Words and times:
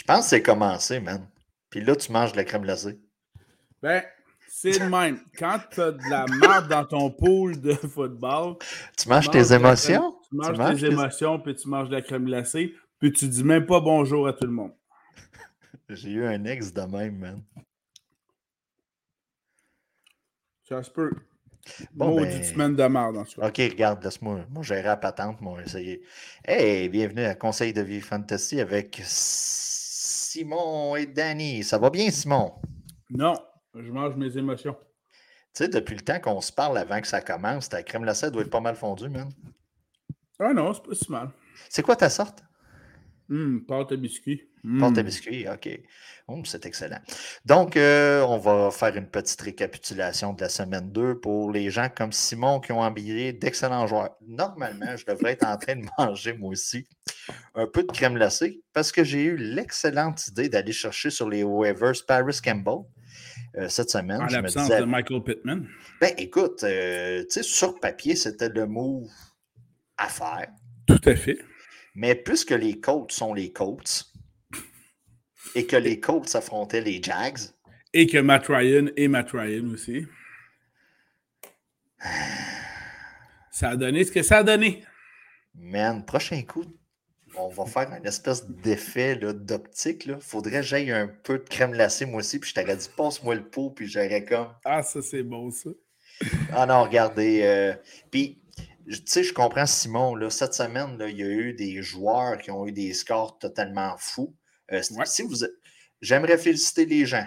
Je 0.00 0.04
pense 0.04 0.20
que 0.24 0.30
c'est 0.30 0.42
commencé, 0.42 0.98
man. 0.98 1.26
Puis 1.68 1.82
là, 1.84 1.94
tu 1.94 2.10
manges 2.10 2.32
de 2.32 2.38
la 2.38 2.44
crème 2.44 2.62
glacée. 2.62 2.98
Ben, 3.82 4.02
c'est 4.48 4.78
le 4.78 4.88
même. 4.88 5.20
Quand 5.38 5.60
tu 5.70 5.80
as 5.80 5.92
de 5.92 6.10
la 6.10 6.24
merde 6.40 6.68
dans 6.68 6.86
ton 6.86 7.10
pool 7.10 7.60
de 7.60 7.74
football, 7.74 8.56
tu 8.96 9.08
manges 9.10 9.30
tes 9.30 9.52
émotions? 9.52 10.16
Tu 10.28 10.36
manges, 10.36 10.80
tes, 10.80 10.86
émotions, 10.86 11.38
puis 11.38 11.54
tu 11.54 11.68
manges 11.68 11.90
de 11.90 11.96
la 11.96 12.02
crème 12.02 12.24
glacée, 12.24 12.74
puis 12.98 13.12
tu 13.12 13.28
dis 13.28 13.44
même 13.44 13.66
pas 13.66 13.80
bonjour 13.80 14.26
à 14.26 14.32
tout 14.32 14.46
le 14.46 14.52
monde. 14.52 14.72
J'ai 15.90 16.12
eu 16.12 16.24
un 16.24 16.44
ex 16.44 16.72
de 16.72 16.82
même, 16.82 17.18
man. 17.18 17.42
Ça 20.66 20.82
se 20.82 20.90
peut. 20.90 21.10
Bon, 21.92 22.16
ben... 22.16 22.42
semaine 22.42 22.74
de 22.74 22.84
merde, 22.84 23.18
en 23.18 23.46
OK, 23.46 23.56
regarde, 23.58 24.02
laisse-moi 24.02 24.46
moi, 24.48 24.62
gérer 24.62 24.82
la 24.82 24.96
patente, 24.96 25.42
moi, 25.42 25.60
essayer. 25.62 26.02
Hey, 26.42 26.88
bienvenue 26.88 27.24
à 27.24 27.34
Conseil 27.34 27.74
de 27.74 27.82
vie 27.82 28.00
fantasy 28.00 28.60
avec 28.60 29.02
Simon 30.30 30.94
et 30.94 31.06
Danny. 31.06 31.64
Ça 31.64 31.76
va 31.76 31.90
bien, 31.90 32.08
Simon? 32.08 32.52
Non, 33.10 33.34
je 33.74 33.90
mange 33.90 34.14
mes 34.14 34.38
émotions. 34.38 34.76
Tu 35.52 35.64
sais, 35.64 35.68
depuis 35.68 35.96
le 35.96 36.02
temps 36.02 36.20
qu'on 36.20 36.40
se 36.40 36.52
parle 36.52 36.78
avant 36.78 37.00
que 37.00 37.08
ça 37.08 37.20
commence, 37.20 37.68
ta 37.68 37.82
crème 37.82 38.02
glacée 38.02 38.30
doit 38.30 38.42
être 38.42 38.50
pas 38.50 38.60
mal 38.60 38.76
fondue, 38.76 39.08
man. 39.08 39.28
Ah 40.38 40.52
non, 40.52 40.72
c'est 40.72 40.84
pas 40.84 40.94
si 40.94 41.10
mal. 41.10 41.30
C'est 41.68 41.82
quoi 41.82 41.96
ta 41.96 42.08
sorte? 42.08 42.44
Hum, 43.28 43.64
pâte 43.66 43.90
à 43.90 43.96
biscuits. 43.96 44.48
Pâte 44.62 44.98
à 44.98 45.02
hmm. 45.02 45.06
biscuits, 45.06 45.46
OK. 45.48 45.68
Oh, 46.28 46.40
c'est 46.44 46.64
excellent. 46.66 47.00
Donc, 47.44 47.76
euh, 47.76 48.22
on 48.22 48.38
va 48.38 48.70
faire 48.70 48.94
une 48.94 49.08
petite 49.08 49.40
récapitulation 49.40 50.32
de 50.32 50.42
la 50.42 50.48
semaine 50.48 50.92
2 50.92 51.18
pour 51.18 51.50
les 51.50 51.70
gens 51.70 51.88
comme 51.88 52.12
Simon 52.12 52.60
qui 52.60 52.72
ont 52.72 52.80
embillé 52.80 53.32
d'excellents 53.32 53.86
joueurs. 53.86 54.16
Normalement, 54.26 54.96
je 54.96 55.04
devrais 55.06 55.32
être 55.32 55.46
en 55.46 55.56
train 55.56 55.76
de 55.76 55.86
manger 55.98 56.34
moi 56.34 56.50
aussi 56.50 56.86
un 57.54 57.66
peu 57.66 57.82
de 57.82 57.90
crème 57.90 58.14
glacée 58.14 58.60
parce 58.72 58.92
que 58.92 59.02
j'ai 59.02 59.22
eu 59.22 59.36
l'excellente 59.36 60.26
idée 60.28 60.48
d'aller 60.48 60.72
chercher 60.72 61.10
sur 61.10 61.28
les 61.28 61.42
waivers 61.42 61.94
Paris 62.06 62.38
Campbell. 62.44 62.84
Euh, 63.56 63.68
cette 63.68 63.90
semaine. 63.90 64.20
En 64.20 64.26
l'absence 64.26 64.68
de 64.68 64.84
Michael 64.84 65.24
Pittman. 65.24 65.66
Ben, 66.00 66.14
écoute, 66.16 66.62
euh, 66.62 67.22
tu 67.22 67.30
sais, 67.30 67.42
sur 67.42 67.80
papier, 67.80 68.14
c'était 68.14 68.48
le 68.48 68.66
move 68.66 69.08
à 69.96 70.08
faire. 70.08 70.46
Tout 70.86 71.00
à 71.04 71.16
fait. 71.16 71.38
Mais 71.96 72.14
puisque 72.14 72.52
les 72.52 72.78
Colts 72.78 73.10
sont 73.10 73.34
les 73.34 73.52
Colts, 73.52 74.09
et 75.54 75.66
que 75.66 75.76
les 75.76 76.00
Colts 76.00 76.34
affrontaient 76.34 76.80
les 76.80 77.02
Jags. 77.02 77.38
Et 77.92 78.06
que 78.06 78.18
Matt 78.18 78.46
Ryan 78.46 78.86
et 78.96 79.08
Matt 79.08 79.30
Ryan 79.32 79.68
aussi. 79.72 80.06
Ça 83.50 83.70
a 83.70 83.76
donné 83.76 84.04
ce 84.04 84.12
que 84.12 84.22
ça 84.22 84.38
a 84.38 84.42
donné. 84.42 84.84
Man, 85.54 86.04
prochain 86.06 86.42
coup, 86.42 86.64
on 87.36 87.48
va 87.48 87.66
faire 87.66 87.92
une 87.92 88.06
espèce 88.06 88.46
d'effet 88.48 89.16
d'optique. 89.16 90.08
Faudrait 90.20 90.60
que 90.60 90.62
j'aille 90.62 90.90
un 90.90 91.08
peu 91.08 91.38
de 91.38 91.44
crème 91.44 91.72
glacée, 91.72 92.06
moi 92.06 92.20
aussi, 92.20 92.38
puis 92.38 92.50
je 92.50 92.54
t'aurais 92.54 92.76
dit, 92.76 92.88
passe-moi 92.96 93.34
le 93.34 93.48
pot, 93.48 93.70
puis 93.70 93.86
j'aurais 93.86 94.24
comme. 94.24 94.48
Ah, 94.64 94.82
ça, 94.82 95.02
c'est 95.02 95.22
bon, 95.22 95.50
ça. 95.50 95.70
ah 96.52 96.66
non, 96.66 96.82
regardez. 96.84 97.42
Euh, 97.42 97.74
puis, 98.10 98.42
tu 98.88 99.02
sais, 99.06 99.22
je 99.22 99.32
comprends 99.32 99.66
Simon, 99.66 100.14
là, 100.14 100.30
cette 100.30 100.54
semaine, 100.54 100.98
là, 100.98 101.08
il 101.08 101.18
y 101.18 101.22
a 101.22 101.28
eu 101.28 101.52
des 101.54 101.82
joueurs 101.82 102.38
qui 102.38 102.50
ont 102.50 102.66
eu 102.66 102.72
des 102.72 102.92
scores 102.92 103.38
totalement 103.38 103.94
fous. 103.98 104.34
Euh, 104.72 104.82
si 105.04 105.22
vous, 105.22 105.36
j'aimerais 106.00 106.38
féliciter 106.38 106.86
les 106.86 107.06
gens. 107.06 107.26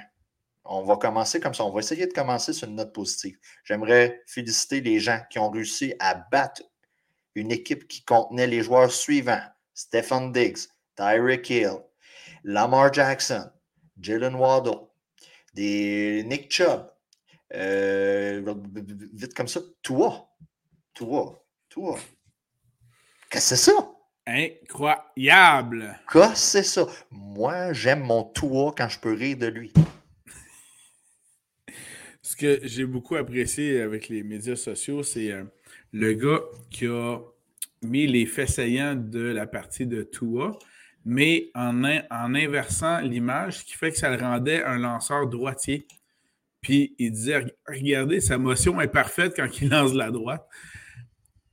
On 0.65 0.83
va 0.83 0.95
commencer 0.95 1.39
comme 1.39 1.53
ça. 1.53 1.65
On 1.65 1.71
va 1.71 1.79
essayer 1.79 2.07
de 2.07 2.13
commencer 2.13 2.53
sur 2.53 2.67
une 2.67 2.75
note 2.75 2.93
positive. 2.93 3.37
J'aimerais 3.65 4.21
féliciter 4.27 4.79
les 4.79 4.99
gens 4.99 5.19
qui 5.29 5.39
ont 5.39 5.49
réussi 5.49 5.93
à 5.99 6.15
battre 6.15 6.63
une 7.35 7.51
équipe 7.51 7.87
qui 7.87 8.03
contenait 8.05 8.47
les 8.47 8.63
joueurs 8.63 8.91
suivants 8.91 9.41
Stephen 9.73 10.31
Diggs, 10.31 10.69
Tyreek 10.95 11.49
Hill, 11.49 11.79
Lamar 12.43 12.93
Jackson, 12.93 13.49
Jalen 13.99 14.35
Waddle, 14.35 14.87
des 15.53 16.23
Nick 16.23 16.51
Chubb, 16.51 16.89
euh, 17.55 18.55
vite 19.13 19.33
comme 19.33 19.47
ça, 19.47 19.61
toi, 19.81 20.29
toi, 20.93 21.43
toi. 21.69 21.99
Qu'est-ce 23.29 23.51
que 23.51 23.55
c'est 23.55 23.71
ça? 23.71 23.92
Incroyable! 24.25 25.99
Quoi, 26.07 26.33
c'est 26.35 26.63
ça? 26.63 26.87
Moi, 27.11 27.73
j'aime 27.73 28.03
mon 28.03 28.23
toit 28.23 28.73
quand 28.77 28.87
je 28.87 28.99
peux 28.99 29.13
rire 29.13 29.37
de 29.37 29.47
lui. 29.47 29.73
Ce 32.21 32.37
que 32.37 32.59
j'ai 32.63 32.85
beaucoup 32.85 33.15
apprécié 33.15 33.81
avec 33.81 34.07
les 34.07 34.23
médias 34.23 34.55
sociaux, 34.55 35.03
c'est 35.03 35.31
euh, 35.31 35.43
le 35.91 36.13
gars 36.13 36.39
qui 36.71 36.87
a 36.87 37.19
mis 37.81 38.07
les 38.07 38.25
faits 38.25 38.49
saillants 38.49 38.95
de 38.95 39.19
la 39.19 39.45
partie 39.45 39.85
de 39.85 40.03
Tua, 40.03 40.57
mais 41.03 41.51
en, 41.53 41.83
en 41.83 42.33
inversant 42.33 43.01
l'image, 43.01 43.59
ce 43.59 43.65
qui 43.65 43.73
fait 43.73 43.91
que 43.91 43.97
ça 43.97 44.09
le 44.09 44.23
rendait 44.23 44.63
un 44.63 44.77
lanceur 44.77 45.27
droitier. 45.27 45.85
Puis 46.61 46.95
il 46.97 47.11
disait 47.11 47.43
Regardez, 47.67 48.21
sa 48.21 48.37
motion 48.37 48.79
est 48.79 48.87
parfaite 48.87 49.33
quand 49.35 49.49
il 49.61 49.69
lance 49.69 49.93
la 49.93 50.11
droite. 50.11 50.47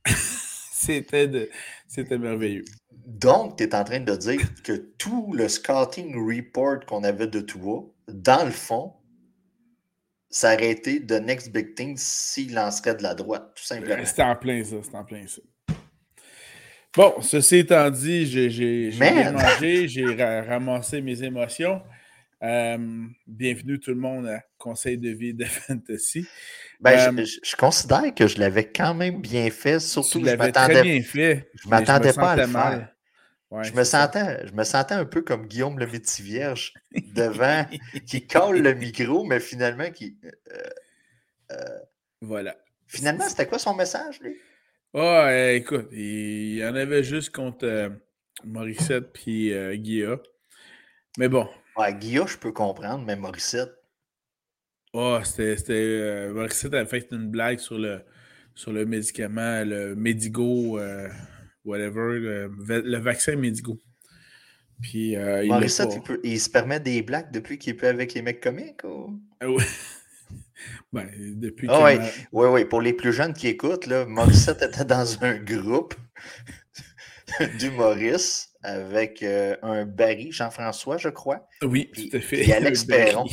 C'était 0.71 1.49
c'était 1.91 2.17
merveilleux. 2.17 2.63
Donc, 3.05 3.57
tu 3.57 3.65
es 3.65 3.75
en 3.75 3.83
train 3.83 3.99
de 3.99 4.15
dire 4.15 4.39
que 4.63 4.71
tout 4.97 5.33
le 5.33 5.49
scouting 5.49 6.15
report 6.15 6.85
qu'on 6.85 7.03
avait 7.03 7.27
de 7.27 7.41
toi, 7.41 7.83
dans 8.07 8.45
le 8.45 8.51
fond, 8.51 8.93
ça 10.29 10.53
aurait 10.53 10.71
été 10.71 11.05
the 11.05 11.21
next 11.21 11.51
big 11.51 11.75
thing 11.75 11.97
s'il 11.97 12.53
lancerait 12.53 12.95
de 12.95 13.03
la 13.03 13.13
droite, 13.13 13.51
tout 13.55 13.63
simplement. 13.63 14.05
C'était 14.05 14.21
en 14.21 14.37
plein 14.37 14.63
ça, 14.63 14.77
c'était 14.81 14.95
en 14.95 15.03
plein 15.03 15.27
ça. 15.27 15.41
Bon, 16.95 17.21
ceci 17.21 17.57
étant 17.57 17.89
dit, 17.89 18.25
j'ai 18.25 18.91
mangé, 18.97 19.89
j'ai 19.89 20.05
ramassé 20.43 21.01
mes 21.01 21.21
émotions. 21.23 21.81
Euh, 22.43 23.05
bienvenue 23.27 23.79
tout 23.79 23.91
le 23.91 23.97
monde 23.97 24.27
à 24.27 24.43
Conseil 24.57 24.97
de 24.97 25.09
vie 25.09 25.33
de 25.33 25.45
Fantasy. 25.45 26.25
Ben, 26.79 27.15
euh, 27.15 27.25
je, 27.25 27.55
considère 27.55 28.15
que 28.15 28.25
je 28.25 28.39
l'avais 28.39 28.67
quand 28.67 28.95
même 28.95 29.21
bien 29.21 29.51
fait, 29.51 29.79
surtout 29.79 30.21
que 30.21 30.29
je 30.29 30.35
m'attendais. 30.35 30.81
bien 30.81 31.01
fait. 31.03 31.51
Je 31.53 31.69
m'attendais 31.69 32.13
pas 32.13 32.31
à 32.31 32.35
le 32.37 32.47
faire. 32.47 32.89
je, 33.61 33.73
me 33.73 33.83
sentais, 33.83 34.47
je 34.47 34.53
me 34.53 34.63
sentais 34.63 34.95
un 34.95 35.05
peu 35.05 35.21
comme 35.21 35.45
Guillaume 35.45 35.77
le 35.77 35.85
métier 35.85 36.25
vierge 36.25 36.73
devant, 37.13 37.63
qui 38.07 38.25
colle 38.25 38.59
le 38.59 38.73
micro, 38.73 39.23
mais 39.23 39.39
finalement 39.39 39.91
qui. 39.91 40.17
Euh, 41.51 41.79
voilà. 42.21 42.55
Finalement, 42.87 43.29
c'était 43.29 43.45
quoi 43.45 43.59
son 43.59 43.75
message, 43.75 44.19
lui? 44.19 44.35
Ah, 44.95 45.27
oh, 45.27 45.49
écoute, 45.51 45.89
il 45.91 46.55
y 46.55 46.65
en 46.65 46.75
avait 46.75 47.03
juste 47.03 47.29
contre 47.29 47.91
Morissette 48.43 49.13
puis 49.13 49.53
Guilla. 49.75 50.17
Mais 51.17 51.29
bon, 51.29 51.47
Ouais, 51.77 51.93
Guilla, 51.93 52.25
je 52.27 52.37
peux 52.37 52.51
comprendre, 52.51 53.03
mais 53.05 53.15
Morissette. 53.15 53.71
Oh, 54.93 55.19
c'était. 55.23 55.73
Euh, 55.73 56.33
Morissette 56.33 56.73
a 56.73 56.85
fait 56.85 57.07
une 57.11 57.29
blague 57.29 57.59
sur 57.59 57.77
le, 57.77 58.01
sur 58.55 58.73
le 58.73 58.85
médicament, 58.85 59.63
le 59.63 59.95
Medigo, 59.95 60.77
euh, 60.79 61.07
whatever, 61.63 62.19
le, 62.19 62.97
vaccin 62.97 63.35
Medigo. 63.35 63.77
Puis, 64.81 65.15
euh, 65.15 65.45
Morissette, 65.45 65.93
il, 65.95 66.01
peut, 66.01 66.19
il, 66.23 66.39
se 66.39 66.49
permet 66.49 66.79
des 66.79 67.01
blagues 67.03 67.31
depuis 67.31 67.57
qu'il 67.57 67.77
peut 67.77 67.87
avec 67.87 68.13
les 68.13 68.21
mecs 68.21 68.41
comiques 68.41 68.83
ou? 68.83 69.21
Ah 69.39 69.49
oui. 69.49 69.63
ben, 70.93 71.07
depuis 71.39 71.67
ah, 71.69 71.83
oui, 71.85 72.05
oui, 72.33 72.47
oui. 72.47 72.65
Pour 72.65 72.81
les 72.81 72.93
plus 72.93 73.13
jeunes 73.13 73.33
qui 73.33 73.47
écoutent, 73.47 73.85
là, 73.85 74.05
Morissette 74.05 74.61
était 74.61 74.85
dans 74.85 75.23
un 75.23 75.37
groupe 75.37 75.93
d'humoristes 77.59 78.55
avec 78.63 79.23
euh, 79.23 79.55
un 79.61 79.85
Barry, 79.85 80.31
Jean-François, 80.31 80.97
je 80.97 81.09
crois. 81.09 81.47
Oui, 81.61 81.91
tout 81.93 82.15
à 82.15 82.19
fait. 82.19 82.47
Et 82.47 82.53
Alex 82.53 82.83
Perron. 82.85 83.25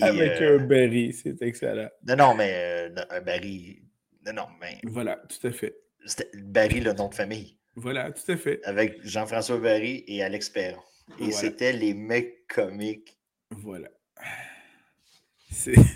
avec 0.00 0.40
un 0.40 0.58
Barry, 0.58 1.12
c'est 1.12 1.40
excellent. 1.42 1.88
Non, 2.06 2.16
non, 2.16 2.34
mais 2.34 2.52
euh, 2.54 3.04
un 3.10 3.20
Barry. 3.20 3.82
Non, 4.26 4.32
non, 4.32 4.46
mais. 4.60 4.78
Voilà, 4.84 5.20
tout 5.28 5.46
à 5.46 5.52
fait. 5.52 5.76
C'était 6.06 6.30
Barry, 6.34 6.80
le 6.80 6.92
nom 6.92 7.08
de 7.08 7.14
famille. 7.14 7.58
Voilà, 7.76 8.10
tout 8.10 8.30
à 8.32 8.36
fait. 8.36 8.60
Avec 8.64 8.98
Jean-François 9.02 9.58
Barry 9.58 10.04
et 10.06 10.22
Alex 10.22 10.48
Perron. 10.48 10.82
Et 11.18 11.32
c'était 11.32 11.72
les 11.72 11.94
mecs 11.94 12.46
comiques. 12.46 13.18
Voilà. 13.50 13.88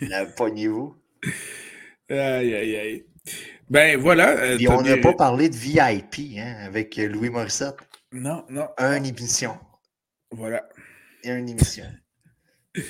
La 0.02 0.26
poignez-vous. 0.36 0.96
Aïe, 2.08 2.54
aïe, 2.54 2.76
aïe. 2.76 3.06
Ben 3.68 3.98
voilà. 3.98 4.30
Euh, 4.30 4.58
Et 4.58 4.68
on 4.68 4.82
n'a 4.82 4.96
pas 4.98 5.14
parlé 5.14 5.48
de 5.48 5.56
VIP 5.56 6.38
hein, 6.38 6.56
avec 6.64 6.96
Louis 6.96 7.30
Morissette. 7.30 7.76
Non, 8.12 8.44
non. 8.48 8.68
Une 8.78 9.06
émission. 9.06 9.58
Voilà. 10.30 10.68
Et 11.22 11.30
une 11.30 11.48
émission. 11.48 11.84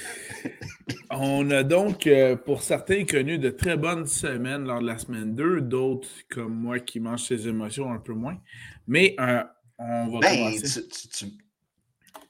on 1.11 1.51
a 1.51 1.63
donc, 1.63 2.07
euh, 2.07 2.37
pour 2.37 2.63
certains, 2.63 3.05
connu 3.05 3.39
de 3.39 3.51
très 3.51 3.77
bonnes 3.77 4.07
semaines 4.07 4.65
lors 4.65 4.81
de 4.81 4.87
la 4.87 4.99
semaine 4.99 5.35
2, 5.35 5.61
d'autres 5.61 6.09
comme 6.31 6.55
moi 6.55 6.81
qui 6.81 7.01
mangent 7.01 7.29
ses 7.29 7.47
émotions 7.49 7.93
un 7.93 7.99
peu 7.99 8.15
moins. 8.15 8.39
Mais 8.87 9.15
euh, 9.21 9.43
on 9.79 10.09
va 10.09 10.21
ben, 10.21 10.37
commencer. 10.37 10.89
Tu 10.89 11.27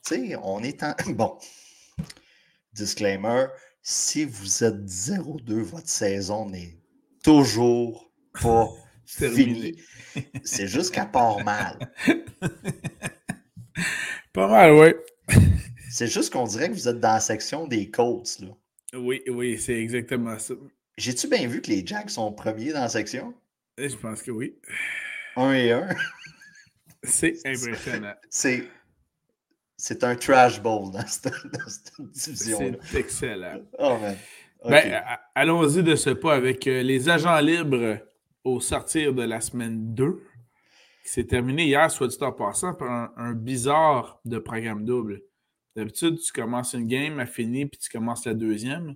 sais, 0.02 0.36
on 0.42 0.62
est 0.62 0.82
en. 0.82 0.94
Bon. 1.12 1.38
Disclaimer 2.72 3.46
si 3.86 4.24
vous 4.24 4.64
êtes 4.64 4.82
0-2, 4.86 5.60
votre 5.60 5.88
saison 5.88 6.48
n'est 6.48 6.78
toujours 7.22 8.10
pas 8.40 8.68
fini. 9.06 9.76
C'est 10.44 10.66
juste 10.66 10.94
qu'elle 10.94 11.10
part 11.10 11.42
mal. 11.44 11.78
Pas 14.32 14.48
mal, 14.48 14.72
oui. 14.72 15.38
c'est 15.90 16.08
juste 16.08 16.32
qu'on 16.32 16.44
dirait 16.44 16.68
que 16.68 16.74
vous 16.74 16.88
êtes 16.88 16.98
dans 16.98 17.14
la 17.14 17.20
section 17.20 17.68
des 17.68 17.88
Colts. 17.88 18.40
Là. 18.40 18.48
Oui, 18.98 19.22
oui, 19.28 19.58
c'est 19.58 19.80
exactement 19.80 20.38
ça. 20.38 20.54
J'ai-tu 20.98 21.28
bien 21.28 21.46
vu 21.46 21.62
que 21.62 21.70
les 21.70 21.86
Jacks 21.86 22.10
sont 22.10 22.32
premiers 22.32 22.72
dans 22.72 22.80
la 22.80 22.88
section? 22.88 23.32
Eh, 23.78 23.88
je 23.88 23.96
pense 23.96 24.22
que 24.22 24.32
oui. 24.32 24.56
Un 25.36 25.52
et 25.52 25.72
un. 25.72 25.88
C'est 27.04 27.36
impressionnant. 27.44 28.14
C'est. 28.28 28.64
C'est 29.76 30.02
un 30.04 30.16
trash 30.16 30.62
bowl 30.62 30.92
dans 30.92 31.06
cette, 31.06 31.32
division. 31.98 32.76
C'est 32.84 32.98
excellent. 32.98 33.60
Oh. 33.78 33.98
Ben, 34.64 35.02
allons-y 35.34 35.82
de 35.82 35.94
ce 35.94 36.10
pas 36.10 36.34
avec 36.34 36.66
euh, 36.66 36.82
les 36.82 37.08
agents 37.08 37.38
libres 37.40 37.98
au 38.44 38.60
sortir 38.60 39.14
de 39.14 39.22
la 39.22 39.40
semaine 39.40 39.94
2, 39.94 40.22
qui 41.02 41.10
s'est 41.10 41.26
terminé 41.26 41.64
hier, 41.64 41.90
soit 41.90 42.08
dit 42.08 42.16
en 42.20 42.32
passant, 42.32 42.74
par 42.74 43.10
un, 43.16 43.32
bizarre 43.32 44.20
de 44.24 44.38
programme 44.38 44.84
double. 44.84 45.22
D'habitude, 45.76 46.18
tu 46.20 46.32
commences 46.32 46.74
une 46.74 46.86
game, 46.86 47.18
à 47.18 47.26
fini, 47.26 47.66
puis 47.66 47.78
tu 47.78 47.90
commences 47.90 48.24
la 48.26 48.34
deuxième. 48.34 48.94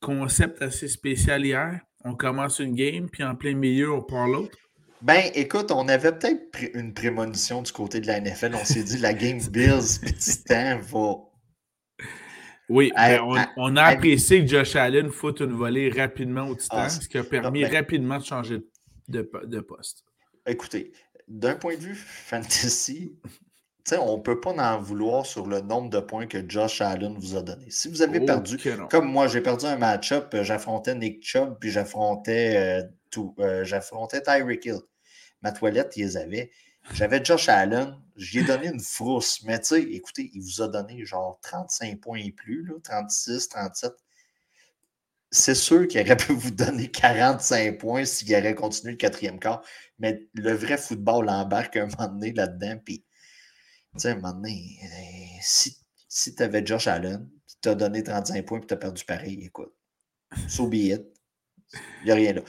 Concept 0.00 0.60
assez 0.62 0.88
spécial 0.88 1.44
hier. 1.44 1.80
On 2.04 2.14
commence 2.14 2.58
une 2.58 2.74
game, 2.74 3.08
puis 3.08 3.22
en 3.22 3.36
plein 3.36 3.54
milieu, 3.54 3.92
on 3.92 4.02
part 4.02 4.26
l'autre. 4.26 4.56
Ben, 5.02 5.30
écoute, 5.34 5.70
on 5.70 5.88
avait 5.88 6.12
peut-être 6.12 6.74
une 6.74 6.92
prémonition 6.92 7.62
du 7.62 7.72
côté 7.72 8.00
de 8.00 8.06
la 8.06 8.20
NFL. 8.20 8.54
On 8.54 8.64
s'est 8.64 8.82
dit 8.82 8.98
la 8.98 9.14
game 9.14 9.38
Bills, 9.50 10.00
petit 10.02 10.44
temps 10.44 10.78
va. 10.78 11.30
Oui, 12.68 12.92
ben, 12.94 13.20
on, 13.56 13.76
a 13.76 13.82
apprécié 13.82 14.44
que 14.44 14.46
Josh 14.46 14.76
Allen 14.76 15.10
foute 15.10 15.40
une 15.40 15.52
volée 15.52 15.90
rapidement 15.90 16.46
au 16.46 16.54
Titan, 16.54 16.82
ah, 16.82 16.88
ce 16.88 17.08
qui 17.08 17.18
a 17.18 17.24
permis 17.24 17.62
ben 17.62 17.74
rapidement 17.74 18.18
de 18.18 18.24
changer 18.24 18.58
de, 18.58 18.69
de 19.10 19.60
poste. 19.60 20.04
Écoutez, 20.46 20.92
d'un 21.28 21.54
point 21.54 21.76
de 21.76 21.80
vue 21.80 21.94
fantasy, 21.94 23.12
on 23.98 24.18
ne 24.18 24.22
peut 24.22 24.40
pas 24.40 24.50
en 24.50 24.80
vouloir 24.80 25.26
sur 25.26 25.46
le 25.46 25.60
nombre 25.60 25.90
de 25.90 26.00
points 26.00 26.26
que 26.26 26.48
Josh 26.48 26.80
Allen 26.80 27.16
vous 27.18 27.36
a 27.36 27.42
donné. 27.42 27.66
Si 27.70 27.88
vous 27.88 28.02
avez 28.02 28.20
perdu, 28.20 28.58
comme 28.90 29.10
moi, 29.10 29.26
j'ai 29.26 29.40
perdu 29.40 29.66
un 29.66 29.76
match-up, 29.76 30.32
euh, 30.34 30.44
j'affrontais 30.44 30.94
Nick 30.94 31.24
Chubb, 31.24 31.56
puis 31.58 31.70
j'affrontais 31.70 32.82
euh, 33.16 33.30
euh, 33.40 33.64
j'affrontais 33.64 34.22
Tyreek 34.22 34.64
Hill. 34.64 34.80
Ma 35.42 35.52
toilette, 35.52 35.96
ils 35.96 36.04
les 36.04 36.16
avaient. 36.16 36.50
J'avais 36.94 37.24
Josh 37.24 37.48
Allen, 37.48 37.96
j'y 38.16 38.40
ai 38.40 38.42
donné 38.42 38.68
une 38.68 38.80
frousse, 38.80 39.42
mais 39.44 39.58
tu 39.58 39.66
sais, 39.66 39.82
écoutez, 39.82 40.30
il 40.34 40.40
vous 40.40 40.62
a 40.62 40.68
donné 40.68 41.04
genre 41.04 41.38
35 41.42 42.00
points 42.00 42.18
et 42.18 42.32
plus, 42.32 42.64
là, 42.64 42.74
36, 42.82 43.48
37. 43.48 43.92
C'est 45.30 45.54
sûr 45.54 45.86
qu'il 45.86 46.00
aurait 46.00 46.16
pu 46.16 46.32
vous 46.32 46.50
donner 46.50 46.90
45 46.90 47.78
points 47.78 48.04
s'il 48.04 48.34
aurait 48.34 48.54
continué 48.54 48.92
le 48.92 48.98
quatrième 48.98 49.38
quart, 49.38 49.62
mais 49.98 50.28
le 50.34 50.52
vrai 50.52 50.76
football 50.76 51.28
embarque 51.28 51.76
un 51.76 51.86
moment 51.86 52.08
donné 52.08 52.32
là-dedans, 52.32 52.78
puis 52.84 53.04
tu 53.94 54.00
sais, 54.00 54.10
un 54.10 54.14
moment 54.16 54.32
donné, 54.32 54.78
euh, 54.84 55.38
si, 55.42 55.76
si 56.08 56.34
tu 56.34 56.42
avais 56.42 56.64
Josh 56.64 56.86
Allen, 56.86 57.28
qui 57.46 57.56
t'a 57.60 57.74
donné 57.74 58.02
35 58.02 58.44
points 58.46 58.60
et 58.60 58.66
tu 58.66 58.74
as 58.74 58.76
perdu 58.76 59.04
pareil, 59.04 59.44
écoute, 59.44 59.72
so 60.48 60.66
be 60.66 60.74
it. 60.74 61.02
Il 62.02 62.06
n'y 62.06 62.10
a 62.10 62.14
rien 62.14 62.32
là. 62.32 62.42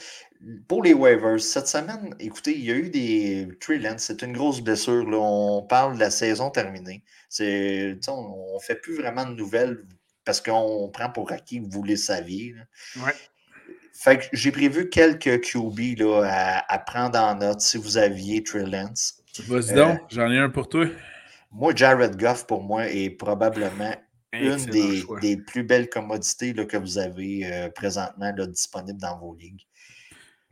Pour 0.68 0.82
les 0.82 0.94
waivers, 0.94 1.40
cette 1.40 1.68
semaine, 1.68 2.16
écoutez, 2.20 2.58
il 2.58 2.66
y 2.66 2.72
a 2.72 2.76
eu 2.76 2.90
des 2.90 3.48
Trey 3.60 3.80
c'est 3.98 4.24
une 4.24 4.34
grosse 4.34 4.62
blessure. 4.62 5.08
Là. 5.08 5.18
On 5.20 5.62
parle 5.62 5.96
de 5.96 6.00
la 6.00 6.10
saison 6.10 6.50
terminée. 6.50 7.04
On 7.40 7.44
ne 7.44 8.60
fait 8.60 8.76
plus 8.82 8.96
vraiment 8.96 9.26
de 9.26 9.36
nouvelles 9.36 9.86
parce 10.26 10.42
qu'on 10.42 10.90
prend 10.94 11.10
pour 11.10 11.32
acquis 11.32 11.62
que 11.62 11.74
vous 11.74 11.84
les 11.84 11.98
saviez. 11.98 12.56
Ouais. 12.98 13.14
Fait 13.94 14.18
que 14.18 14.26
j'ai 14.34 14.52
prévu 14.52 14.90
quelques 14.90 15.42
QB 15.42 16.00
là, 16.00 16.64
à, 16.68 16.80
prendre 16.80 17.20
en 17.20 17.36
note 17.36 17.62
si 17.62 17.78
vous 17.78 17.98
aviez 17.98 18.44
Trey 18.44 18.66
Lance. 18.66 19.22
Vas-y 19.48 19.76
donc, 19.76 20.00
euh, 20.00 20.04
j'en 20.10 20.32
ai 20.32 20.38
un 20.38 20.50
pour 20.50 20.70
toi. 20.70 20.86
Moi, 21.52 21.74
Jared 21.76 22.18
Goff, 22.18 22.48
pour 22.48 22.64
moi, 22.64 22.88
est 22.88 23.10
probablement 23.10 23.94
une 24.34 24.66
des, 24.66 25.38
plus 25.38 25.64
belles 25.64 25.90
commodités 25.90 26.54
là, 26.54 26.66
que 26.66 26.78
vous 26.78 26.98
avez 26.98 27.46
euh, 27.46 27.70
présentement 27.70 28.32
là, 28.36 28.48
disponibles 28.48 29.00
dans 29.00 29.20
vos 29.20 29.36
ligues. 29.36 29.68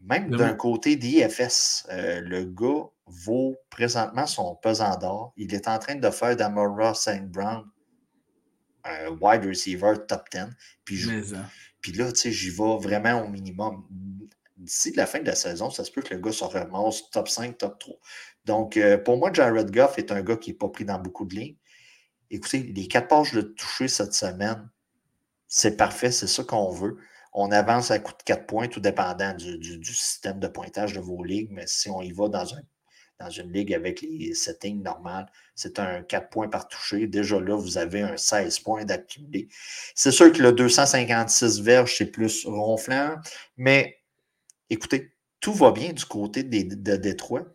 Même 0.01 0.29
d'un 0.29 0.53
côté 0.53 0.95
d'IFS, 0.95 1.87
euh, 1.91 2.21
le 2.21 2.45
gars 2.45 2.85
vaut 3.05 3.57
présentement 3.69 4.25
son 4.25 4.55
pesant 4.55 4.97
d'or. 4.97 5.33
Il 5.35 5.53
est 5.53 5.67
en 5.67 5.77
train 5.77 5.95
de 5.95 6.09
faire 6.09 6.35
d'Amora 6.35 6.93
St. 6.93 7.25
Brown 7.25 7.65
un 8.83 9.09
wide 9.21 9.45
receiver 9.45 9.93
top 10.07 10.25
10. 10.31 10.47
Puis, 10.85 11.09
hein. 11.09 11.45
puis 11.81 11.91
là, 11.93 12.11
tu 12.11 12.19
sais, 12.19 12.31
j'y 12.31 12.49
vais 12.49 12.77
vraiment 12.77 13.23
au 13.23 13.27
minimum. 13.27 13.87
D'ici 14.57 14.93
la 14.93 15.05
fin 15.05 15.19
de 15.19 15.25
la 15.25 15.35
saison, 15.35 15.69
ça 15.69 15.85
se 15.85 15.91
peut 15.91 16.01
que 16.01 16.13
le 16.13 16.19
gars 16.19 16.31
se 16.31 16.43
ramasse 16.43 17.09
top 17.11 17.29
5, 17.29 17.57
top 17.57 17.79
3. 17.79 17.95
Donc, 18.45 18.77
euh, 18.77 18.97
pour 18.97 19.17
moi, 19.17 19.31
Jared 19.31 19.71
Goff 19.71 19.97
est 19.97 20.11
un 20.11 20.21
gars 20.21 20.35
qui 20.35 20.51
n'est 20.51 20.57
pas 20.57 20.69
pris 20.69 20.85
dans 20.85 20.99
beaucoup 20.99 21.25
de 21.25 21.35
lignes. 21.35 21.55
Écoutez, 22.31 22.59
les 22.59 22.87
quatre 22.87 23.07
pages 23.07 23.33
de 23.33 23.41
toucher 23.41 23.87
cette 23.87 24.13
semaine, 24.13 24.69
c'est 25.47 25.77
parfait, 25.77 26.11
c'est 26.11 26.27
ça 26.27 26.43
qu'on 26.43 26.69
veut. 26.69 26.97
On 27.33 27.51
avance 27.51 27.91
à 27.91 27.99
coup 27.99 28.11
de 28.11 28.23
quatre 28.23 28.45
points, 28.47 28.67
tout 28.67 28.79
dépendant 28.79 29.33
du, 29.33 29.83
système 29.83 30.39
de 30.39 30.47
pointage 30.47 30.93
de 30.93 30.99
vos 30.99 31.23
ligues, 31.23 31.51
mais 31.51 31.65
si 31.67 31.89
on 31.89 32.01
y 32.01 32.11
va 32.11 32.27
dans, 32.27 32.53
un, 32.53 32.61
dans 33.19 33.29
une 33.29 33.51
ligue 33.51 33.73
avec 33.73 34.01
les 34.01 34.33
settings 34.33 34.81
normales, 34.81 35.25
c'est 35.55 35.77
un 35.79 36.01
4 36.03 36.29
points 36.29 36.47
par 36.47 36.67
toucher. 36.67 37.07
Déjà 37.07 37.39
là, 37.39 37.55
vous 37.55 37.77
avez 37.77 38.01
un 38.01 38.15
16 38.15 38.59
points 38.59 38.85
d'accumulé. 38.85 39.49
C'est 39.93 40.11
sûr 40.11 40.31
que 40.31 40.41
le 40.41 40.53
256 40.53 41.61
verges, 41.61 41.97
c'est 41.97 42.05
plus 42.05 42.45
ronflant, 42.45 43.17
mais 43.57 43.99
écoutez, 44.69 45.11
tout 45.41 45.53
va 45.53 45.71
bien 45.71 45.91
du 45.91 46.05
côté 46.05 46.43
de 46.43 46.95
Détroit. 46.95 47.45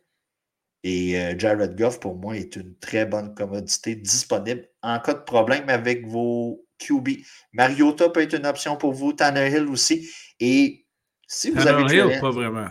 Et 0.83 1.19
euh, 1.19 1.35
Jared 1.39 1.77
Goff, 1.77 1.99
pour 1.99 2.15
moi, 2.15 2.37
est 2.37 2.57
une 2.57 2.77
très 2.77 3.07
bonne 3.07 3.35
commodité 3.35 3.95
disponible 3.95 4.69
en 4.83 5.01
cas 5.01 5.15
de 5.15 5.21
problème 5.21 5.65
avec 5.69 6.07
vos 6.07 6.67
QB. 6.79 7.09
Mariota 7.55 8.11
peut 8.11 8.21
être 8.21 8.35
une 8.35 8.45
option 8.45 8.77
pour 8.77 8.93
vous, 8.93 9.15
Tannehill 9.15 9.67
aussi. 9.69 10.11
Et 10.41 10.85
si 11.27 11.51
vous 11.51 11.67
avez. 11.67 11.85
Hill, 11.91 12.21
pas 12.21 12.31
vraiment. 12.31 12.69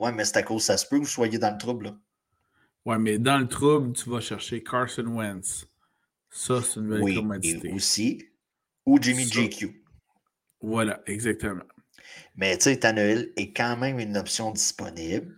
Oui, 0.00 0.10
mais 0.14 0.24
c'est 0.24 0.38
à 0.38 0.42
cause 0.42 0.64
ça 0.64 0.76
se 0.76 0.86
peut 0.86 0.96
que 0.96 1.04
vous 1.04 1.08
soyez 1.08 1.38
dans 1.38 1.52
le 1.52 1.58
trouble. 1.58 1.92
Oui, 2.86 2.96
mais 2.98 3.18
dans 3.18 3.38
le 3.38 3.46
trouble, 3.46 3.92
tu 3.92 4.08
vas 4.08 4.20
chercher 4.20 4.62
Carson 4.62 5.06
Wentz. 5.06 5.66
Ça, 6.30 6.62
c'est 6.62 6.80
une 6.80 6.88
belle 6.88 7.02
oui, 7.02 7.14
commodité. 7.16 7.70
aussi. 7.72 8.24
Ou 8.86 8.98
Jimmy 9.00 9.24
JQ. 9.24 9.84
Voilà, 10.62 11.02
exactement. 11.06 11.64
Mais 12.36 12.56
tu 12.56 12.64
sais, 12.64 12.78
Tannehill 12.78 13.32
est 13.36 13.52
quand 13.52 13.76
même 13.76 13.98
une 13.98 14.16
option 14.16 14.50
disponible. 14.50 15.36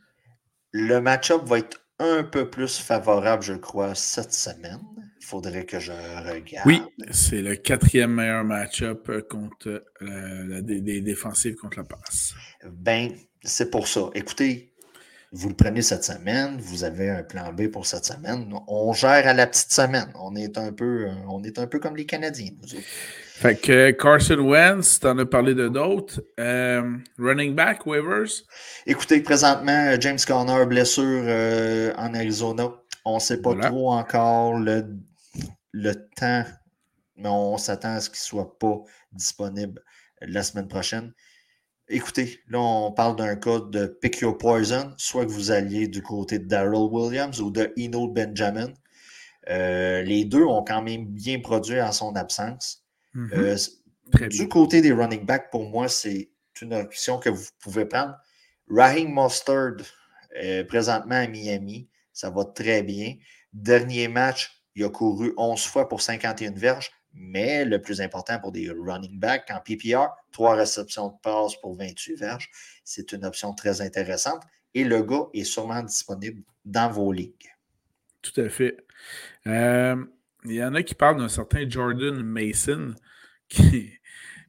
Le 0.70 1.00
match-up 1.00 1.42
va 1.44 1.58
être 1.58 1.84
un 1.98 2.22
peu 2.22 2.48
plus 2.48 2.78
favorable, 2.78 3.42
je 3.42 3.54
crois, 3.54 3.94
cette 3.94 4.32
semaine. 4.32 4.81
Il 5.20 5.26
faudrait 5.26 5.66
que 5.66 5.81
je 5.81 5.92
regarde. 5.92 6.66
Oui, 6.66 6.82
c'est 7.10 7.42
le 7.42 7.56
quatrième 7.56 8.14
meilleur 8.14 8.44
match-up 8.44 9.08
euh, 9.08 9.22
contre 9.22 9.84
euh, 10.02 10.62
des, 10.62 11.00
défensives 11.00 11.56
contre 11.56 11.78
la 11.78 11.84
passe. 11.84 12.34
Ben, 12.64 13.12
c'est 13.44 13.70
pour 13.70 13.89
ça. 13.89 14.11
Écoutez, 14.15 14.72
vous 15.34 15.49
le 15.49 15.55
prenez 15.55 15.81
cette 15.81 16.05
semaine, 16.05 16.58
vous 16.61 16.84
avez 16.84 17.08
un 17.08 17.22
plan 17.22 17.53
B 17.53 17.69
pour 17.69 17.87
cette 17.87 18.05
semaine. 18.05 18.53
On 18.69 18.93
gère 18.93 19.27
à 19.27 19.32
la 19.32 19.46
petite 19.46 19.72
semaine. 19.72 20.13
On 20.20 20.37
est 20.37 20.58
un 20.58 20.72
peu, 20.72 21.06
euh, 21.06 21.15
on 21.29 21.43
est 21.43 21.58
un 21.58 21.67
peu 21.67 21.79
comme 21.79 21.96
les 21.96 22.05
Canadiens, 22.05 22.51
nous 22.61 22.75
autres. 22.75 22.84
Fait 22.87 23.56
que 23.56 23.91
Carson 23.93 24.39
Wentz, 24.39 25.01
tu 25.01 25.06
en 25.06 25.19
as 25.19 25.25
parlé 25.25 25.55
de 25.55 25.69
d'autres. 25.69 26.20
Euh, 26.39 26.82
running 27.19 27.55
back, 27.55 27.87
waivers? 27.87 28.43
Écoutez, 28.87 29.22
présentement, 29.22 29.99
James 29.99 30.19
Conner, 30.27 30.67
blessure 30.67 31.25
euh, 31.25 31.94
en 31.96 32.15
Arizona. 32.15 32.69
On 33.06 33.15
ne 33.15 33.20
sait 33.20 33.41
pas 33.41 33.55
trop 33.56 33.93
encore 33.93 34.58
le, 34.58 34.84
le 35.72 35.94
temps, 36.15 36.44
mais 37.17 37.29
on 37.31 37.56
s'attend 37.56 37.94
à 37.94 38.01
ce 38.01 38.11
qu'il 38.11 38.19
ne 38.19 38.25
soit 38.25 38.58
pas 38.58 38.82
disponible 39.13 39.82
la 40.20 40.43
semaine 40.43 40.69
prochaine. 40.69 41.13
Écoutez, 41.94 42.41
là, 42.49 42.58
on 42.58 42.91
parle 42.91 43.17
d'un 43.17 43.37
cas 43.37 43.61
de 43.61 43.87
pick 43.87 44.20
your 44.20 44.39
poison, 44.39 44.94
soit 44.96 45.27
que 45.27 45.31
vous 45.31 45.51
alliez 45.51 45.89
du 45.89 46.03
côté 46.03 46.39
de 46.39 46.46
Daryl 46.46 46.89
Williams 46.91 47.39
ou 47.41 47.51
de 47.51 47.70
Eno 47.79 48.08
Benjamin. 48.08 48.72
Euh, 49.51 50.01
les 50.01 50.25
deux 50.25 50.44
ont 50.44 50.65
quand 50.65 50.81
même 50.81 51.05
bien 51.05 51.41
produit 51.41 51.82
en 51.82 51.93
son 51.93 52.17
absence. 52.17 52.82
Mm-hmm. 53.15 53.34
Euh, 53.34 54.29
du 54.29 54.49
côté 54.49 54.81
des 54.81 54.93
running 54.93 55.27
backs, 55.27 55.51
pour 55.51 55.69
moi, 55.69 55.87
c'est 55.89 56.31
une 56.63 56.72
option 56.72 57.19
que 57.19 57.29
vous 57.29 57.44
pouvez 57.61 57.84
prendre. 57.84 58.17
Raheem 58.70 59.13
Mustard, 59.13 59.84
euh, 60.43 60.65
présentement 60.65 61.17
à 61.17 61.27
Miami, 61.27 61.91
ça 62.15 62.31
va 62.31 62.46
très 62.46 62.82
bien. 62.82 63.17
Dernier 63.53 64.08
match, 64.08 64.63
il 64.75 64.84
a 64.84 64.89
couru 64.89 65.34
11 65.37 65.63
fois 65.67 65.89
pour 65.89 66.01
51 66.01 66.53
verges, 66.53 66.91
mais 67.14 67.64
le 67.64 67.81
plus 67.81 68.00
important 68.00 68.38
pour 68.38 68.52
des 68.52 68.70
running 68.70 69.19
backs 69.19 69.50
en 69.50 69.60
PPR, 69.60 70.08
trois 70.32 70.54
réceptions 70.54 71.08
de 71.08 71.14
passe 71.22 71.56
pour 71.60 71.76
28 71.76 72.14
verges. 72.16 72.50
C'est 72.84 73.12
une 73.12 73.24
option 73.24 73.54
très 73.54 73.81
intéressante 73.81 74.42
et 74.74 74.84
le 74.84 75.02
gars 75.02 75.26
est 75.34 75.44
sûrement 75.44 75.82
disponible 75.82 76.42
dans 76.64 76.90
vos 76.90 77.12
ligues. 77.12 77.52
Tout 78.22 78.40
à 78.40 78.48
fait. 78.48 78.76
Euh, 79.46 79.96
il 80.44 80.52
y 80.52 80.64
en 80.64 80.74
a 80.74 80.82
qui 80.82 80.94
parlent 80.94 81.19
d'un 81.19 81.28
certain 81.28 81.69
Jordan 81.69 82.22
Mason, 82.22 82.94
qui. 83.48 83.92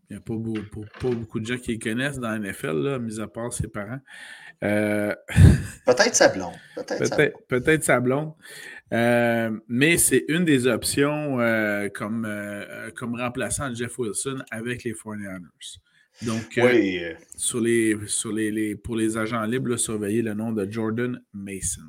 Il 0.10 0.18
n'y 0.18 0.22
a 0.22 0.22
pas, 0.22 0.36
beaucoup 0.36 1.40
de 1.40 1.46
gens 1.46 1.58
qui 1.58 1.74
le 1.74 1.80
connaissent 1.80 2.20
dans 2.20 2.30
la 2.30 2.38
NFL, 2.38 2.84
là, 2.84 3.00
mis 3.00 3.20
à 3.20 3.28
part 3.28 3.52
ses 3.52 3.70
parents. 3.70 4.02
Euh, 4.64 5.16
peut-être 5.86 6.14
sa 6.14 6.28
blonde. 6.28 6.54
Peut-être 7.48 7.84
sa 7.84 8.00
blonde. 8.00 8.34
Euh, 8.94 9.52
mais 9.68 9.98
c'est 9.98 10.26
une 10.28 10.46
des 10.46 10.68
options 10.68 11.40
euh, 11.40 11.90
comme, 11.90 12.28
comme 12.96 13.16
remplaçant 13.20 13.74
Jeff 13.74 13.98
Wilson 13.98 14.44
avec 14.52 14.84
les 14.84 14.94
49ers. 14.94 15.80
Donc, 16.22 16.60
sur 17.36 17.60
les, 17.60 17.98
sur 18.06 18.32
les, 18.32 18.76
pour 18.76 18.96
les 18.96 19.18
agents 19.18 19.44
libres, 19.44 19.78
surveillez 19.78 20.22
le 20.22 20.34
nom 20.34 20.52
de 20.52 20.72
Jordan 20.72 21.20
Mason. 21.34 21.82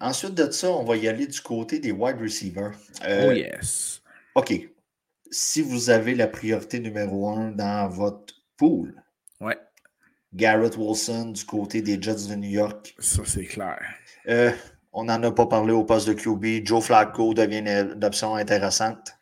Ensuite 0.00 0.34
de 0.34 0.50
ça, 0.50 0.70
on 0.70 0.84
va 0.84 0.96
y 0.96 1.08
aller 1.08 1.26
du 1.26 1.40
côté 1.40 1.78
des 1.78 1.92
wide 1.92 2.20
receivers. 2.20 2.72
oh 3.02 3.32
yes. 3.32 4.00
OK. 4.34 4.70
Si 5.30 5.60
vous 5.60 5.90
avez 5.90 6.14
la 6.14 6.26
priorité 6.26 6.80
numéro 6.80 7.28
un 7.28 7.50
dans 7.50 7.88
votre 7.88 8.34
pool, 8.56 8.94
ouais. 9.40 9.58
Garrett 10.32 10.76
Wilson 10.76 11.32
du 11.32 11.44
côté 11.44 11.82
des 11.82 12.00
Jets 12.00 12.28
de 12.28 12.34
New 12.34 12.50
York. 12.50 12.94
Ça, 12.98 13.22
c'est 13.26 13.44
clair. 13.44 13.78
Euh, 14.28 14.52
on 14.92 15.04
n'en 15.04 15.22
a 15.22 15.32
pas 15.32 15.46
parlé 15.46 15.72
au 15.72 15.84
poste 15.84 16.08
de 16.08 16.14
QB. 16.14 16.66
Joe 16.66 16.84
Flacco 16.84 17.34
devient 17.34 17.58
une 17.58 18.04
option 18.04 18.34
intéressante. 18.34 19.14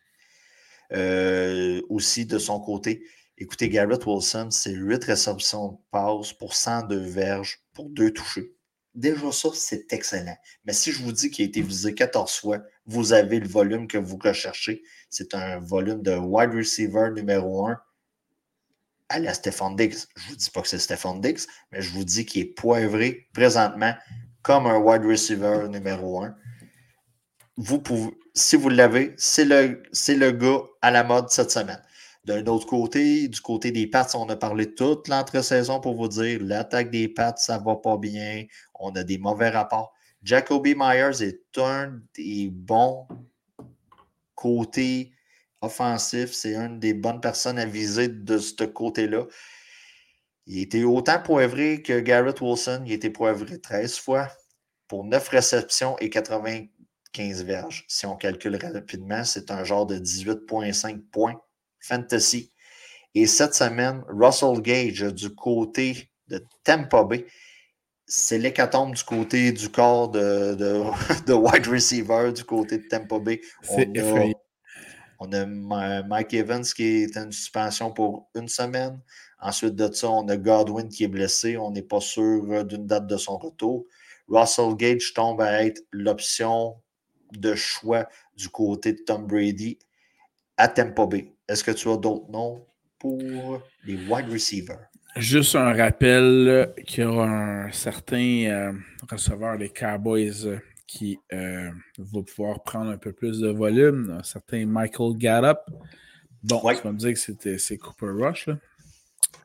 Euh, 0.93 1.83
aussi 1.91 2.25
de 2.25 2.39
son 2.39 2.61
côté. 2.61 3.05
Écoutez, 3.37 3.69
Garrett 3.69 4.05
Wilson, 4.07 4.49
c'est 4.51 4.73
8 4.73 5.05
réceptions 5.05 5.73
de 5.73 5.77
passe 5.91 6.33
pour 6.33 6.55
102 6.55 6.97
verges 6.97 7.61
pour 7.75 7.91
deux 7.91 8.11
touchés. 8.11 8.55
Déjà, 8.95 9.31
ça, 9.31 9.51
c'est 9.53 9.93
excellent. 9.93 10.37
Mais 10.65 10.73
si 10.73 10.91
je 10.91 11.03
vous 11.03 11.13
dis 11.13 11.31
qu'il 11.31 11.45
a 11.45 11.49
été 11.49 11.61
visé 11.61 11.95
14 11.95 12.33
fois, 12.33 12.63
vous 12.87 13.13
avez 13.13 13.39
le 13.39 13.47
volume 13.47 13.87
que 13.87 13.99
vous 13.99 14.17
recherchez. 14.17 14.83
C'est 15.11 15.35
un 15.35 15.59
volume 15.61 16.03
de 16.03 16.17
wide 16.17 16.55
receiver 16.55 17.11
numéro 17.15 17.67
1 17.67 17.79
à 19.11 19.19
la 19.19 19.35
Stéphane 19.35 19.77
Diggs. 19.77 19.99
Je 20.17 20.25
ne 20.25 20.31
vous 20.31 20.37
dis 20.37 20.51
pas 20.51 20.63
que 20.63 20.69
c'est 20.69 20.79
Stéphane 20.79 21.21
Diggs, 21.21 21.41
mais 21.71 21.83
je 21.83 21.91
vous 21.91 22.05
dis 22.05 22.25
qu'il 22.25 22.43
est 22.43 22.55
poivré 22.55 23.29
présentement 23.35 23.95
comme 24.49 24.67
un 24.67 24.78
wide 24.78 25.05
receiver 25.05 25.69
numéro 25.69 26.23
1. 26.23 26.35
Vous 27.59 27.81
pouvez, 27.81 28.19
si 28.33 28.57
vous 28.57 28.71
l'avez, 28.71 29.12
c'est 29.19 29.45
le, 29.45 29.83
le 29.93 30.31
gars 30.31 30.62
à 30.81 30.90
la 30.90 31.05
mode 31.05 31.28
cette 31.28 31.50
semaine. 31.50 31.83
D'un 32.25 32.47
autre 32.47 32.67
côté, 32.67 33.28
du 33.28 33.43
côté 33.43 33.73
des 33.73 33.87
Pats, 33.87 34.09
on 34.14 34.26
a 34.31 34.37
parlé 34.37 34.75
toute 34.75 35.07
l'entre-saison 35.09 35.81
pour 35.83 35.97
vous 35.97 36.09
dire 36.09 36.38
l'attaque 36.40 36.90
des 36.90 37.09
Pats, 37.09 37.35
ça 37.37 37.59
va 37.59 37.76
pas 37.76 37.99
bien. 37.99 38.47
On 38.75 38.90
a 38.93 39.05
des 39.05 39.19
mauvais 39.19 39.50
rapports. 39.50 39.93
Jacoby 40.23 40.75
Myers 40.75 41.23
est 41.23 41.59
un 41.59 42.00
des 42.17 42.49
bons 42.50 43.07
côtés 44.35 45.12
offensifs. 45.61 46.33
C'est 46.33 46.55
une 46.55 46.81
des 46.81 46.95
bonnes 46.95 47.21
personnes 47.21 47.59
à 47.59 47.67
viser 47.67 48.09
de 48.09 48.38
ce 48.38 48.64
côté-là. 48.64 49.26
Il 50.49 50.62
était 50.62 50.83
autant 50.83 51.21
poivré 51.21 51.83
que 51.83 52.00
Garrett 52.00 52.40
Wilson. 52.40 52.83
Il 52.87 52.93
été 52.93 53.11
poivré 53.11 53.61
13 53.61 53.99
fois 53.99 54.28
pour 54.88 55.05
9 55.05 55.28
réceptions 55.28 55.99
et 55.99 56.09
95 56.09 57.45
verges. 57.45 57.85
Si 57.87 58.07
on 58.07 58.17
calcule 58.17 58.57
rapidement, 58.57 59.25
c'est 59.25 59.50
un 59.50 59.62
genre 59.62 59.85
de 59.85 59.99
18,5 59.99 61.02
points 61.12 61.38
fantasy. 61.81 62.50
Et 63.14 63.26
cette 63.26 63.55
semaine, 63.55 64.02
Russell 64.09 64.62
Gage 64.62 65.02
du 65.14 65.35
côté 65.35 66.11
de 66.28 66.43
Tampa 66.64 67.05
Bay, 67.05 67.26
c'est 68.07 68.38
l'hécatombe 68.38 68.95
du 68.95 69.05
côté 69.05 69.52
du 69.52 69.69
corps 69.69 70.09
de, 70.09 70.55
de, 70.55 71.33
wide 71.35 71.67
receiver 71.67 72.33
du 72.33 72.45
côté 72.45 72.78
de 72.78 72.88
Tampa 72.88 73.19
Bay. 73.19 73.43
On 75.21 75.33
a, 75.33 75.45
Mike 76.05 76.33
Evans 76.33 76.64
qui 76.64 77.02
est 77.02 77.17
en 77.19 77.31
suspension 77.31 77.93
pour 77.93 78.31
une 78.35 78.49
semaine. 78.49 78.99
Ensuite 79.40 79.76
de 79.76 79.92
ça, 79.92 80.11
on 80.11 80.26
a 80.28 80.37
Godwin 80.37 80.88
qui 80.88 81.04
est 81.04 81.09
blessé. 81.09 81.57
On 81.57 81.71
n'est 81.71 81.83
pas 81.83 82.00
sûr 82.00 82.64
d'une 82.64 82.87
date 82.87 83.07
de 83.07 83.16
son 83.16 83.38
retour. 83.38 83.87
Russell 84.28 84.75
Gage 84.76 85.14
tombe 85.14 85.40
à 85.40 85.64
être 85.64 85.83
l'option 85.92 86.76
de 87.33 87.54
choix 87.54 88.09
du 88.37 88.49
côté 88.49 88.92
de 88.92 88.99
Tom 88.99 89.26
Brady 89.26 89.78
à 90.57 90.68
Tampa 90.68 91.07
Bay. 91.07 91.33
Est-ce 91.49 91.64
que 91.64 91.71
tu 91.71 91.88
as 91.88 91.97
d'autres 91.97 92.30
noms 92.30 92.64
pour 92.99 93.62
les 93.85 93.95
wide 93.95 94.30
receivers? 94.30 94.88
Juste 95.16 95.57
un 95.57 95.73
rappel 95.73 96.73
qu'il 96.87 97.04
y 97.04 97.07
aura 97.07 97.28
un 97.28 97.73
certain 97.73 98.45
euh, 98.45 98.73
receveur 99.11 99.57
des 99.57 99.71
Cowboys 99.71 100.47
euh, 100.47 100.59
qui 100.87 101.18
euh, 101.33 101.71
va 101.99 102.23
pouvoir 102.23 102.62
prendre 102.62 102.90
un 102.90 102.99
peu 102.99 103.12
plus 103.12 103.40
de 103.40 103.49
volume, 103.49 104.16
un 104.18 104.23
certain 104.23 104.66
Michael 104.66 105.16
Gallup. 105.16 105.59
Bon, 106.42 106.61
tu 106.61 106.83
vas 106.83 106.92
me 106.92 106.99
dire 106.99 107.14
que 107.14 107.59
c'est 107.59 107.78
Cooper 107.78 108.11
Rush. 108.11 108.49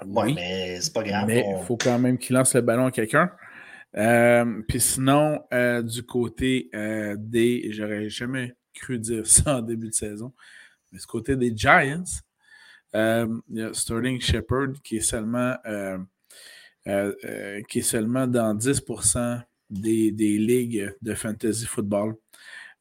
Oui, 0.05 0.33
mais 0.33 0.81
c'est 0.81 0.93
pas 0.93 1.03
grave. 1.03 1.27
Mais 1.27 1.45
il 1.47 1.65
faut 1.65 1.77
quand 1.77 1.99
même 1.99 2.17
qu'il 2.17 2.35
lance 2.35 2.55
le 2.55 2.61
ballon 2.61 2.87
à 2.87 2.91
quelqu'un. 2.91 3.31
Puis 4.67 4.79
sinon, 4.79 5.41
du 5.83 6.03
côté 6.03 6.69
des. 7.17 7.71
J'aurais 7.71 8.09
jamais 8.09 8.55
cru 8.73 8.99
dire 8.99 9.25
ça 9.27 9.57
en 9.57 9.61
début 9.61 9.89
de 9.89 9.93
saison. 9.93 10.33
Mais 10.91 10.99
du 10.99 11.05
côté 11.05 11.35
des 11.35 11.55
Giants, 11.55 12.03
euh, 12.95 13.27
il 13.49 13.57
y 13.57 13.61
a 13.61 13.73
Sterling 13.73 14.21
Shepard 14.21 14.73
qui 14.83 14.97
est 14.97 15.01
seulement, 15.01 15.55
euh, 15.65 15.97
euh, 16.87 17.61
qui 17.67 17.79
est 17.79 17.83
seulement 17.83 18.27
dans 18.27 18.55
10% 18.55 19.41
des, 19.69 20.11
des, 20.11 20.37
ligues 20.37 20.93
de 21.01 21.13
fantasy 21.15 21.65
football. 21.65 22.15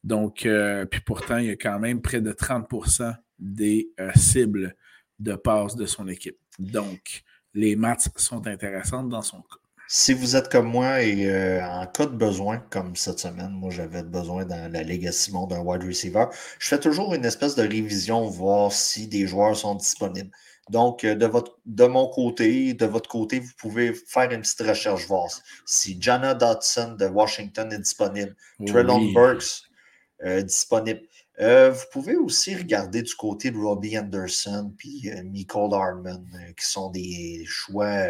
Donc, 0.05 0.49
puis 0.91 1.01
pourtant, 1.07 1.39
il 1.39 1.47
y 1.47 1.51
a 1.51 1.57
quand 1.57 1.79
même 1.79 2.03
près 2.03 2.21
de 2.21 2.33
30% 2.33 3.15
des 3.39 3.93
cibles 4.17 4.75
de 5.21 5.35
passe 5.35 5.77
de 5.77 5.87
son 5.87 6.09
équipe. 6.09 6.37
Donc, 6.63 7.25
les 7.55 7.77
maths 7.77 8.09
sont 8.17 8.47
intéressantes 8.47 9.09
dans 9.09 9.23
son 9.23 9.39
cas. 9.39 9.57
Si 9.89 10.15
vous 10.15 10.37
êtes 10.37 10.51
comme 10.51 10.69
moi 10.69 11.03
et 11.03 11.27
euh, 11.29 11.63
en 11.63 11.87
cas 11.87 12.07
de 12.07 12.17
besoin, 12.17 12.59
comme 12.71 12.97
cette 12.97 13.19
semaine, 13.19 13.51
moi 13.51 13.69
j'avais 13.69 14.03
besoin 14.03 14.47
dans 14.47 14.73
la 14.73 14.83
Ligue 14.83 15.11
Simon 15.11 15.47
d'un 15.47 15.61
wide 15.61 15.85
receiver, 15.85 16.27
je 16.59 16.69
fais 16.69 16.81
toujours 16.81 17.13
une 17.15 17.27
espèce 17.27 17.57
de 17.57 17.63
révision, 17.63 18.27
voir 18.27 18.73
si 18.73 19.07
des 19.07 19.27
joueurs 19.27 19.55
sont 19.55 19.75
disponibles. 19.75 20.31
Donc, 20.71 21.05
euh, 21.05 21.15
de, 21.15 21.27
votre, 21.27 21.59
de 21.67 21.85
mon 21.85 22.09
côté, 22.09 22.73
de 22.73 22.87
votre 22.87 23.11
côté, 23.11 23.41
vous 23.41 23.53
pouvez 23.59 23.93
faire 23.93 24.31
une 24.31 24.41
petite 24.41 24.63
recherche, 24.63 25.07
voir 25.07 25.29
si 25.67 26.01
Jana 26.01 26.33
Dodson 26.33 26.97
de 26.99 27.07
Washington 27.07 27.71
est 27.73 27.81
disponible, 27.81 28.35
Trellon 28.67 29.13
Burks 29.13 29.65
euh, 30.25 30.41
disponible. 30.41 31.03
Vous 31.39 31.85
pouvez 31.93 32.17
aussi 32.17 32.55
regarder 32.55 33.03
du 33.03 33.15
côté 33.15 33.51
de 33.51 33.59
Robbie 33.59 33.99
Anderson 33.99 34.73
puis 34.77 35.11
Michael 35.25 35.75
Hardman, 35.75 36.27
qui 36.57 36.67
sont 36.67 36.91
des 36.91 37.45
choix 37.47 38.07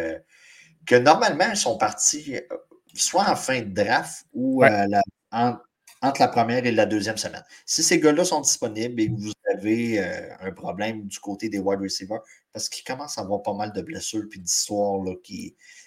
que 0.87 0.95
normalement, 0.97 1.49
ils 1.51 1.57
sont 1.57 1.79
partis 1.79 2.37
euh, 2.37 2.57
soit 2.95 3.29
en 3.29 3.37
fin 3.37 3.61
de 3.61 3.73
draft 3.73 4.27
ou 4.33 4.65
euh, 4.65 4.87
entre 5.31 6.21
la 6.21 6.29
première 6.29 6.67
et 6.67 6.73
la 6.73 6.87
deuxième 6.87 7.17
semaine. 7.17 7.45
Si 7.65 7.83
ces 7.83 8.01
gars-là 8.01 8.25
sont 8.25 8.41
disponibles 8.41 9.01
et 9.01 9.09
que 9.09 9.21
vous 9.21 9.33
avez 9.53 10.01
euh, 10.01 10.35
un 10.41 10.53
problème 10.53 11.07
du 11.07 11.19
côté 11.21 11.49
des 11.49 11.59
wide 11.59 11.81
receivers, 11.81 12.21
parce 12.53 12.69
qu'ils 12.69 12.85
commencent 12.85 13.19
à 13.19 13.23
avoir 13.23 13.43
pas 13.43 13.55
mal 13.55 13.73
de 13.73 13.83
blessures 13.83 14.25
et 14.35 14.39
d'histoires 14.39 15.01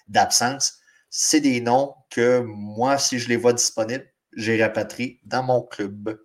d'absence, 0.08 0.80
c'est 1.10 1.42
des 1.42 1.62
noms 1.62 1.94
que 2.10 2.40
moi, 2.40 2.98
si 2.98 3.20
je 3.20 3.30
les 3.30 3.38
vois 3.38 3.54
disponibles, 3.54 4.06
j'ai 4.36 4.62
rapatrié 4.62 5.20
dans 5.26 5.44
mon 5.44 5.62
club. 5.62 6.20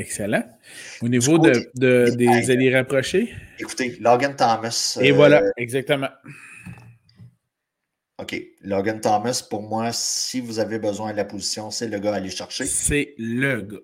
Excellent. 0.00 0.42
Au 1.02 1.08
niveau 1.08 1.38
de, 1.38 1.70
des 1.74 2.50
alliés 2.50 2.74
rapprochés? 2.74 3.34
Écoutez, 3.58 3.98
Logan 4.00 4.34
Thomas. 4.34 4.98
Et 5.02 5.12
voilà, 5.12 5.42
exactement. 5.58 6.08
OK. 8.18 8.34
Logan 8.62 8.98
Thomas, 8.98 9.46
pour 9.48 9.62
moi, 9.62 9.92
si 9.92 10.40
vous 10.40 10.58
avez 10.58 10.78
besoin 10.78 11.12
de 11.12 11.18
la 11.18 11.26
position, 11.26 11.70
c'est 11.70 11.88
le 11.88 11.98
gars 11.98 12.14
à 12.14 12.16
aller 12.16 12.30
chercher. 12.30 12.64
C'est 12.64 13.14
le 13.18 13.60
gars. 13.60 13.78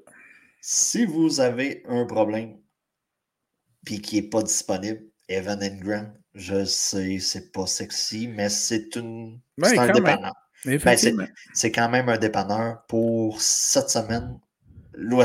Si 0.63 1.05
vous 1.05 1.41
avez 1.41 1.83
un 1.87 2.07
problème 2.07 2.57
puis 3.85 4.01
qui 4.01 4.17
n'est 4.17 4.29
pas 4.29 4.43
disponible, 4.43 5.03
Evan 5.29 5.63
Ingram, 5.63 6.13
je 6.35 6.65
sais, 6.65 7.19
c'est 7.19 7.53
pas 7.53 7.67
sexy, 7.67 8.27
mais 8.27 8.49
c'est 8.49 8.97
une 8.97 9.39
c'est 9.63 9.79
un 9.79 9.93
dépanneur. 9.93 10.33
Ben, 10.65 10.99
c'est 11.53 11.71
quand 11.71 11.89
même 11.91 12.09
un 12.09 12.17
dépanneur 12.17 12.85
pour 12.89 13.41
cette 13.41 13.91
semaine. 13.91 14.41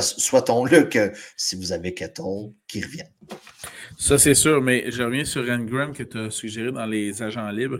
Soit-on-le 0.01 0.83
que 0.83 1.11
si 1.35 1.55
vous 1.55 1.71
avez 1.71 1.93
Kettle, 1.93 2.51
qui 2.67 2.83
revienne. 2.83 3.09
Ça, 3.97 4.17
c'est 4.17 4.33
sûr, 4.33 4.61
mais 4.61 4.89
je 4.91 5.03
reviens 5.03 5.25
sur 5.25 5.49
Ingram 5.49 5.93
que 5.93 6.03
tu 6.03 6.17
as 6.17 6.29
suggéré 6.29 6.71
dans 6.71 6.85
les 6.85 7.21
agents 7.21 7.49
libres. 7.49 7.79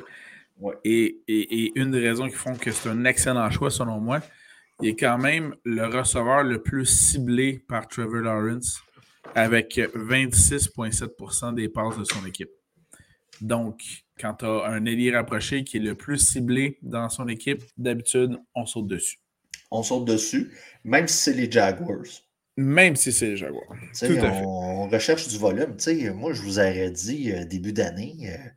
Et, 0.84 1.72
une 1.76 1.92
des 1.92 2.08
raisons 2.08 2.28
qui 2.28 2.36
font 2.36 2.56
que 2.56 2.72
c'est 2.72 2.90
un 2.90 3.06
excellent 3.06 3.50
choix, 3.50 3.72
selon 3.72 4.00
moi, 4.00 4.22
il 4.82 4.90
est 4.90 4.96
quand 4.96 5.18
même 5.18 5.56
le 5.64 5.86
receveur 5.86 6.44
le 6.44 6.62
plus 6.62 6.86
ciblé 6.86 7.64
par 7.68 7.88
Trevor 7.88 8.22
Lawrence 8.22 8.82
avec 9.36 9.78
26,7% 9.78 11.54
des 11.56 11.70
passes 11.70 11.98
de 11.98 12.04
son 12.04 12.26
équipe. 12.26 12.50
Donc, 13.40 13.82
quand 14.20 14.36
tu 14.36 14.46
as 14.46 14.66
un 14.66 14.86
ailier 14.86 15.16
rapproché 15.16 15.64
qui 15.64 15.78
est 15.78 15.82
le 15.82 15.96
plus 15.96 16.18
ciblé 16.18 16.78
dans 16.82 17.10
son 17.10 17.28
équipe, 17.28 17.64
d'habitude, 17.78 18.38
on 18.54 18.66
saute 18.66 18.88
dessus. 18.88 19.21
On 19.72 19.84
saute 19.84 20.06
dessus, 20.06 20.52
même 20.84 21.08
si 21.08 21.18
c'est 21.18 21.34
les 21.34 21.50
Jaguars. 21.50 22.06
Même 22.58 22.96
si 22.96 23.12
c'est 23.12 23.28
les 23.28 23.38
Jaguars. 23.38 23.76
Tout 23.98 24.18
on, 24.22 24.88
recherche 24.90 25.28
du 25.28 25.38
volume. 25.38 25.78
moi, 26.14 26.34
je 26.34 26.42
vous 26.42 26.60
aurais 26.60 26.92
dit 26.92 27.32
euh, 27.32 27.46
début 27.46 27.72
d'année, 27.72 28.18
euh, 28.26 28.50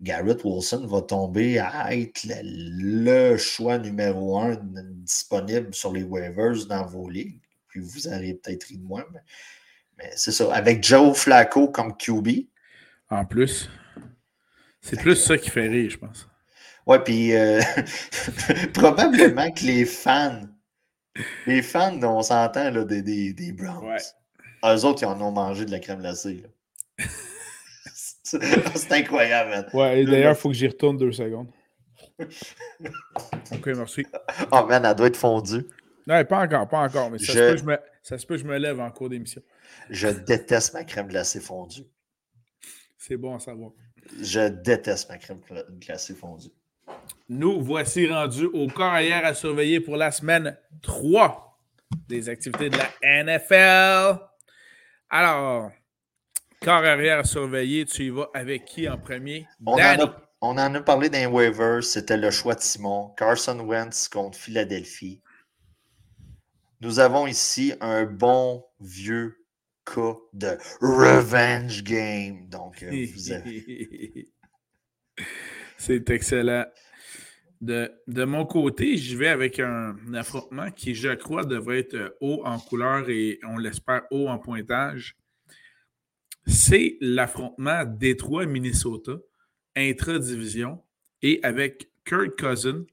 Garrett 0.00 0.44
Wilson 0.44 0.86
va 0.86 1.02
tomber 1.02 1.58
à 1.58 1.94
être 1.94 2.26
le, 2.42 3.36
choix 3.36 3.78
numéro 3.78 4.38
un 4.38 4.58
disponible 4.62 5.74
sur 5.74 5.92
les 5.92 6.02
waivers 6.02 6.66
dans 6.66 6.86
vos 6.86 7.08
ligues. 7.08 7.40
Puis 7.68 7.80
vous 7.80 8.08
auriez 8.08 8.34
peut-être 8.34 8.64
ri 8.64 8.78
de 8.78 8.84
moi, 8.84 9.06
mais, 9.12 10.10
c'est 10.16 10.32
ça. 10.32 10.52
Avec 10.54 10.82
Joe 10.82 11.16
Flacco 11.16 11.68
comme 11.68 11.96
QB. 11.96 12.46
En 13.10 13.24
plus. 13.24 13.68
C'est 14.80 14.98
plus 14.98 15.16
ça 15.16 15.36
qui 15.36 15.50
fait 15.50 15.68
rire, 15.68 15.90
je 15.90 15.98
pense. 15.98 16.29
Ouais, 16.90 16.98
puis 16.98 17.36
euh, 17.36 17.60
probablement 18.74 19.48
que 19.52 19.62
les 19.64 19.84
fans, 19.84 20.40
les 21.46 21.62
fans, 21.62 22.02
on 22.02 22.20
s'entend 22.20 22.72
des, 22.84 23.00
des, 23.00 23.32
des 23.32 23.52
Browns. 23.52 23.86
Ouais. 23.86 23.98
Eux 24.64 24.84
autres, 24.84 25.04
ils 25.04 25.06
en 25.06 25.20
ont 25.20 25.30
mangé 25.30 25.64
de 25.64 25.70
la 25.70 25.78
crème 25.78 26.00
glacée. 26.00 26.42
c'est 28.24 28.90
incroyable. 28.90 29.68
Ouais, 29.72 30.02
et 30.02 30.04
d'ailleurs, 30.04 30.32
il 30.32 30.36
faut 30.36 30.48
que 30.48 30.56
j'y 30.56 30.66
retourne 30.66 30.96
deux 30.96 31.12
secondes. 31.12 31.46
ok, 32.18 33.66
merci. 33.66 34.04
Oh 34.50 34.66
man, 34.66 34.84
elle 34.84 34.96
doit 34.96 35.06
être 35.06 35.16
fondue. 35.16 35.68
Non, 36.08 36.24
pas 36.24 36.40
encore, 36.40 36.66
pas 36.66 36.80
encore, 36.80 37.08
mais 37.08 37.20
ça, 37.20 37.32
se 37.32 37.38
peut, 37.38 37.56
je 37.56 37.64
me... 37.66 37.78
ça 38.02 38.18
se 38.18 38.26
peut 38.26 38.34
que 38.34 38.42
je 38.42 38.46
me 38.48 38.58
lève 38.58 38.80
en 38.80 38.90
cours 38.90 39.10
d'émission. 39.10 39.42
Je 39.90 40.08
déteste 40.08 40.74
ma 40.74 40.82
crème 40.82 41.06
glacée 41.06 41.38
fondue. 41.38 41.86
C'est 42.98 43.16
bon 43.16 43.36
à 43.36 43.38
savoir. 43.38 43.70
Je 44.20 44.48
déteste 44.48 45.08
ma 45.08 45.18
crème 45.18 45.40
glacée 45.78 46.16
fondue. 46.16 46.50
Nous 47.28 47.62
voici 47.62 48.08
rendus 48.08 48.46
au 48.46 48.66
corps 48.66 48.92
arrière 48.92 49.24
à 49.24 49.34
surveiller 49.34 49.80
pour 49.80 49.96
la 49.96 50.10
semaine 50.10 50.58
3 50.82 51.58
des 52.08 52.28
activités 52.28 52.70
de 52.70 52.76
la 52.76 53.24
NFL. 53.24 54.20
Alors, 55.08 55.70
corps 56.60 56.84
arrière 56.84 57.20
à 57.20 57.24
surveiller, 57.24 57.84
tu 57.84 58.06
y 58.06 58.10
vas 58.10 58.28
avec 58.34 58.64
qui 58.64 58.88
en 58.88 58.98
premier? 58.98 59.46
On, 59.64 59.74
en 60.56 60.74
a, 60.74 60.80
parlé 60.80 61.08
d'un 61.08 61.28
waiver, 61.28 61.82
c'était 61.82 62.16
le 62.16 62.30
choix 62.30 62.54
de 62.54 62.60
Simon. 62.60 63.10
Carson 63.16 63.60
Wentz 63.60 64.08
contre 64.08 64.36
Philadelphie. 64.36 65.22
Nous 66.80 66.98
avons 66.98 67.26
ici 67.26 67.74
un 67.80 68.06
bon 68.06 68.64
vieux 68.80 69.36
cas 69.84 70.16
de 70.32 70.58
revenge 70.80 71.84
game. 71.84 72.48
Donc, 72.48 72.82
euh, 72.82 73.06
vous 73.14 73.32
avez... 73.32 74.32
C'est 75.80 76.10
excellent. 76.10 76.66
De, 77.62 77.90
mon 78.26 78.44
côté, 78.44 78.98
je 78.98 79.16
vais 79.16 79.28
avec 79.28 79.58
un, 79.58 79.96
affrontement 80.12 80.70
qui, 80.70 80.94
je 80.94 81.14
crois, 81.14 81.46
devrait 81.46 81.78
être 81.78 82.16
haut 82.20 82.42
en 82.44 82.58
couleur 82.58 83.08
et 83.08 83.40
on 83.44 83.56
l'espère 83.56 84.02
haut 84.10 84.28
en 84.28 84.38
pointage. 84.38 85.16
C'est 86.46 86.98
l'affrontement 87.00 87.86
Détroit-Minnesota, 87.86 89.12
intra-division, 89.74 90.82
et 91.22 91.40
avec 91.42 91.90
Kurt 92.04 92.38
Cousin, 92.38 92.84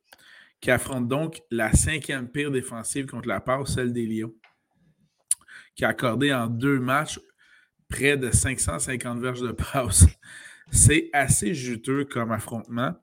qui 0.61 0.71
affronte 0.71 1.09
donc 1.09 1.41
la 1.51 1.73
cinquième 1.73 2.29
pire 2.29 2.51
défensive 2.51 3.05
contre 3.05 3.27
la 3.27 3.41
passe, 3.41 3.75
celle 3.75 3.91
des 3.91 4.05
Lions, 4.05 4.33
qui 5.75 5.83
a 5.83 5.89
accordé 5.89 6.33
en 6.33 6.47
deux 6.47 6.79
matchs 6.79 7.19
près 7.89 8.15
de 8.15 8.31
550 8.31 9.19
verges 9.19 9.41
de 9.41 9.51
passe. 9.51 10.05
C'est 10.71 11.09
assez 11.13 11.53
juteux 11.53 12.05
comme 12.05 12.31
affrontement. 12.31 12.93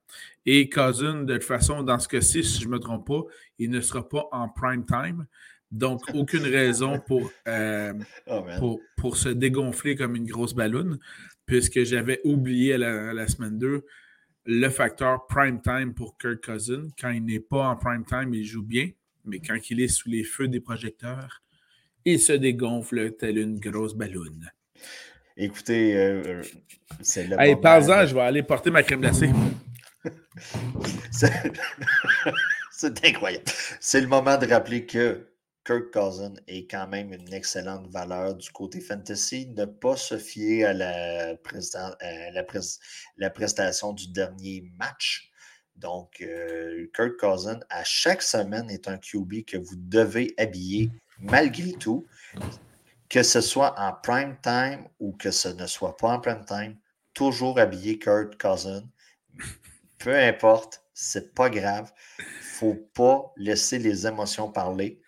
Et 0.47 0.69
Cousin, 0.69 1.23
de 1.23 1.35
toute 1.35 1.45
façon, 1.45 1.83
dans 1.83 1.99
ce 1.99 2.09
cas-ci, 2.09 2.45
si 2.45 2.61
je 2.61 2.67
ne 2.67 2.73
me 2.73 2.79
trompe 2.79 3.07
pas, 3.07 3.23
il 3.59 3.71
ne 3.71 3.81
sera 3.81 4.07
pas 4.07 4.29
en 4.33 4.49
prime 4.49 4.85
time. 4.85 5.27
Donc, 5.71 6.03
aucune 6.15 6.45
raison 6.45 7.01
pour, 7.01 7.31
euh, 7.49 7.95
oh, 8.27 8.45
pour, 8.59 8.81
pour, 8.97 9.17
se 9.17 9.29
dégonfler 9.31 9.97
comme 9.97 10.15
une 10.15 10.27
grosse 10.27 10.55
ballonne, 10.55 10.99
puisque 11.47 11.83
j'avais 11.85 12.21
oublié 12.25 12.77
la, 12.79 13.13
la, 13.13 13.27
semaine 13.27 13.59
2 13.59 13.85
le 14.47 14.69
facteur 14.69 15.27
prime 15.27 15.61
time 15.63 15.95
pour 15.95 16.19
Kirk 16.19 16.45
Cousin. 16.45 16.89
Quand 17.01 17.11
il 17.11 17.25
n'est 17.25 17.41
pas 17.41 17.69
en 17.69 17.77
prime 17.77 18.05
time, 18.05 18.35
il 18.35 18.45
joue 18.45 18.63
bien, 18.63 18.91
mais 19.25 19.41
quand 19.41 19.59
il 19.71 19.81
est 19.81 19.89
sous 19.89 20.11
les 20.11 20.23
feux 20.23 20.49
des 20.49 20.61
projecteurs, 20.61 21.43
il 22.05 22.21
se 22.21 22.33
dégonfle 22.33 23.13
telle 23.13 23.39
une 23.39 23.59
grosse 23.59 23.95
ballonne. 23.95 24.51
Écoutez, 25.37 25.97
euh, 25.97 26.23
euh, 26.27 26.43
c'est 27.03 27.27
le. 27.27 27.41
Hey, 27.41 27.57
par 27.57 27.81
je 27.81 28.15
vais 28.15 28.21
aller 28.21 28.43
porter 28.43 28.71
ma 28.71 28.83
crème 28.83 29.01
glacée. 29.01 29.31
c'est 32.71 33.05
incroyable. 33.05 33.45
C'est 33.81 34.01
le 34.01 34.07
moment 34.07 34.37
de 34.37 34.47
rappeler 34.47 34.87
que 34.87 35.27
Kirk 35.65 35.91
Cousin 35.93 36.35
est 36.47 36.71
quand 36.71 36.87
même 36.87 37.13
une 37.13 37.33
excellente 37.33 37.89
valeur 37.89 38.35
du 38.35 38.51
côté 38.51 38.81
fantasy. 38.81 39.49
Ne 39.57 39.65
pas 39.65 39.97
se 39.97 40.19
fier 40.19 40.65
à 40.65 40.73
la, 40.73 41.33
la, 43.17 43.31
prestation 43.31 43.93
du 43.93 44.09
dernier 44.09 44.65
match. 44.79 45.31
Donc, 45.75 46.21
euh, 46.21 46.87
Kirk 46.95 47.17
Cousin, 47.19 47.59
à 47.71 47.83
chaque 47.83 48.23
semaine, 48.23 48.71
est 48.71 48.89
un 48.89 48.99
QB 48.99 49.45
que 49.47 49.57
vous 49.57 49.77
devez 49.77 50.35
habiller 50.39 50.91
malgré 51.19 51.73
tout 51.73 52.07
que 53.15 53.23
ce 53.23 53.41
soit 53.41 53.79
en 53.79 53.93
prime 53.93 54.37
time 54.43 54.89
ou 54.99 55.13
que 55.13 55.31
ce 55.31 55.47
ne 55.47 55.69
soit 55.69 55.97
pas 55.97 56.09
en 56.09 56.19
prime 56.19 56.45
time, 56.45 56.77
toujours 57.13 57.61
habillé 57.61 57.97
Kurt 57.97 58.37
Cousin. 58.37 58.83
Peu 60.01 60.17
importe, 60.17 60.83
c'est 60.93 61.33
pas 61.33 61.49
grave. 61.49 61.93
Faut 62.41 62.75
pas 62.93 63.33
laisser 63.37 63.79
les 63.79 64.05
émotions 64.05 64.51
parler. 64.51 65.01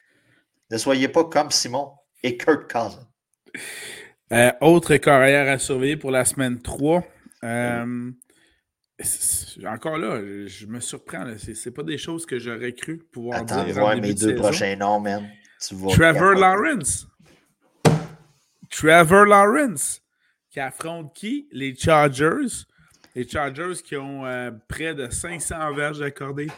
Ne 0.70 0.78
soyez 0.78 1.08
pas 1.08 1.24
comme 1.24 1.50
Simon 1.50 1.94
et 2.22 2.36
Kurt 2.36 2.70
Cousin. 2.70 3.08
Euh, 4.32 4.52
autre 4.60 4.94
carrière 4.98 5.52
à 5.52 5.58
surveiller 5.58 5.96
pour 5.96 6.12
la 6.12 6.24
semaine 6.24 6.62
3. 6.62 7.02
Euh, 7.42 8.12
encore 9.66 9.98
là, 9.98 10.20
je 10.46 10.66
me 10.66 10.78
surprends. 10.78 11.26
Ce 11.38 11.50
n'est 11.50 11.74
pas 11.74 11.82
des 11.82 11.98
choses 11.98 12.24
que 12.24 12.38
j'aurais 12.38 12.72
cru 12.72 12.98
pouvoir 12.98 13.40
Attends 13.40 13.64
dire. 13.64 13.78
Attends 13.78 14.00
mes 14.00 14.14
deux 14.14 14.36
prochains 14.36 14.76
noms, 14.76 15.00
man. 15.00 15.28
Trevor 15.58 16.34
Lawrence. 16.34 17.08
Trevor 18.76 19.24
Lawrence, 19.24 20.02
qui 20.50 20.60
affronte 20.60 21.14
qui? 21.14 21.48
Les 21.50 21.74
Chargers. 21.74 22.66
Les 23.14 23.26
Chargers 23.26 23.82
qui 23.82 23.96
ont 23.96 24.26
euh, 24.26 24.50
près 24.68 24.94
de 24.94 25.08
500 25.08 25.72
verges 25.74 26.02
accordées 26.02 26.50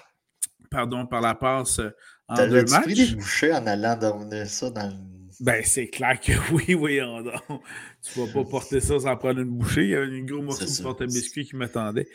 pardon, 0.69 1.07
par 1.07 1.21
la 1.21 1.37
passe 1.37 1.79
euh, 1.79 1.91
en 2.27 2.35
deux 2.49 2.65
matchs. 2.65 2.87
des 2.93 3.15
bouchées 3.15 3.53
en 3.53 3.65
allant 3.69 3.97
donner 3.97 4.47
ça 4.47 4.69
dans 4.69 4.89
le... 4.89 4.97
Ben, 5.39 5.63
c'est 5.65 5.87
clair 5.87 6.19
que 6.19 6.33
oui, 6.53 6.75
oui, 6.75 7.01
Tu 8.03 8.19
vas 8.19 8.33
pas 8.33 8.45
porter 8.45 8.81
ça 8.81 8.99
sans 8.99 9.17
prendre 9.17 9.39
une 9.39 9.51
bouchée. 9.51 9.85
Il 9.85 9.91
y 9.91 9.95
a 9.95 10.01
un 10.01 10.25
gros 10.25 10.43
morceau 10.43 10.65
de 10.65 10.83
porte 10.83 11.05
biscuit 11.05 11.47
qui 11.47 11.55
m'attendait. 11.55 12.09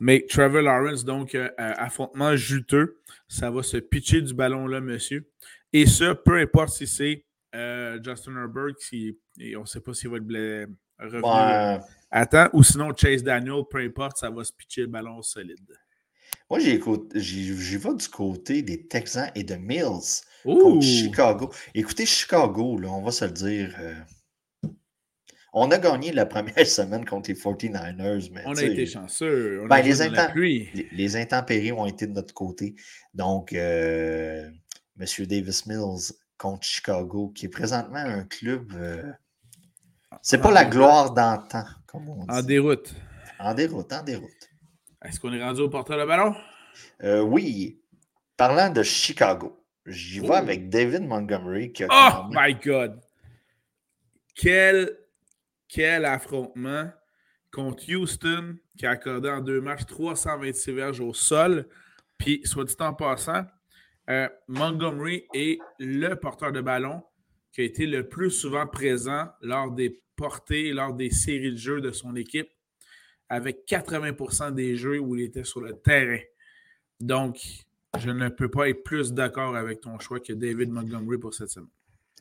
Mais 0.00 0.26
Trevor 0.28 0.62
Lawrence, 0.62 1.04
donc, 1.04 1.36
euh, 1.36 1.48
affrontement 1.56 2.34
juteux. 2.34 2.98
Ça 3.28 3.52
va 3.52 3.62
se 3.62 3.76
pitcher 3.76 4.20
du 4.20 4.34
ballon 4.34 4.66
là, 4.66 4.80
monsieur. 4.80 5.30
Et 5.72 5.86
ça, 5.86 6.16
peu 6.16 6.38
importe 6.38 6.70
si 6.70 6.88
c'est 6.88 7.24
euh, 7.54 7.98
Justin 8.02 8.36
Herbert, 8.36 8.74
qui, 8.76 9.16
on 9.56 9.60
ne 9.60 9.66
sait 9.66 9.80
pas 9.80 9.94
s'il 9.94 10.10
va 10.10 10.16
être 10.16 10.68
revenu 10.98 11.84
Attends, 12.10 12.48
ou 12.52 12.62
sinon 12.62 12.94
Chase 12.96 13.22
Daniel, 13.22 13.62
peu 13.70 13.78
importe, 13.78 14.18
ça 14.18 14.30
va 14.30 14.42
se 14.44 14.52
pitcher 14.52 14.82
le 14.82 14.86
ballon 14.86 15.20
solide. 15.22 15.68
Moi, 16.50 16.60
j'y 16.60 17.76
vais 17.76 17.94
du 17.94 18.08
côté 18.08 18.62
des 18.62 18.86
Texans 18.86 19.30
et 19.34 19.44
de 19.44 19.54
Mills 19.54 20.22
contre 20.44 20.82
Chicago. 20.82 21.50
Écoutez, 21.74 22.06
Chicago, 22.06 22.78
là, 22.78 22.88
on 22.88 23.02
va 23.02 23.10
se 23.10 23.24
le 23.26 23.32
dire. 23.32 23.76
Euh, 23.80 23.94
on 25.52 25.70
a 25.70 25.78
gagné 25.78 26.12
la 26.12 26.24
première 26.24 26.54
semaine 26.66 27.04
contre 27.04 27.30
les 27.30 27.36
49ers. 27.36 28.30
Mais, 28.32 28.42
on 28.46 28.56
a 28.56 28.62
été 28.62 28.86
chanceux. 28.86 29.66
Ben, 29.68 29.82
les, 29.82 30.88
les, 30.92 31.16
intempéries 31.16 31.72
ont 31.72 31.86
été 31.86 32.06
de 32.06 32.12
notre 32.12 32.32
côté. 32.32 32.74
Donc, 33.12 33.52
euh, 33.52 34.48
M. 34.98 35.26
Davis 35.26 35.66
Mills 35.66 36.12
contre 36.38 36.64
Chicago, 36.64 37.32
qui 37.34 37.46
est 37.46 37.50
présentement 37.50 37.98
un 37.98 38.24
club. 38.24 38.72
Euh, 38.74 39.02
c'est 40.22 40.40
pas 40.40 40.50
la 40.50 40.64
gloire 40.64 41.12
d'antan, 41.12 41.64
comme 41.86 42.08
on 42.08 42.24
dit. 42.24 42.30
En 42.30 42.42
déroute. 42.42 42.94
En 43.38 43.54
déroute, 43.54 43.92
en 43.92 44.02
déroute. 44.02 44.50
Est-ce 45.04 45.20
qu'on 45.20 45.32
est 45.32 45.42
rendu 45.42 45.60
au 45.60 45.68
porteur 45.68 45.98
de 45.98 46.04
ballon? 46.04 46.34
Euh, 47.02 47.20
oui. 47.20 47.80
Parlant 48.36 48.70
de 48.70 48.82
Chicago, 48.82 49.64
j'y 49.84 50.20
vais 50.20 50.28
oh. 50.30 50.34
avec 50.34 50.68
David 50.68 51.02
Montgomery. 51.02 51.72
Qui 51.72 51.84
oh 51.84 52.22
my 52.30 52.54
God! 52.54 53.00
Quel, 54.34 54.96
quel 55.68 56.04
affrontement 56.04 56.90
contre 57.50 57.92
Houston 57.92 58.56
qui 58.76 58.86
a 58.86 58.90
accordé 58.90 59.28
en 59.28 59.40
deux 59.40 59.60
matchs 59.60 59.86
326 59.86 60.72
verges 60.72 61.00
au 61.00 61.12
sol. 61.12 61.66
Puis, 62.16 62.40
soit 62.44 62.64
dit 62.64 62.74
en 62.80 62.94
passant, 62.94 63.44
euh, 64.08 64.28
Montgomery 64.48 65.26
est 65.34 65.58
le 65.78 66.14
porteur 66.14 66.52
de 66.52 66.60
ballon 66.60 67.02
qui 67.52 67.62
a 67.62 67.64
été 67.64 67.86
le 67.86 68.08
plus 68.08 68.30
souvent 68.30 68.66
présent 68.66 69.26
lors 69.40 69.70
des 69.72 70.02
portées, 70.16 70.72
lors 70.72 70.94
des 70.94 71.10
séries 71.10 71.52
de 71.52 71.56
jeux 71.56 71.80
de 71.80 71.92
son 71.92 72.16
équipe, 72.16 72.48
avec 73.28 73.66
80% 73.68 74.54
des 74.54 74.76
jeux 74.76 74.98
où 74.98 75.16
il 75.16 75.22
était 75.22 75.44
sur 75.44 75.60
le 75.60 75.74
terrain. 75.74 76.20
Donc, 77.00 77.40
je 77.98 78.10
ne 78.10 78.28
peux 78.28 78.50
pas 78.50 78.68
être 78.68 78.82
plus 78.82 79.12
d'accord 79.12 79.56
avec 79.56 79.80
ton 79.80 79.98
choix 79.98 80.20
que 80.20 80.32
David 80.32 80.70
Montgomery 80.70 81.18
pour 81.18 81.34
cette 81.34 81.50
semaine. 81.50 81.70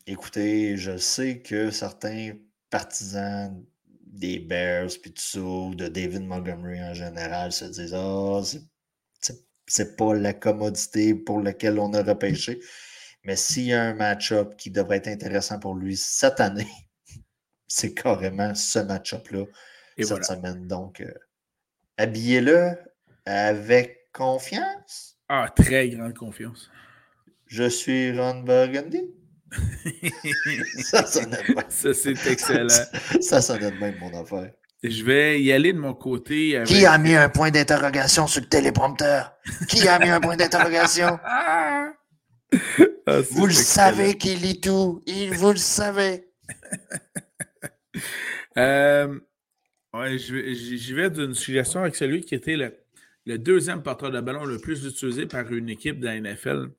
Écoutez, 0.06 0.78
je 0.78 0.98
sais 0.98 1.42
que 1.42 1.72
certains 1.72 2.34
partisans 2.70 3.66
des 4.06 4.40
Bears, 4.40 4.90
puis 5.02 5.12
tout 5.12 5.22
ça, 5.22 5.40
de 5.40 5.88
David 5.88 6.24
Montgomery 6.24 6.82
en 6.82 6.94
général, 6.94 7.52
se 7.52 7.66
disent 7.66 7.94
Ah, 7.94 8.42
c'est 8.44 8.62
pas 9.96 10.14
la 10.14 10.34
commodité 10.34 11.14
pour 11.14 11.42
laquelle 11.42 11.80
on 11.80 11.94
a 11.94 12.04
repêché. 12.04 12.60
Mais 13.24 13.36
s'il 13.36 13.64
y 13.64 13.74
a 13.74 13.84
un 13.84 13.94
match-up 13.94 14.56
qui 14.58 14.72
devrait 14.72 14.98
être 14.98 15.08
intéressant 15.08 15.60
pour 15.60 15.76
lui 15.76 15.98
cette 15.98 16.40
année, 16.40 16.68
c'est 17.68 17.94
carrément 17.94 18.56
ce 18.56 18.80
match-up-là 18.80 19.46
cette 19.98 20.26
semaine. 20.26 20.68
Donc, 20.68 21.02
euh, 21.02 21.14
habillez-le 21.98 22.78
avec 23.26 24.12
confiance. 24.14 25.18
Ah, 25.28 25.52
très 25.54 25.90
grande 25.90 26.14
confiance. 26.14 26.70
Je 27.48 27.68
suis 27.68 28.18
Ron 28.18 28.44
Burgundy. 28.44 29.14
ça, 30.80 31.06
c'est 31.06 32.28
excellent. 32.28 32.68
Ça, 33.22 33.42
ça 33.42 33.58
donne 33.58 33.80
même 33.80 33.98
mon 34.00 34.22
affaire. 34.22 34.52
Je 34.84 35.04
vais 35.04 35.42
y 35.42 35.52
aller 35.52 35.74
de 35.74 35.80
mon 35.80 35.94
côté. 35.94 36.62
Qui 36.66 36.86
a 36.86 36.98
mis 36.98 37.16
un 37.16 37.30
point 37.30 37.50
d'interrogation 37.50 38.28
sur 38.28 38.42
le 38.42 38.48
téléprompteur? 38.48 39.34
Qui 39.68 39.88
a 39.88 40.00
mis 40.00 40.10
un 40.10 40.20
point 40.20 40.36
d'interrogation? 40.36 41.20
Ah, 41.24 41.94
vous 43.32 43.48
le 43.48 43.54
savez 43.54 44.18
qu'il 44.18 44.42
lit 44.42 44.62
tout. 44.62 45.02
Il, 45.06 45.34
vous 45.34 45.52
le 45.52 45.58
savez. 45.58 46.30
euh, 48.58 49.20
ouais, 49.94 50.18
J'y 50.18 50.94
vais 50.94 51.10
d'une 51.10 51.34
suggestion 51.34 51.82
avec 51.82 51.96
celui 51.96 52.22
qui 52.22 52.36
était 52.36 52.56
le, 52.56 52.78
le, 53.26 53.38
deuxième 53.38 53.82
porteur 53.82 54.12
de 54.12 54.22
ballon 54.22 54.46
le 54.46 54.60
plus 54.60 54.86
utilisé 54.86 55.26
par 55.26 55.52
une 55.52 55.70
équipe 55.70 56.00
de 56.00 56.06
la 56.06 56.20
NFL, 56.20 56.70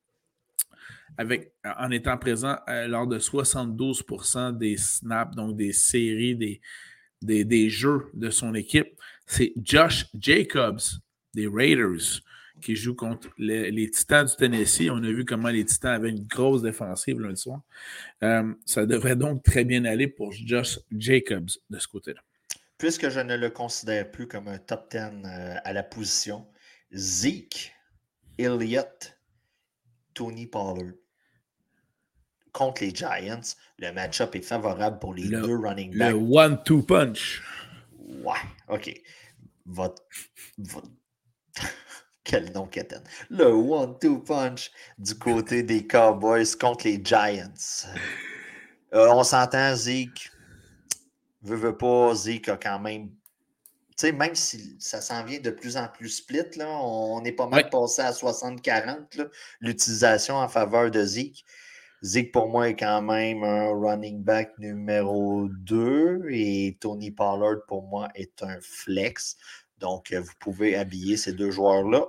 avec, 1.16 1.52
en 1.64 1.90
étant 1.90 2.16
présent 2.16 2.56
euh, 2.68 2.86
lors 2.86 3.06
de 3.06 3.18
72% 3.18 4.56
des 4.56 4.76
snaps, 4.76 5.34
donc 5.34 5.56
des 5.56 5.72
séries, 5.72 6.36
des, 6.36 6.60
des, 7.22 7.68
jeux 7.68 8.10
de 8.14 8.30
son 8.30 8.54
équipe, 8.54 8.88
c'est 9.26 9.52
Josh 9.62 10.06
Jacobs 10.18 10.80
des 11.34 11.46
Raiders 11.46 12.22
qui 12.60 12.74
joue 12.74 12.94
contre 12.94 13.28
les, 13.38 13.90
Titans 13.90 14.26
du 14.26 14.34
Tennessee. 14.36 14.90
On 14.90 15.02
a 15.02 15.12
vu 15.12 15.24
comment 15.24 15.48
les 15.48 15.64
Titans 15.64 15.92
avaient 15.94 16.10
une 16.10 16.26
grosse 16.26 16.62
défensive 16.62 17.20
lundi 17.20 17.40
soir. 17.40 17.60
Euh, 18.22 18.52
ça 18.66 18.86
devrait 18.86 19.16
donc 19.16 19.44
très 19.44 19.64
bien 19.64 19.84
aller 19.84 20.08
pour 20.08 20.32
Josh 20.32 20.80
Jacobs 20.90 21.50
de 21.70 21.78
ce 21.78 21.86
côté-là. 21.86 22.20
Puisque 22.76 23.08
je 23.08 23.20
ne 23.20 23.36
le 23.36 23.50
considère 23.50 24.10
plus 24.10 24.26
comme 24.26 24.48
un 24.48 24.58
top 24.58 24.90
10 24.90 24.98
euh, 24.98 25.54
à 25.64 25.72
la 25.72 25.82
position, 25.82 26.46
Zeke, 26.92 27.72
Elliott, 28.38 29.18
Tony 30.14 30.46
Pollard 30.46 30.94
contre 32.52 32.82
les 32.82 32.94
Giants, 32.94 33.40
le 33.78 33.92
match-up 33.92 34.34
est 34.34 34.42
favorable 34.42 34.98
pour 34.98 35.14
les 35.14 35.28
deux 35.28 35.56
running 35.56 35.96
backs. 35.96 36.12
Le 36.12 36.16
one-two 36.16 36.82
punch. 36.82 37.42
Ouais, 38.24 38.34
OK. 38.68 38.92
Votre. 39.66 40.02
Quel 42.24 42.52
nom 42.52 42.66
qu'était. 42.66 42.96
Le 43.30 43.46
one-two 43.46 44.18
punch 44.18 44.70
du 44.98 45.14
côté 45.14 45.62
des 45.62 45.86
Cowboys 45.86 46.56
contre 46.60 46.86
les 46.86 47.00
Giants. 47.02 47.86
Euh, 48.94 49.08
on 49.10 49.22
s'entend, 49.22 49.74
Zeke. 49.74 50.30
Veut 51.42 51.76
pas, 51.76 52.14
Zeke 52.14 52.48
a 52.48 52.56
quand 52.56 52.80
même. 52.80 53.08
Tu 53.96 54.06
sais, 54.06 54.12
même 54.12 54.34
si 54.34 54.76
ça 54.78 55.00
s'en 55.00 55.24
vient 55.24 55.40
de 55.40 55.50
plus 55.50 55.76
en 55.76 55.88
plus 55.88 56.08
split, 56.08 56.56
là, 56.56 56.68
on 56.68 57.24
est 57.24 57.32
pas 57.32 57.48
mal 57.48 57.68
passé 57.68 58.02
à 58.02 58.12
60-40, 58.12 59.28
l'utilisation 59.60 60.36
en 60.36 60.48
faveur 60.48 60.90
de 60.90 61.02
Zeke. 61.04 61.44
Zeke, 62.02 62.32
pour 62.32 62.48
moi, 62.48 62.68
est 62.68 62.76
quand 62.76 63.02
même 63.02 63.42
un 63.42 63.70
running 63.70 64.22
back 64.22 64.56
numéro 64.58 65.48
2 65.48 66.26
et 66.30 66.76
Tony 66.80 67.10
Pollard, 67.10 67.64
pour 67.66 67.82
moi, 67.88 68.08
est 68.14 68.42
un 68.42 68.58
flex. 68.60 69.36
Donc, 69.78 70.12
euh, 70.12 70.20
vous 70.20 70.34
pouvez 70.38 70.76
habiller 70.76 71.16
ces 71.16 71.32
deux 71.32 71.50
joueurs-là 71.50 72.06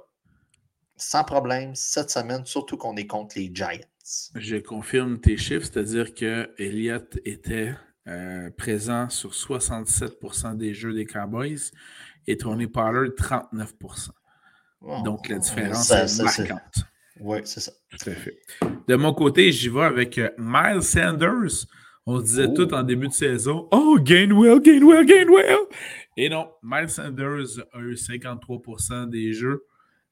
sans 1.00 1.24
problème 1.24 1.74
cette 1.76 2.12
semaine, 2.12 2.46
surtout 2.46 2.78
qu'on 2.78 2.96
est 2.98 3.08
contre 3.08 3.38
les 3.38 3.50
Giants. 3.54 3.80
Je 4.36 4.58
confirme 4.58 5.20
tes 5.20 5.38
chiffres, 5.38 5.66
c'est-à-dire 5.72 6.14
que 6.14 6.54
Elliott 6.58 7.20
était 7.26 7.74
euh, 8.08 8.50
présent 8.52 9.10
sur 9.10 9.32
67% 9.32 10.58
des 10.58 10.74
jeux 10.74 10.94
des 10.94 11.06
Cowboys 11.06 11.72
et 12.28 12.38
Tony 12.38 12.68
Pollard 12.68 13.10
39%. 13.18 14.10
Donc, 15.04 15.28
la 15.30 15.40
différence 15.40 15.92
est 15.92 16.22
marquante. 16.22 16.86
Oui, 17.20 17.40
c'est 17.44 17.60
ça. 17.60 17.72
Tout 17.92 18.10
à 18.10 18.14
fait. 18.14 18.38
De 18.88 18.96
mon 18.96 19.14
côté, 19.14 19.52
j'y 19.52 19.70
vais 19.70 19.82
avec 19.82 20.18
euh, 20.18 20.30
Miles 20.38 20.84
Sanders. 20.84 21.68
On 22.06 22.20
disait 22.20 22.48
oh. 22.50 22.54
tout 22.54 22.74
en 22.74 22.84
début 22.84 23.08
de 23.08 23.14
saison 23.14 23.68
Oh, 23.72 23.98
Gainwell, 24.02 24.60
Gainwell, 24.62 25.06
Gainwell. 25.06 25.58
Et 26.18 26.30
non, 26.30 26.50
Miles 26.64 26.90
Sanders 26.90 27.60
a 27.74 27.80
eu 27.80 27.94
53% 27.94 29.10
des 29.10 29.34
jeux 29.34 29.64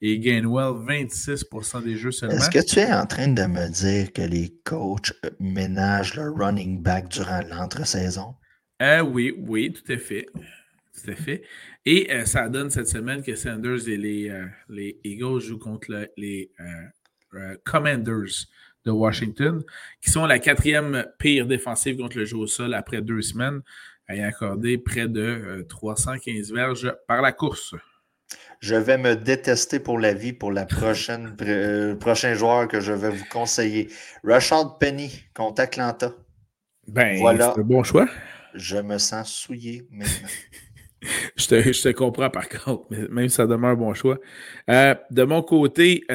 et 0.01 0.19
Gainwell 0.19 0.73
26% 0.85 1.83
des 1.83 1.95
jeux 1.95 2.11
seulement. 2.11 2.35
Est-ce 2.35 2.49
que 2.49 2.63
tu 2.63 2.79
es 2.79 2.93
en 2.93 3.05
train 3.05 3.29
de 3.29 3.43
me 3.43 3.69
dire 3.71 4.13
que 4.13 4.21
les 4.21 4.53
coachs 4.63 5.11
euh, 5.25 5.29
ménagent 5.39 6.15
le 6.15 6.29
running 6.29 6.81
back 6.83 7.09
durant 7.09 7.41
l'entre-saison? 7.49 8.35
Euh, 8.81 9.01
oui, 9.01 9.33
oui, 9.39 9.73
tout 9.73 9.91
à 9.91 9.97
fait. 9.97 10.27
Tout 10.33 11.11
à 11.11 11.15
fait. 11.15 11.43
Et 11.85 12.09
ça 12.25 12.49
donne 12.49 12.69
cette 12.69 12.89
semaine 12.89 13.23
que 13.23 13.35
Sanders 13.35 13.87
et 13.87 13.97
les, 13.97 14.45
les 14.67 14.99
Eagles 15.03 15.39
jouent 15.39 15.59
contre 15.59 16.09
les 16.17 16.51
euh, 16.59 16.63
Commanders 17.65 18.47
de 18.87 18.91
Washington, 18.91 19.63
qui 20.01 20.09
sont 20.09 20.25
la 20.25 20.39
quatrième 20.39 21.05
pire 21.19 21.45
défensive 21.45 21.97
contre 21.97 22.17
le 22.17 22.25
jeu 22.25 22.37
au 22.37 22.47
sol 22.47 22.73
après 22.73 23.01
deux 23.01 23.21
semaines, 23.21 23.61
ayant 24.09 24.27
accordé 24.27 24.77
près 24.77 25.07
de 25.07 25.65
315 25.67 26.51
euh, 26.51 26.55
verges 26.55 26.95
par 27.07 27.21
la 27.21 27.33
course. 27.33 27.75
Je 28.59 28.75
vais 28.75 28.97
me 28.97 29.15
détester 29.15 29.79
pour 29.79 29.99
la 29.99 30.13
vie 30.13 30.33
pour 30.33 30.51
la 30.51 30.65
prochaine 30.65 31.35
euh, 31.41 31.95
prochain 31.95 32.33
joueur 32.33 32.67
que 32.67 32.79
je 32.79 32.93
vais 32.93 33.09
vous 33.09 33.25
conseiller. 33.25 33.89
Rashad 34.23 34.79
Penny 34.79 35.11
contre 35.35 35.61
Atlanta. 35.61 36.13
Ben, 36.87 37.19
voilà. 37.19 37.51
c'est 37.53 37.61
un 37.61 37.63
bon 37.65 37.83
choix. 37.83 38.07
Je 38.53 38.77
me 38.77 38.97
sens 38.97 39.31
souillé 39.31 39.85
maintenant. 39.91 40.29
je, 41.35 41.47
te, 41.47 41.91
comprends 41.91 42.29
par 42.29 42.47
contre, 42.47 42.85
mais 42.89 43.07
même 43.09 43.29
ça 43.29 43.45
demeure 43.45 43.71
un 43.71 43.75
bon 43.75 43.93
choix. 43.93 44.17
de 44.67 45.23
mon 45.23 45.41
côté, 45.43 46.05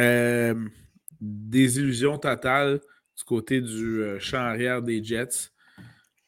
désillusion 1.22 2.18
totale 2.18 2.80
du 3.16 3.24
côté 3.24 3.60
du 3.60 4.02
euh, 4.02 4.18
champ 4.18 4.38
arrière 4.38 4.82
des 4.82 5.02
Jets. 5.02 5.50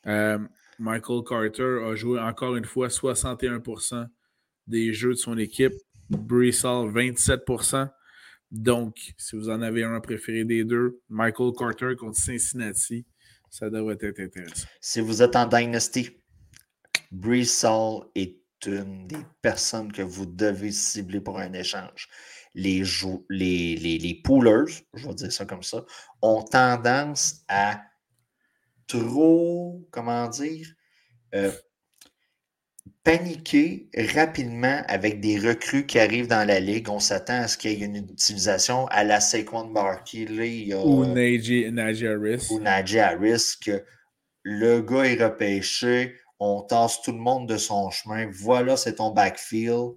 Euh, 0.07 0.39
Michael 0.79 1.23
Carter 1.27 1.81
a 1.85 1.95
joué 1.95 2.21
encore 2.21 2.57
une 2.57 2.65
fois 2.65 2.89
61% 2.89 4.07
des 4.67 4.93
jeux 4.93 5.11
de 5.11 5.19
son 5.19 5.37
équipe. 5.37 5.73
Brees 6.09 6.65
Hall, 6.65 6.93
27%. 6.93 7.91
Donc, 8.51 9.15
si 9.19 9.37
vous 9.37 9.51
en 9.51 9.63
avez 9.63 9.83
un 9.83 10.01
préféré 10.01 10.45
des 10.45 10.65
deux, 10.65 11.01
Michael 11.09 11.53
Carter 11.59 11.97
contre 11.99 12.19
Cincinnati, 12.19 13.07
ça 13.51 13.71
devrait 13.71 13.99
être 14.01 14.21
intéressant. 14.21 14.67
Si 14.81 15.01
vous 15.01 15.23
êtes 15.23 15.35
en 15.35 15.47
Dynasty, 15.47 16.11
Brees 17.11 17.65
Hall 17.65 18.07
est 18.15 18.39
une 18.67 19.07
des 19.07 19.25
personnes 19.43 19.93
que 19.93 20.03
vous 20.03 20.27
devez 20.27 20.73
cibler 20.73 21.21
pour 21.21 21.39
un 21.39 21.53
échange 21.53 22.09
les, 22.55 22.83
les, 23.31 23.77
les, 23.77 23.99
les 23.99 24.14
poolers, 24.14 24.85
je 24.95 25.07
vais 25.07 25.14
dire 25.14 25.33
ça 25.33 25.45
comme 25.45 25.62
ça, 25.62 25.85
ont 26.23 26.43
tendance 26.43 27.43
à 27.49 27.83
trop, 28.87 29.87
comment 29.90 30.29
dire, 30.29 30.69
euh, 31.35 31.51
paniquer 33.03 33.88
rapidement 34.14 34.83
avec 34.88 35.21
des 35.21 35.38
recrues 35.38 35.87
qui 35.87 35.99
arrivent 35.99 36.29
dans 36.29 36.47
la 36.47 36.61
ligue. 36.61 36.88
On 36.88 37.01
s'attend 37.01 37.43
à 37.43 37.49
ce 37.49 37.59
qu'il 37.59 37.73
y 37.73 37.83
ait 37.83 37.87
une 37.87 37.97
utilisation 37.97 38.87
à 38.87 39.05
la 39.05 39.21
Saquon 39.21 39.67
Barkley. 39.67 40.73
ou 40.75 41.05
Najee, 41.07 42.07
Harris. 42.07 42.47
Ou 42.51 42.61
Najee 42.61 43.01
Harris, 43.01 43.57
que 43.64 43.85
le 44.43 44.81
gars 44.81 45.05
est 45.05 45.23
repêché, 45.23 46.17
on 46.38 46.62
tasse 46.62 47.03
tout 47.03 47.12
le 47.12 47.19
monde 47.19 47.49
de 47.49 47.57
son 47.57 47.90
chemin. 47.90 48.29
Voilà, 48.33 48.77
c'est 48.77 48.97
ton 48.97 49.11
backfield. 49.11 49.95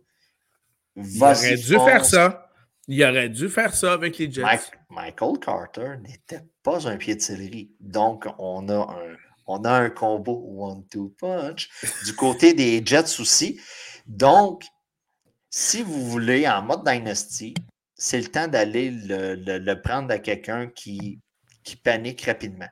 Il 0.96 1.24
aurait 1.24 1.56
dû 1.56 1.76
faire 1.76 2.06
ça. 2.06 2.47
Il 2.88 3.04
aurait 3.04 3.30
dû 3.30 3.50
faire 3.50 3.73
ça 3.76 3.93
avec 3.93 4.17
les 4.17 4.32
Jets. 4.32 4.71
Michael 4.89 5.39
Carter 5.39 5.95
n'était 6.02 6.45
pas 6.63 6.88
un 6.88 6.97
pied 6.97 7.15
de 7.15 7.21
céleri. 7.21 7.76
Donc, 7.82 8.26
on 8.39 8.69
a 8.69 8.76
un, 8.76 9.15
on 9.45 9.63
a 9.65 9.71
un 9.71 9.89
combo 9.89 10.41
one-two 10.58 11.13
punch 11.19 11.69
du 12.06 12.15
côté 12.15 12.54
des 12.54 12.86
Jets 12.86 13.19
aussi. 13.19 13.60
Donc, 14.06 14.63
si 15.50 15.82
vous 15.84 16.10
voulez, 16.10 16.47
en 16.47 16.62
mode 16.62 16.86
Dynasty, 16.86 17.56
c'est 17.95 18.21
le 18.21 18.28
temps 18.28 18.47
d'aller 18.47 18.91
le, 18.91 19.73
prendre 19.82 20.12
à 20.12 20.19
quelqu'un 20.19 20.67
qui, 20.67 21.19
qui 21.63 21.76
panique 21.76 22.21
rapidement. 22.21 22.69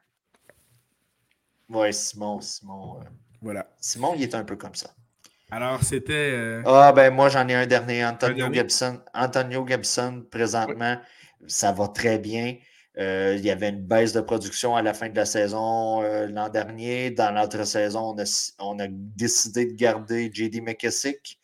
Oui, 1.68 1.94
Simon, 1.94 2.40
Simon. 2.42 3.02
Euh, 3.02 3.06
voilà. 3.42 3.68
Simon, 3.82 4.14
il 4.16 4.24
est 4.24 4.36
un 4.36 4.44
peu 4.44 4.56
comme 4.56 4.76
ça. 4.76 4.94
Alors, 5.52 5.84
c'était. 5.84 6.14
Euh, 6.14 6.64
ah, 6.66 6.92
ben 6.92 7.14
moi, 7.14 7.30
j'en 7.30 7.48
ai 7.48 7.54
un 7.54 7.68
dernier. 7.68 8.04
Antonio 8.06 8.52
Gibson. 8.52 9.02
Antonio 9.14 9.66
Gibson, 9.68 10.26
présentement, 10.30 11.00
ça 11.48 11.72
va 11.72 11.88
très 11.88 12.18
bien. 12.18 12.58
Euh, 12.98 13.36
il 13.38 13.44
y 13.44 13.52
avait 13.52 13.70
une 13.70 13.82
baisse 13.82 14.14
de 14.14 14.22
production 14.22 14.76
à 14.76 14.82
la 14.82 14.94
fin 14.94 15.10
de 15.10 15.16
la 15.16 15.26
saison 15.26 16.02
euh, 16.02 16.28
l'an 16.28 16.50
dernier. 16.50 17.12
Dans 17.12 17.32
l'autre 17.32 17.64
saison, 17.66 18.16
on 18.60 18.80
a, 18.80 18.88
décidé 18.90 19.66
de 19.66 19.74
garder 19.74 20.32
JD 20.34 20.62
McKessick. 20.62 21.40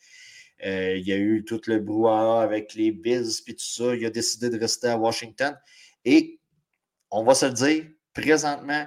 Euh, 0.64 0.96
il 0.96 1.06
y 1.06 1.12
a 1.12 1.16
eu 1.16 1.44
tout 1.44 1.60
le 1.66 1.78
brouhaha 1.78 2.42
avec 2.42 2.74
les 2.74 2.90
Bills 2.90 3.42
puis 3.44 3.54
tout 3.54 3.64
ça. 3.64 3.94
Il 3.94 4.06
a 4.06 4.10
décidé 4.10 4.48
de 4.48 4.58
rester 4.58 4.88
à 4.88 4.96
Washington. 4.96 5.58
Et 6.04 6.40
on 7.10 7.22
va 7.24 7.34
se 7.34 7.46
le 7.46 7.52
dire, 7.52 7.84
présentement, 8.14 8.86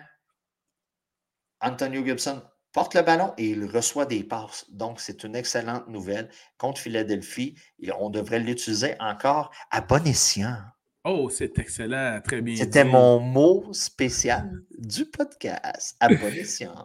Antonio 1.62 2.04
Gibson 2.04 2.41
porte 2.76 2.94
le 2.94 3.04
ballon 3.04 3.34
et 3.38 3.52
il 3.52 3.66
reçoit 3.66 4.06
des 4.06 4.22
passes. 4.22 4.66
Donc, 4.70 5.00
c'est 5.00 5.24
une 5.24 5.34
excellente 5.34 5.88
nouvelle 5.88 6.30
contre 6.58 6.82
Philadelphie. 6.82 7.56
Et 7.80 7.90
on 7.98 8.10
devrait 8.10 8.42
l'utiliser 8.42 8.96
encore 9.00 9.50
à 9.72 9.80
bon 9.80 10.06
escient. 10.06 10.58
Oh, 11.06 11.30
c'est 11.30 11.58
excellent, 11.58 12.20
très 12.22 12.42
bien. 12.42 12.58
C'était 12.58 12.84
mon 12.84 13.22
mot 13.22 13.72
spécial 13.72 14.62
du 14.78 15.06
podcast, 15.06 15.96
à 16.02 16.10
bon 16.10 16.28
escient. 16.38 16.76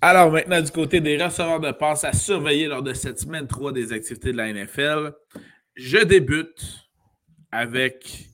Alors, 0.00 0.32
maintenant, 0.32 0.60
du 0.60 0.72
côté 0.72 1.00
des 1.00 1.22
receveurs 1.22 1.60
de 1.60 1.70
passes 1.70 2.02
à 2.02 2.12
surveiller 2.12 2.66
lors 2.66 2.82
de 2.82 2.92
cette 2.92 3.20
semaine 3.20 3.46
3 3.46 3.70
des 3.70 3.92
activités 3.92 4.32
de 4.32 4.36
la 4.36 4.52
NFL, 4.52 5.12
je 5.76 5.98
débute 5.98 6.88
avec 7.52 8.26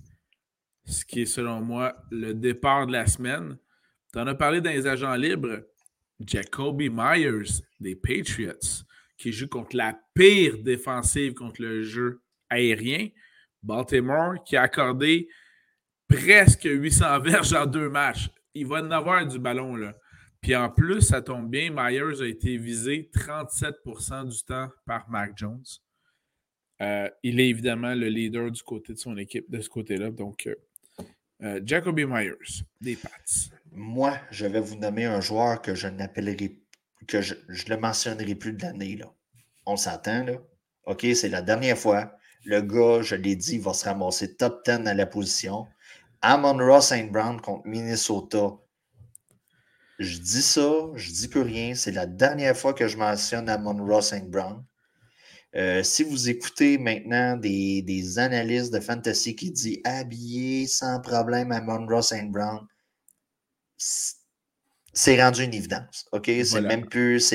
ce 0.87 1.05
qui 1.05 1.23
est, 1.23 1.27
selon 1.27 1.61
moi, 1.61 1.95
le 2.11 2.33
départ 2.33 2.87
de 2.87 2.93
la 2.93 3.07
semaine. 3.07 3.59
Tu 4.15 4.19
en 4.19 4.27
as 4.27 4.35
parlé 4.35 4.63
dans 4.63 4.71
les 4.71 4.87
agents 4.87 5.15
libres. 5.15 5.59
Jacoby 6.27 6.91
Myers 6.91 7.63
des 7.81 7.97
Patriots, 7.97 8.85
qui 9.17 9.33
joue 9.33 9.49
contre 9.49 9.77
la 9.77 9.99
pire 10.15 10.59
défensive 10.59 11.35
contre 11.35 11.63
le 11.63 11.83
jeu 11.83 12.21
aérien. 12.51 13.09
Baltimore, 13.63 14.43
qui 14.45 14.57
a 14.57 14.63
accordé 14.63 15.29
presque 16.09 16.65
800 16.65 17.21
verges 17.21 17.55
en 17.55 17.67
deux 17.67 17.89
matchs. 17.89 18.29
Il 18.55 18.67
va 18.67 18.83
en 18.83 18.91
avoir 18.91 19.27
du 19.27 19.39
ballon, 19.39 19.77
là. 19.77 19.97
Puis 20.41 20.55
en 20.55 20.69
plus, 20.69 21.01
ça 21.01 21.23
tombe 21.23 21.49
bien, 21.49 21.71
Myers 21.71 22.21
a 22.21 22.27
été 22.27 22.59
visé 22.59 23.11
37% 23.15 24.29
du 24.29 24.45
temps 24.45 24.69
par 24.85 25.09
Mac 25.09 25.33
Jones. 25.37 25.65
Euh, 26.83 27.09
il 27.23 27.41
est 27.41 27.49
évidemment 27.49 27.95
le 27.95 28.09
leader 28.09 28.51
du 28.51 28.63
côté 28.63 28.93
de 28.93 28.99
son 28.99 29.17
équipe, 29.17 29.51
de 29.51 29.61
ce 29.63 29.71
côté-là. 29.71 30.11
Donc, 30.11 30.47
euh, 30.47 30.55
euh, 31.43 31.61
Jacoby 31.65 32.05
Myers, 32.05 32.63
des 32.81 32.97
Pats. 32.97 33.54
Moi, 33.75 34.17
je 34.31 34.47
vais 34.47 34.61
vous 34.61 34.77
nommer 34.77 35.05
un 35.05 35.21
joueur 35.21 35.61
que 35.61 35.75
je 35.75 35.89
n'appellerai 35.89 36.61
que 37.07 37.21
je 37.21 37.35
le 37.69 37.77
mentionnerai 37.77 38.35
plus 38.35 38.53
de 38.53 38.63
l'année. 38.63 38.99
On 39.67 39.77
s'entend, 39.77 40.25
là? 40.25 40.35
OK, 40.87 41.07
c'est 41.15 41.29
la 41.29 41.43
dernière 41.43 41.77
fois. 41.77 42.17
Le 42.45 42.61
gars, 42.61 43.03
je 43.03 43.15
l'ai 43.15 43.37
dit, 43.37 43.59
va 43.59 43.75
se 43.75 43.85
ramasser 43.85 44.37
top 44.37 44.65
10 44.65 44.87
à 44.87 44.95
la 44.95 45.07
position. 45.07 45.67
Amon 46.23 46.57
Ross 46.59 46.89
St. 46.89 47.11
Brown 47.11 47.41
contre 47.41 47.67
Minnesota. 47.67 48.53
Je 49.99 50.19
dis 50.19 50.43
ça, 50.43 50.71
je 50.95 51.13
dis 51.13 51.29
plus 51.29 51.43
rien. 51.43 51.75
C'est 51.75 51.93
la 51.93 52.07
dernière 52.07 52.57
fois 52.57 52.75
que 52.75 52.89
je 52.89 52.97
mentionne 52.97 53.49
Amon 53.49 53.85
Ross 53.85 54.09
St. 54.09 54.31
Brown. 54.31 54.65
Euh, 55.57 55.85
si 55.85 56.03
vous 56.03 56.29
écoutez 56.29 56.79
maintenant 56.79 57.37
des, 57.37 57.81
des, 57.83 58.19
analystes 58.19 58.73
de 58.73 58.81
fantasy 58.81 59.37
qui 59.37 59.53
disent 59.53 59.79
habillé 59.85 60.67
sans 60.67 61.01
problème 61.01 61.53
à 61.53 61.61
Monroe 61.61 62.03
St. 62.03 62.29
Brown, 62.29 62.67
c'est 64.93 65.23
rendu 65.23 65.43
une 65.43 65.55
évidence. 65.55 66.07
OK? 66.13 66.31
C'est 66.45 66.61
même 66.61 66.87
plus. 66.89 67.35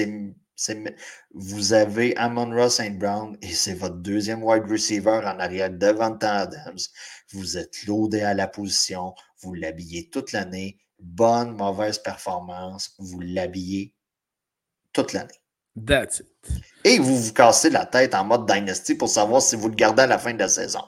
vous 1.33 1.73
avez 1.73 2.15
Amon 2.17 2.49
Ross 2.49 2.75
St. 2.75 2.97
Brown 2.97 3.37
et 3.41 3.53
c'est 3.53 3.73
votre 3.73 3.97
deuxième 3.97 4.43
wide 4.43 4.69
receiver 4.69 5.21
en 5.23 5.39
arrière 5.39 5.69
devant 5.69 6.17
Adams. 6.21 6.79
Vous 7.33 7.57
êtes 7.57 7.85
loadé 7.85 8.21
à 8.21 8.33
la 8.33 8.47
position. 8.47 9.13
Vous 9.41 9.53
l'habillez 9.53 10.09
toute 10.09 10.31
l'année. 10.31 10.79
Bonne, 10.99 11.55
mauvaise 11.55 11.99
performance. 11.99 12.93
Vous 12.97 13.19
l'habillez 13.19 13.93
toute 14.93 15.13
l'année. 15.13 15.39
That's 15.85 16.19
it. 16.19 16.27
Et 16.83 16.97
vous 16.97 17.17
vous 17.17 17.33
cassez 17.33 17.69
la 17.69 17.85
tête 17.85 18.15
en 18.15 18.25
mode 18.25 18.45
Dynasty 18.45 18.95
pour 18.95 19.09
savoir 19.09 19.41
si 19.41 19.55
vous 19.55 19.69
le 19.69 19.75
gardez 19.75 20.03
à 20.03 20.07
la 20.07 20.17
fin 20.17 20.33
de 20.33 20.39
la 20.39 20.49
saison. 20.49 20.81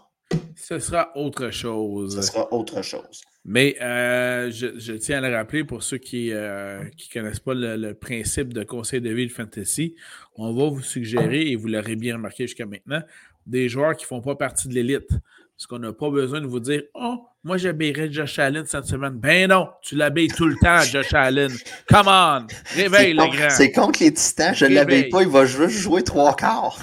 Ce 0.55 0.79
sera 0.79 1.11
autre 1.15 1.51
chose. 1.51 2.15
Ce 2.15 2.21
sera 2.21 2.51
autre 2.53 2.81
chose. 2.81 3.21
Mais 3.43 3.75
euh, 3.81 4.51
je, 4.51 4.93
tiens 4.93 5.23
à 5.23 5.27
le 5.27 5.35
rappeler 5.35 5.63
pour 5.63 5.81
ceux 5.81 5.97
qui 5.97 6.29
ne 6.29 6.35
euh, 6.35 6.83
connaissent 7.11 7.39
pas 7.39 7.55
le, 7.55 7.93
principe 7.93 8.53
de 8.53 8.63
conseil 8.63 9.01
de 9.01 9.09
vie 9.09 9.25
de 9.25 9.31
fantasy, 9.31 9.95
on 10.35 10.53
va 10.53 10.69
vous 10.69 10.83
suggérer, 10.83 11.47
et 11.47 11.55
vous 11.55 11.67
l'aurez 11.67 11.95
bien 11.95 12.15
remarqué 12.15 12.45
jusqu'à 12.45 12.65
maintenant, 12.65 13.01
des 13.47 13.67
joueurs 13.67 13.95
qui 13.95 14.05
ne 14.05 14.07
font 14.07 14.21
pas 14.21 14.35
partie 14.35 14.67
de 14.67 14.75
l'élite. 14.75 15.09
Parce 15.61 15.67
qu'on 15.67 15.79
n'a 15.79 15.93
pas 15.93 16.09
besoin 16.09 16.41
de 16.41 16.47
vous 16.47 16.59
dire 16.59 16.81
Oh, 16.95 17.23
moi 17.43 17.55
j'habillerais 17.57 18.11
Josh 18.11 18.39
Allen 18.39 18.65
cette 18.65 18.85
semaine. 18.85 19.13
Ben 19.13 19.47
non, 19.47 19.69
tu 19.83 19.95
l'habilles 19.95 20.29
tout 20.29 20.47
le 20.47 20.55
temps, 20.55 20.81
Josh 20.81 21.13
Allen. 21.13 21.51
Come 21.87 22.07
on, 22.07 22.47
réveille 22.73 23.13
le 23.13 23.27
grand. 23.31 23.49
C'est 23.51 23.71
contre 23.71 24.01
les 24.01 24.11
titans, 24.11 24.55
je 24.55 24.65
ne 24.65 24.73
l'habille 24.73 25.09
pas, 25.09 25.21
il 25.21 25.27
va 25.27 25.45
juste 25.45 25.77
jouer 25.77 26.03
trois 26.03 26.35
quarts. 26.35 26.79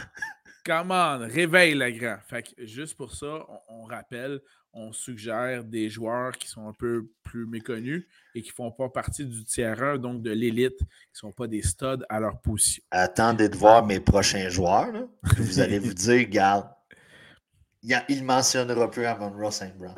Come 0.65 0.93
on, 0.93 1.27
réveille 1.27 1.75
le 1.75 1.91
grand. 1.91 2.19
Fait 2.29 2.43
que 2.43 2.67
juste 2.67 2.97
pour 2.97 3.15
ça, 3.15 3.47
on, 3.69 3.85
rappelle, 3.85 4.39
on 4.79 4.93
suggère 4.93 5.65
des 5.65 5.91
joueurs 5.91 6.33
qui 6.33 6.49
sont 6.49 6.69
un 6.69 6.73
peu 6.73 7.11
plus 7.25 7.47
méconnus 7.47 8.07
et 8.35 8.43
qui 8.43 8.51
ne 8.51 8.55
font 8.55 8.71
pas 8.71 8.89
partie 8.89 9.27
du 9.27 9.45
tiers 9.45 9.83
1, 9.83 9.99
donc 9.99 10.23
de 10.23 10.31
l'élite, 10.31 10.79
qui 10.79 10.85
ne 10.85 11.19
sont 11.19 11.33
pas 11.33 11.47
des 11.47 11.63
studs 11.63 12.05
à 12.09 12.21
leur 12.21 12.41
position. 12.41 12.83
Attendez 12.91 13.49
de 13.49 13.57
voir 13.57 13.85
mes 13.85 14.01
prochains 14.01 14.49
joueurs. 14.49 14.93
Vous 15.37 15.61
allez 15.61 15.79
vous 15.79 15.95
dire, 15.95 16.29
garde, 16.29 16.69
il 18.09 18.25
mentionnera 18.25 18.91
plus 18.91 19.05
avant 19.05 19.31
Ross 19.31 19.63
Brown. 19.77 19.95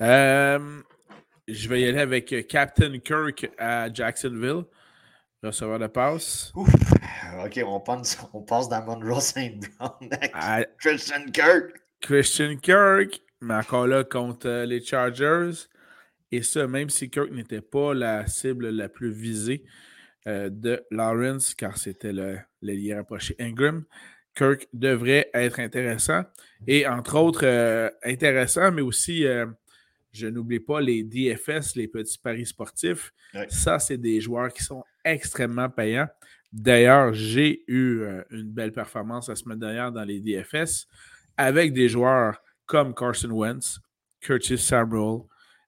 Euh, 0.00 0.82
je 1.48 1.68
vais 1.68 1.82
y 1.82 1.88
aller 1.88 2.00
avec 2.00 2.32
euh, 2.32 2.42
Captain 2.42 2.98
Kirk 2.98 3.50
à 3.58 3.92
Jacksonville. 3.92 4.64
Receveur 5.42 5.78
de 5.78 5.86
passe. 5.88 6.52
OK, 6.54 7.60
on 7.66 7.80
passe, 7.80 8.18
on 8.32 8.42
passe 8.42 8.68
dans 8.68 8.82
Monroe 8.82 9.20
St. 9.20 9.60
Brown 9.78 10.10
à 10.32 10.64
Christian 10.78 11.26
Kirk. 11.32 11.74
Christian 12.00 12.56
Kirk, 12.56 13.20
mais 13.40 13.54
encore 13.54 13.86
là 13.86 14.04
contre 14.04 14.48
euh, 14.48 14.66
les 14.66 14.82
Chargers. 14.82 15.68
Et 16.32 16.42
ça, 16.42 16.66
même 16.66 16.90
si 16.90 17.10
Kirk 17.10 17.30
n'était 17.30 17.60
pas 17.60 17.94
la 17.94 18.26
cible 18.26 18.70
la 18.70 18.88
plus 18.88 19.12
visée 19.12 19.64
de 20.26 20.82
Lawrence, 20.90 21.54
car 21.54 21.76
c'était 21.76 22.12
le, 22.12 22.38
le 22.62 22.72
lien 22.72 22.96
rapproché 22.96 23.36
Ingram. 23.38 23.84
Kirk 24.34 24.66
devrait 24.72 25.30
être 25.32 25.60
intéressant. 25.60 26.22
Et 26.66 26.86
entre 26.86 27.16
autres, 27.16 27.44
euh, 27.44 27.88
intéressant, 28.02 28.72
mais 28.72 28.82
aussi, 28.82 29.26
euh, 29.26 29.46
je 30.12 30.26
n'oublie 30.26 30.60
pas 30.60 30.80
les 30.80 31.04
DFS, 31.04 31.76
les 31.76 31.88
petits 31.88 32.18
paris 32.18 32.46
sportifs. 32.46 33.12
Ça, 33.48 33.80
c'est 33.80 33.98
des 33.98 34.20
joueurs 34.20 34.52
qui 34.52 34.62
sont 34.62 34.84
extrêmement 35.04 35.68
payants. 35.68 36.08
D'ailleurs, 36.52 37.12
j'ai 37.12 37.64
eu 37.66 38.00
euh, 38.00 38.22
une 38.30 38.48
belle 38.48 38.72
performance 38.72 39.28
la 39.28 39.34
semaine 39.34 39.58
dernière 39.58 39.90
dans 39.90 40.04
les 40.04 40.20
DFS 40.20 40.86
avec 41.36 41.72
des 41.72 41.88
joueurs 41.88 42.40
comme 42.66 42.94
Carson 42.94 43.30
Wentz, 43.30 43.78
Curtis 44.20 44.58
Samuel, 44.58 45.22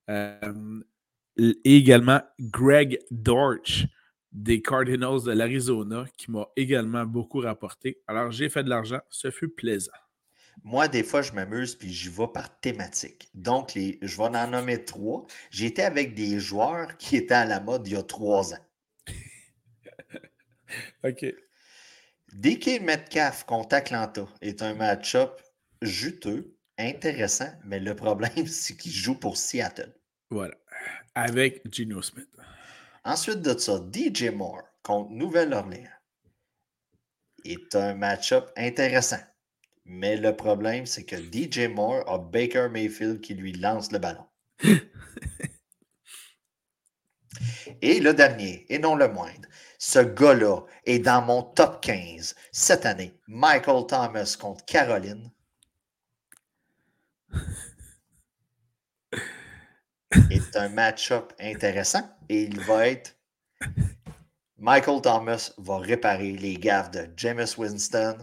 et 0.09 1.77
également 1.77 2.21
Greg 2.41 2.99
Dortch 3.11 3.87
des 4.33 4.61
Cardinals 4.61 5.23
de 5.25 5.33
l'Arizona 5.33 6.05
qui 6.17 6.31
m'a 6.31 6.47
également 6.57 7.05
beaucoup 7.05 7.41
rapporté. 7.41 8.01
Alors, 8.07 8.31
j'ai 8.31 8.49
fait 8.49 8.63
de 8.63 8.69
l'argent. 8.69 9.01
Ce 9.09 9.31
fut 9.31 9.49
plaisant. 9.49 9.93
Moi, 10.63 10.89
des 10.89 11.03
fois, 11.03 11.23
je 11.23 11.33
m'amuse 11.33 11.75
puis 11.75 11.93
j'y 11.93 12.09
vais 12.09 12.29
par 12.29 12.61
thématique. 12.61 13.29
Donc, 13.35 13.75
les, 13.75 13.99
je 14.03 14.17
vais 14.17 14.25
en 14.25 14.49
nommer 14.49 14.85
trois. 14.85 15.27
J'étais 15.51 15.83
avec 15.83 16.15
des 16.15 16.39
joueurs 16.39 16.97
qui 16.97 17.17
étaient 17.17 17.35
à 17.35 17.45
la 17.45 17.61
mode 17.61 17.87
il 17.87 17.95
y 17.95 17.97
a 17.97 18.03
trois 18.03 18.55
ans. 18.55 18.67
OK. 21.05 21.27
DK 22.33 22.83
Metcalf 22.83 23.45
contre 23.45 23.77
Atlanta 23.77 24.27
est 24.43 24.63
un 24.63 24.75
match-up 24.75 25.41
juteux, 25.81 26.56
intéressant, 26.79 27.51
mais 27.65 27.81
le 27.81 27.95
problème, 27.95 28.47
c'est 28.47 28.77
qu'il 28.77 28.93
joue 28.93 29.19
pour 29.19 29.37
Seattle. 29.37 29.95
Voilà. 30.31 30.55
Avec 31.15 31.63
Gino 31.73 32.03
Smith. 32.03 32.29
Ensuite 33.05 33.41
de 33.41 33.57
ça, 33.57 33.81
DJ 33.93 34.31
Moore 34.31 34.63
contre 34.83 35.11
Nouvelle-Orléans 35.13 35.89
est 37.45 37.75
un 37.77 37.95
match-up 37.95 38.51
intéressant. 38.57 39.21
Mais 39.85 40.17
le 40.17 40.35
problème, 40.35 40.87
c'est 40.87 41.05
que 41.05 41.17
DJ 41.17 41.69
Moore 41.69 42.03
a 42.09 42.19
Baker 42.19 42.69
Mayfield 42.71 43.21
qui 43.21 43.35
lui 43.35 43.53
lance 43.53 43.93
le 43.93 43.99
ballon. 43.99 44.27
et 47.83 48.01
le 48.01 48.13
dernier, 48.13 48.67
et 48.69 48.81
non 48.81 48.97
le 48.97 49.07
moindre, 49.09 49.49
ce 49.79 50.01
gars-là 50.01 50.63
est 50.85 50.99
dans 50.99 51.23
mon 51.23 51.43
top 51.43 51.81
15 51.83 52.35
cette 52.51 52.87
année. 52.87 53.17
Michael 53.29 53.87
Thomas 53.87 54.37
contre 54.41 54.65
Caroline. 54.65 55.31
Est 60.31 60.57
un 60.57 60.69
match-up 60.69 61.33
intéressant 61.41 62.09
et 62.29 62.43
il 62.45 62.61
va 62.61 62.89
être. 62.89 63.17
Michael 64.59 65.03
Thomas 65.03 65.53
va 65.59 65.79
réparer 65.79 66.33
les 66.33 66.55
gaffes 66.55 66.91
de 66.91 67.09
James 67.17 67.47
Winston 67.59 68.17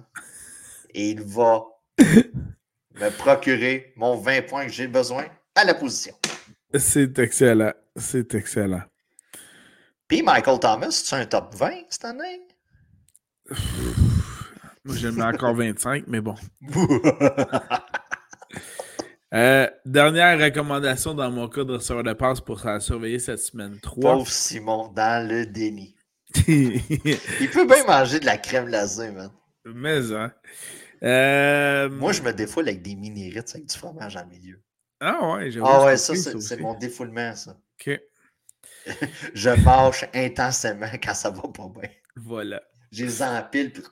et 0.94 1.12
il 1.12 1.22
va 1.22 1.64
me 2.00 3.10
procurer 3.18 3.94
mon 3.96 4.18
20 4.18 4.48
points 4.48 4.66
que 4.66 4.72
j'ai 4.72 4.88
besoin 4.88 5.26
à 5.56 5.64
la 5.64 5.74
position. 5.74 6.16
C'est 6.74 7.20
excellent. 7.20 7.74
C'est 7.96 8.34
excellent. 8.34 8.82
Puis 10.08 10.24
Michael 10.24 10.60
Thomas, 10.60 10.92
c'est 10.92 11.16
un 11.16 11.26
top 11.26 11.56
20 11.56 11.72
cette 11.90 12.06
année? 12.06 12.42
Moi, 14.86 15.12
mets 15.12 15.24
encore 15.24 15.56
25, 15.56 16.06
mais 16.08 16.20
bon. 16.20 16.36
Euh, 19.34 19.68
dernière 19.84 20.40
recommandation 20.40 21.16
dans 21.16 21.32
mon 21.32 21.48
cas 21.48 21.64
de 21.64 21.74
receveur 21.74 22.04
de 22.04 22.14
passe 22.14 22.40
pour 22.40 22.60
surveiller 22.80 23.18
cette 23.18 23.40
semaine 23.40 23.80
3. 23.82 24.12
Pauvre 24.12 24.32
Simon, 24.32 24.90
dans 24.90 25.28
le 25.28 25.48
déni. 25.48 25.96
Il 26.48 27.50
peut 27.52 27.66
bien 27.66 27.84
manger 27.86 28.20
de 28.20 28.26
la 28.26 28.38
crème 28.38 28.66
glacée, 28.66 29.10
man. 29.12 29.32
Mais, 29.66 30.12
hein. 30.12 30.32
Euh, 31.04 31.90
Moi, 31.90 32.12
je 32.12 32.22
me 32.22 32.32
défoule 32.32 32.68
avec 32.68 32.84
des 32.84 32.96
mini 32.96 33.32
Ritz 33.32 33.56
avec 33.56 33.68
du 33.68 33.76
fromage 33.76 34.16
en 34.16 34.26
milieu. 34.28 34.62
Ah 35.00 35.34
ouais, 35.34 35.50
Ah 35.64 35.86
ouais, 35.86 35.98
ça, 35.98 36.16
c'est 36.16 36.60
mon 36.60 36.76
défoulement, 36.76 37.36
ça. 37.36 37.58
OK. 37.80 38.00
je 39.34 39.50
mâche 39.64 40.06
intensément 40.14 40.90
quand 41.02 41.14
ça 41.14 41.30
va 41.32 41.42
pas 41.42 41.70
bien. 41.80 41.90
Voilà. 42.16 42.62
J'ai 42.92 43.06
les 43.06 43.24
empiles, 43.24 43.72
puis... 43.72 43.84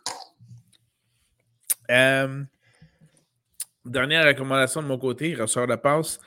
Euh, 1.90 2.44
dernière 3.86 4.26
recommandation 4.26 4.82
de 4.82 4.88
mon 4.88 4.98
côté, 4.98 5.34
ressort 5.34 5.68
de 5.68 5.76
passe. 5.76 6.20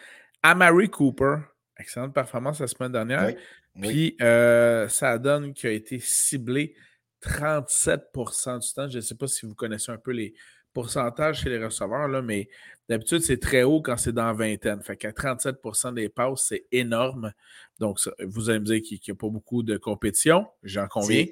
Amari 0.42 0.88
Cooper, 0.90 1.36
excellente 1.78 2.14
performance 2.14 2.60
la 2.60 2.66
semaine 2.66 2.92
dernière. 2.92 3.34
Puis 3.80 4.16
euh, 4.20 4.88
ça 4.88 5.18
donne 5.18 5.52
qu'il 5.52 5.70
a 5.70 5.72
été 5.72 5.98
ciblé 5.98 6.74
37% 7.22 8.60
du 8.60 8.74
temps. 8.74 8.88
Je 8.88 8.96
ne 8.96 9.00
sais 9.00 9.14
pas 9.14 9.26
si 9.26 9.46
vous 9.46 9.54
connaissez 9.54 9.90
un 9.90 9.98
peu 9.98 10.12
les 10.12 10.34
pourcentages 10.72 11.40
chez 11.40 11.48
les 11.48 11.64
receveurs, 11.64 12.08
là, 12.08 12.20
mais 12.20 12.48
d'habitude, 12.88 13.20
c'est 13.20 13.40
très 13.40 13.62
haut 13.62 13.80
quand 13.80 13.96
c'est 13.96 14.12
dans 14.12 14.32
vingtaine. 14.34 14.82
Fait 14.82 14.96
qu'à 14.96 15.12
37% 15.12 15.94
des 15.94 16.08
passes, 16.08 16.46
c'est 16.48 16.66
énorme. 16.72 17.32
Donc, 17.78 17.98
vous 18.20 18.50
allez 18.50 18.58
me 18.58 18.64
dire 18.64 18.82
qu'il 18.82 18.98
n'y 19.06 19.12
a 19.12 19.14
pas 19.14 19.28
beaucoup 19.28 19.62
de 19.62 19.76
compétition, 19.76 20.46
j'en 20.62 20.86
conviens. 20.88 21.26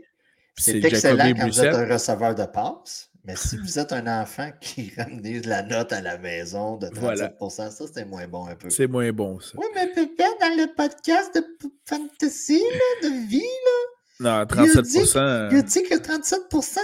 C'est 0.56 0.84
excellent 0.84 1.32
quand 1.34 1.48
vous 1.48 1.60
êtes 1.60 1.74
un 1.74 1.92
receveur 1.92 2.34
de 2.34 2.44
passes. 2.44 3.11
Mais 3.24 3.36
si 3.36 3.56
vous 3.56 3.78
êtes 3.78 3.92
un 3.92 4.06
enfant 4.20 4.50
qui 4.60 4.92
ramenait 4.96 5.40
de 5.40 5.48
la 5.48 5.62
note 5.62 5.92
à 5.92 6.00
la 6.00 6.18
maison 6.18 6.76
de 6.76 6.88
37% 6.88 7.70
ça, 7.70 7.70
c'est 7.92 8.04
moins 8.04 8.26
bon 8.26 8.46
un 8.46 8.56
peu. 8.56 8.68
C'est 8.70 8.88
moins 8.88 9.12
bon, 9.12 9.38
ça. 9.40 9.52
Oui, 9.56 9.66
mais 9.74 9.86
peut-être 9.88 10.40
dans 10.40 10.56
le 10.56 10.74
podcast 10.74 11.34
de 11.34 11.44
fantasy, 11.86 12.60
là, 12.60 13.08
de 13.08 13.28
vie, 13.28 13.40
là. 13.40 13.92
Non, 14.20 14.46
37 14.46 14.86
Il 14.94 15.56
a 15.56 15.62
dit, 15.62 15.82
que 15.82 15.98
37 15.98 16.40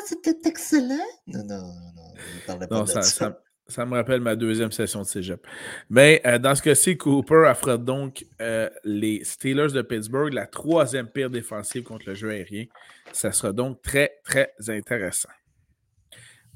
c'était 0.07 0.49
excellent. 0.49 0.97
Non, 1.27 1.45
non, 1.45 1.59
non. 1.59 2.15
Il 2.35 2.41
parlait 2.47 2.67
pas 2.67 2.79
non, 2.79 2.83
de 2.83 2.89
ça, 2.89 3.03
ça. 3.03 3.39
ça, 3.69 3.87
me 3.87 3.95
rappelle 3.95 4.21
ma 4.21 4.35
deuxième 4.35 4.73
session 4.73 5.03
de 5.03 5.07
cégep. 5.07 5.47
Mais 5.89 6.21
euh, 6.27 6.39
dans 6.39 6.55
ce 6.57 6.63
cas-ci, 6.63 6.97
Cooper 6.97 7.45
affronte 7.47 7.85
donc 7.85 8.25
euh, 8.41 8.69
les 8.83 9.23
Steelers 9.23 9.73
de 9.73 9.83
Pittsburgh, 9.83 10.33
la 10.33 10.47
troisième 10.47 11.07
pire 11.07 11.31
défensive 11.31 11.85
contre 11.85 12.09
le 12.09 12.15
jeu 12.15 12.31
aérien. 12.31 12.65
Ça 13.13 13.31
sera 13.31 13.53
donc 13.53 13.83
très, 13.83 14.19
très 14.25 14.53
intéressant. 14.69 15.29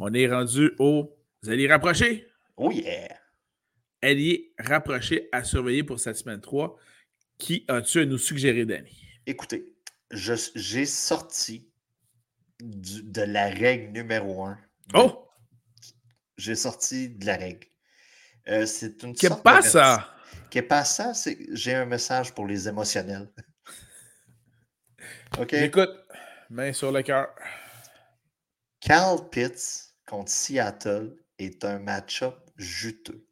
On 0.04 0.12
est 0.14 0.26
rendu 0.26 0.72
au 0.80 1.16
alliés 1.46 1.68
rapprochés. 1.68 2.26
Oh 2.56 2.72
yeah! 2.72 3.20
Alliés 4.02 4.52
rapprochés 4.58 5.28
à 5.30 5.44
surveiller 5.44 5.84
pour 5.84 6.00
cette 6.00 6.16
semaine 6.16 6.40
3. 6.40 6.76
Qui 7.38 7.64
as-tu 7.68 8.00
à 8.00 8.04
nous 8.04 8.18
suggérer, 8.18 8.66
Danny? 8.66 9.00
Écoutez, 9.26 9.76
j'ai 10.10 10.86
sorti 10.86 11.70
de 12.60 13.22
la 13.22 13.50
règle 13.50 13.92
numéro 13.92 14.44
1. 14.44 14.58
Oh! 14.94 15.28
J'ai 16.36 16.56
sorti 16.56 17.10
de 17.10 17.24
la 17.24 17.36
règle. 17.36 17.68
Euh, 18.48 18.66
c'est 18.66 19.04
une 19.04 19.14
Qu'est-ce 19.14 19.34
pas 19.34 19.62
ça? 19.62 20.16
Qu'est 20.50 20.62
pas 20.62 20.84
ça? 20.84 21.12
J'ai 21.52 21.74
un 21.74 21.86
message 21.86 22.34
pour 22.34 22.48
les 22.48 22.66
émotionnels. 22.66 23.30
OK? 25.38 25.50
J'écoute. 25.52 25.92
Main 26.50 26.72
sur 26.72 26.90
le 26.90 27.02
cœur. 27.02 27.28
Carl 28.80 29.30
Pitts 29.30 29.91
contre 30.12 30.30
Seattle 30.30 31.16
est 31.38 31.64
un 31.64 31.78
match-up 31.78 32.36
juteux. 32.58 33.26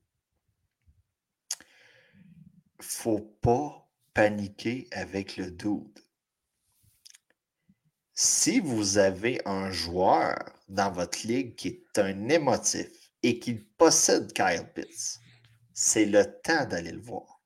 Faut 2.81 3.37
pas 3.43 3.87
paniquer 4.15 4.89
avec 4.91 5.37
le 5.37 5.51
dude. 5.51 5.99
Si 8.15 8.61
vous 8.61 8.97
avez 8.97 9.43
un 9.45 9.71
joueur 9.71 10.39
dans 10.71 10.91
votre 10.91 11.27
ligue 11.27 11.55
qui 11.55 11.69
est 11.69 11.99
un 11.99 12.31
émotif 12.31 12.89
et 13.23 13.39
qui 13.39 13.57
possède 13.57 14.33
Kyle 14.33 14.67
Pitts, 14.75 15.21
c'est 15.75 16.07
le 16.07 16.25
temps 16.41 16.65
d'aller 16.65 16.93
le 16.93 17.03
voir. 17.03 17.43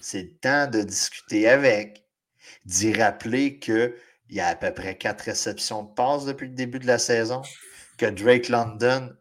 C'est 0.00 0.22
le 0.22 0.36
temps 0.38 0.66
de 0.66 0.82
discuter 0.82 1.48
avec, 1.48 2.08
d'y 2.64 2.92
rappeler 2.92 3.60
qu'il 3.60 3.94
y 4.30 4.40
a 4.40 4.48
à 4.48 4.56
peu 4.56 4.74
près 4.74 4.98
quatre 4.98 5.26
réceptions 5.26 5.84
de 5.84 5.94
passe 5.94 6.24
depuis 6.24 6.48
le 6.48 6.54
début 6.54 6.80
de 6.80 6.88
la 6.88 6.98
saison, 6.98 7.42
que 7.96 8.06
Drake 8.06 8.48
London. 8.48 9.14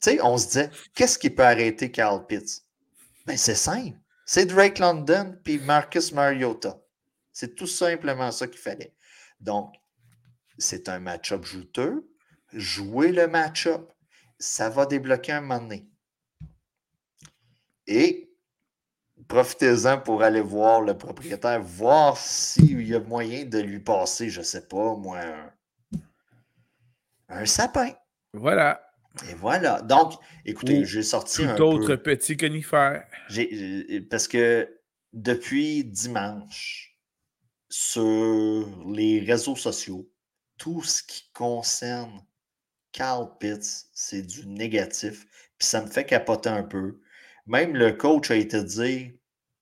Tu 0.00 0.10
sais, 0.10 0.20
on 0.22 0.36
se 0.38 0.46
disait, 0.46 0.70
qu'est-ce 0.94 1.18
qui 1.18 1.30
peut 1.30 1.44
arrêter 1.44 1.90
Carl 1.90 2.26
Pitts? 2.26 2.64
Ben, 3.26 3.36
c'est 3.36 3.54
simple. 3.54 3.98
C'est 4.26 4.46
Drake 4.46 4.78
London 4.78 5.36
puis 5.42 5.58
Marcus 5.58 6.12
Mariota. 6.12 6.80
C'est 7.32 7.54
tout 7.54 7.66
simplement 7.66 8.30
ça 8.30 8.46
qu'il 8.46 8.60
fallait. 8.60 8.94
Donc, 9.40 9.74
c'est 10.58 10.88
un 10.88 11.00
match-up 11.00 11.44
juteux. 11.44 12.08
Jouez 12.52 13.12
le 13.12 13.26
match-up. 13.26 13.92
Ça 14.38 14.68
va 14.68 14.86
débloquer 14.86 15.32
un 15.32 15.40
moment. 15.40 15.80
Et 17.86 18.30
profitez-en 19.28 20.00
pour 20.00 20.22
aller 20.22 20.40
voir 20.40 20.80
le 20.80 20.96
propriétaire, 20.96 21.62
voir 21.62 22.16
s'il 22.16 22.86
y 22.86 22.94
a 22.94 23.00
moyen 23.00 23.44
de 23.44 23.58
lui 23.58 23.80
passer, 23.80 24.30
je 24.30 24.40
ne 24.40 24.44
sais 24.44 24.66
pas, 24.66 24.94
moi, 24.96 25.18
un 25.18 25.52
sapin. 27.46 27.90
Voilà. 28.32 28.80
Et 29.30 29.34
voilà. 29.34 29.80
Donc, 29.82 30.14
écoutez, 30.44 30.84
j'ai 30.84 31.02
sorti 31.02 31.44
un 31.44 31.56
autre 31.58 31.96
petit 31.96 32.36
conifère. 32.36 33.04
Parce 34.10 34.28
que 34.28 34.68
depuis 35.12 35.84
dimanche, 35.84 36.98
sur 37.68 38.68
les 38.92 39.20
réseaux 39.20 39.56
sociaux, 39.56 40.10
tout 40.58 40.82
ce 40.82 41.02
qui 41.02 41.30
concerne 41.32 42.24
Carl 42.92 43.28
Pitts, 43.38 43.88
c'est 43.92 44.22
du 44.22 44.46
négatif. 44.46 45.26
Puis 45.58 45.66
ça 45.66 45.82
me 45.82 45.88
fait 45.88 46.04
capoter 46.04 46.48
un 46.48 46.62
peu. 46.62 47.00
Même 47.46 47.74
le 47.74 47.92
coach 47.92 48.30
a 48.30 48.36
été 48.36 48.62
dit 48.62 49.12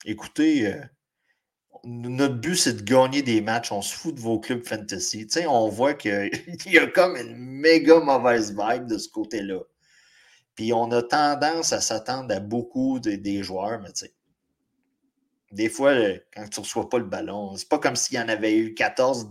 écoutez, 0.04 0.66
euh, 0.66 0.80
notre 1.84 2.36
but, 2.36 2.56
c'est 2.56 2.74
de 2.74 2.82
gagner 2.82 3.22
des 3.22 3.40
matchs. 3.40 3.72
On 3.72 3.82
se 3.82 3.94
fout 3.94 4.14
de 4.14 4.20
vos 4.20 4.38
clubs 4.38 4.64
fantasy. 4.64 5.26
Tu 5.26 5.32
sais, 5.32 5.46
on 5.46 5.68
voit 5.68 5.94
qu'il 5.94 6.30
y 6.66 6.78
a 6.78 6.86
comme 6.86 7.16
une 7.16 7.36
méga 7.36 8.00
mauvaise 8.00 8.56
vibe 8.56 8.86
de 8.86 8.98
ce 8.98 9.08
côté-là. 9.08 9.60
Puis 10.54 10.72
on 10.72 10.90
a 10.92 11.02
tendance 11.02 11.72
à 11.72 11.80
s'attendre 11.80 12.34
à 12.34 12.40
beaucoup 12.40 12.98
des 13.00 13.42
joueurs, 13.42 13.80
mais 13.80 13.92
tu 13.92 14.06
sais, 14.06 14.14
des 15.50 15.68
fois, 15.68 15.94
quand 16.34 16.48
tu 16.48 16.60
ne 16.60 16.64
reçois 16.64 16.88
pas 16.88 16.98
le 16.98 17.04
ballon, 17.04 17.54
c'est 17.56 17.68
pas 17.68 17.78
comme 17.78 17.96
s'il 17.96 18.16
y 18.16 18.20
en 18.20 18.28
avait 18.28 18.56
eu 18.56 18.74
14 18.74 19.28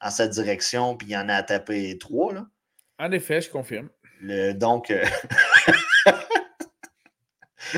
en 0.00 0.10
sa 0.10 0.26
direction, 0.26 0.96
puis 0.96 1.08
il 1.08 1.12
y 1.12 1.16
en 1.16 1.28
a 1.28 1.42
tapé 1.42 1.98
3. 1.98 2.34
Là. 2.34 2.46
En 2.98 3.12
effet, 3.12 3.40
je 3.40 3.50
confirme. 3.50 3.90
donc, 4.54 4.90
euh, 4.90 5.04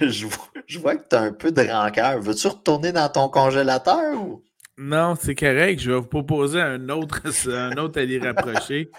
je, 0.00 0.78
vois 0.78 0.96
que 0.96 1.08
tu 1.08 1.16
as 1.16 1.22
un 1.22 1.32
peu 1.32 1.50
de 1.50 1.62
rancœur. 1.62 2.20
Veux-tu 2.20 2.46
retourner 2.46 2.92
dans 2.92 3.08
ton 3.08 3.28
congélateur 3.28 4.14
ou? 4.14 4.44
Non, 4.78 5.14
c'est 5.18 5.34
correct. 5.34 5.80
Je 5.80 5.90
vais 5.90 5.98
vous 5.98 6.06
proposer 6.06 6.60
un 6.60 6.88
autre, 6.88 7.22
un 7.50 7.76
autre 7.78 8.00
allié 8.00 8.18
rapproché. 8.18 8.90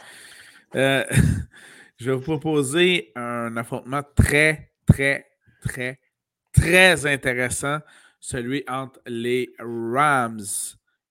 Euh, 0.75 1.03
je 1.97 2.09
vais 2.09 2.15
vous 2.15 2.21
proposer 2.21 3.11
un 3.15 3.55
affrontement 3.55 4.01
très, 4.15 4.71
très, 4.85 5.27
très, 5.61 5.99
très 6.53 7.05
intéressant. 7.05 7.79
Celui 8.19 8.63
entre 8.67 8.99
les 9.05 9.53
Rams 9.59 10.41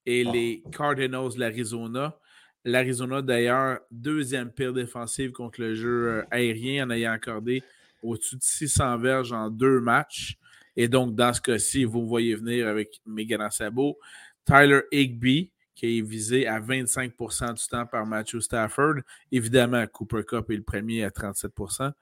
et 0.04 0.24
ah. 0.26 0.32
les 0.32 0.62
Cardinals 0.70 1.34
de 1.34 1.40
l'Arizona. 1.40 2.18
L'Arizona, 2.64 3.22
d'ailleurs, 3.22 3.78
deuxième 3.92 4.50
pire 4.50 4.72
défensive 4.72 5.30
contre 5.30 5.60
le 5.60 5.74
jeu 5.76 6.08
euh, 6.08 6.22
aérien 6.32 6.86
en 6.86 6.90
ayant 6.90 7.12
accordé 7.12 7.62
au-dessus 8.06 8.36
de 8.36 8.42
600 8.42 8.98
verges 8.98 9.32
en 9.32 9.50
deux 9.50 9.80
matchs. 9.80 10.36
Et 10.76 10.88
donc, 10.88 11.14
dans 11.14 11.32
ce 11.32 11.40
cas-ci, 11.40 11.84
vous 11.84 12.06
voyez 12.06 12.34
venir 12.34 12.68
avec 12.68 13.00
Megan 13.06 13.48
Sabo. 13.50 13.98
Tyler 14.44 14.82
Higby, 14.92 15.50
qui 15.74 15.98
est 15.98 16.02
visé 16.02 16.46
à 16.46 16.60
25% 16.60 17.54
du 17.54 17.68
temps 17.68 17.86
par 17.86 18.06
Matthew 18.06 18.40
Stafford. 18.40 18.96
Évidemment, 19.32 19.84
Cooper 19.86 20.22
Cup 20.26 20.50
est 20.50 20.56
le 20.56 20.62
premier 20.62 21.04
à 21.04 21.10
37% 21.10 21.92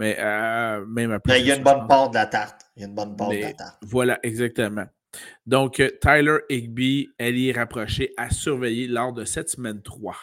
mais 0.00 0.16
euh, 0.18 0.84
même 0.86 1.12
à 1.12 1.20
plus. 1.20 1.38
il 1.38 1.46
y 1.46 1.52
a 1.52 1.56
une 1.56 1.62
bonne 1.62 1.86
part 1.86 2.08
de 2.08 2.14
la 2.14 2.24
tarte. 2.24 2.62
Il 2.74 2.80
y 2.80 2.84
a 2.84 2.88
une 2.88 2.94
bonne 2.94 3.16
part 3.16 3.28
de 3.28 3.36
la 3.36 3.52
tarte. 3.52 3.76
Voilà, 3.82 4.18
exactement. 4.22 4.86
Donc, 5.46 5.78
euh, 5.78 5.90
Tyler 6.00 6.38
Higby, 6.48 7.10
elle 7.18 7.38
est 7.38 7.52
rapprochée 7.52 8.14
à 8.16 8.30
surveiller 8.30 8.86
lors 8.86 9.12
de 9.12 9.26
cette 9.26 9.50
semaine 9.50 9.82
3. 9.82 10.16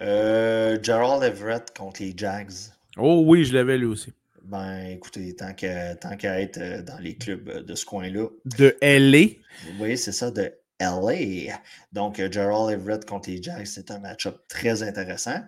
Euh, 0.00 0.78
Gerald 0.82 1.22
Everett 1.22 1.74
contre 1.76 2.02
les 2.02 2.12
Jags. 2.14 2.52
Oh 2.98 3.22
oui, 3.26 3.44
je 3.44 3.54
l'avais 3.54 3.78
lui 3.78 3.86
aussi. 3.86 4.12
Ben, 4.48 4.86
écoutez, 4.86 5.36
tant 5.36 5.52
qu'à 5.52 5.94
tant 5.96 6.16
être 6.22 6.56
euh, 6.56 6.82
dans 6.82 6.98
les 6.98 7.16
clubs 7.16 7.50
euh, 7.50 7.62
de 7.62 7.74
ce 7.74 7.84
coin-là. 7.84 8.28
De 8.46 8.78
LA. 8.80 9.34
Oui, 9.78 9.98
c'est 9.98 10.12
ça, 10.12 10.30
de 10.30 10.50
LA. 10.80 11.60
Donc, 11.92 12.18
euh, 12.18 12.32
Gerald 12.32 12.70
Everett 12.70 13.04
contre 13.04 13.28
les 13.28 13.42
c'est 13.66 13.90
un 13.90 13.98
match-up 13.98 14.38
très 14.48 14.82
intéressant. 14.82 15.38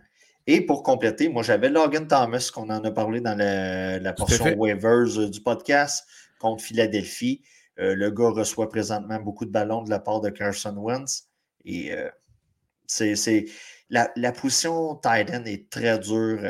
Et 0.47 0.61
pour 0.61 0.83
compléter, 0.83 1.31
moi, 1.31 1.43
j'avais 1.43 1.71
Logan 1.71 2.07
Thomas, 2.09 2.51
qu'on 2.53 2.69
en 2.69 2.85
a 2.85 2.91
parlé 2.91 3.23
dans 3.23 3.39
la, 3.39 4.13
portion 4.13 4.55
waivers 4.59 5.31
du 5.31 5.41
podcast, 5.41 6.07
contre 6.39 6.63
Philadelphie. 6.63 7.43
Euh, 7.79 7.95
le 7.95 8.11
gars 8.11 8.29
reçoit 8.29 8.69
présentement 8.69 9.19
beaucoup 9.19 9.47
de 9.47 9.51
ballons 9.51 9.83
de 9.83 9.89
la 9.89 9.99
part 9.99 10.21
de 10.21 10.29
Carson 10.29 10.75
Wentz. 10.77 11.29
Et 11.65 11.95
euh, 11.95 12.11
c'est 12.87 13.47
la, 13.89 14.11
la, 14.17 14.33
position 14.33 14.97
Titan 14.97 15.45
est 15.47 15.71
très 15.71 15.99
dure 15.99 16.41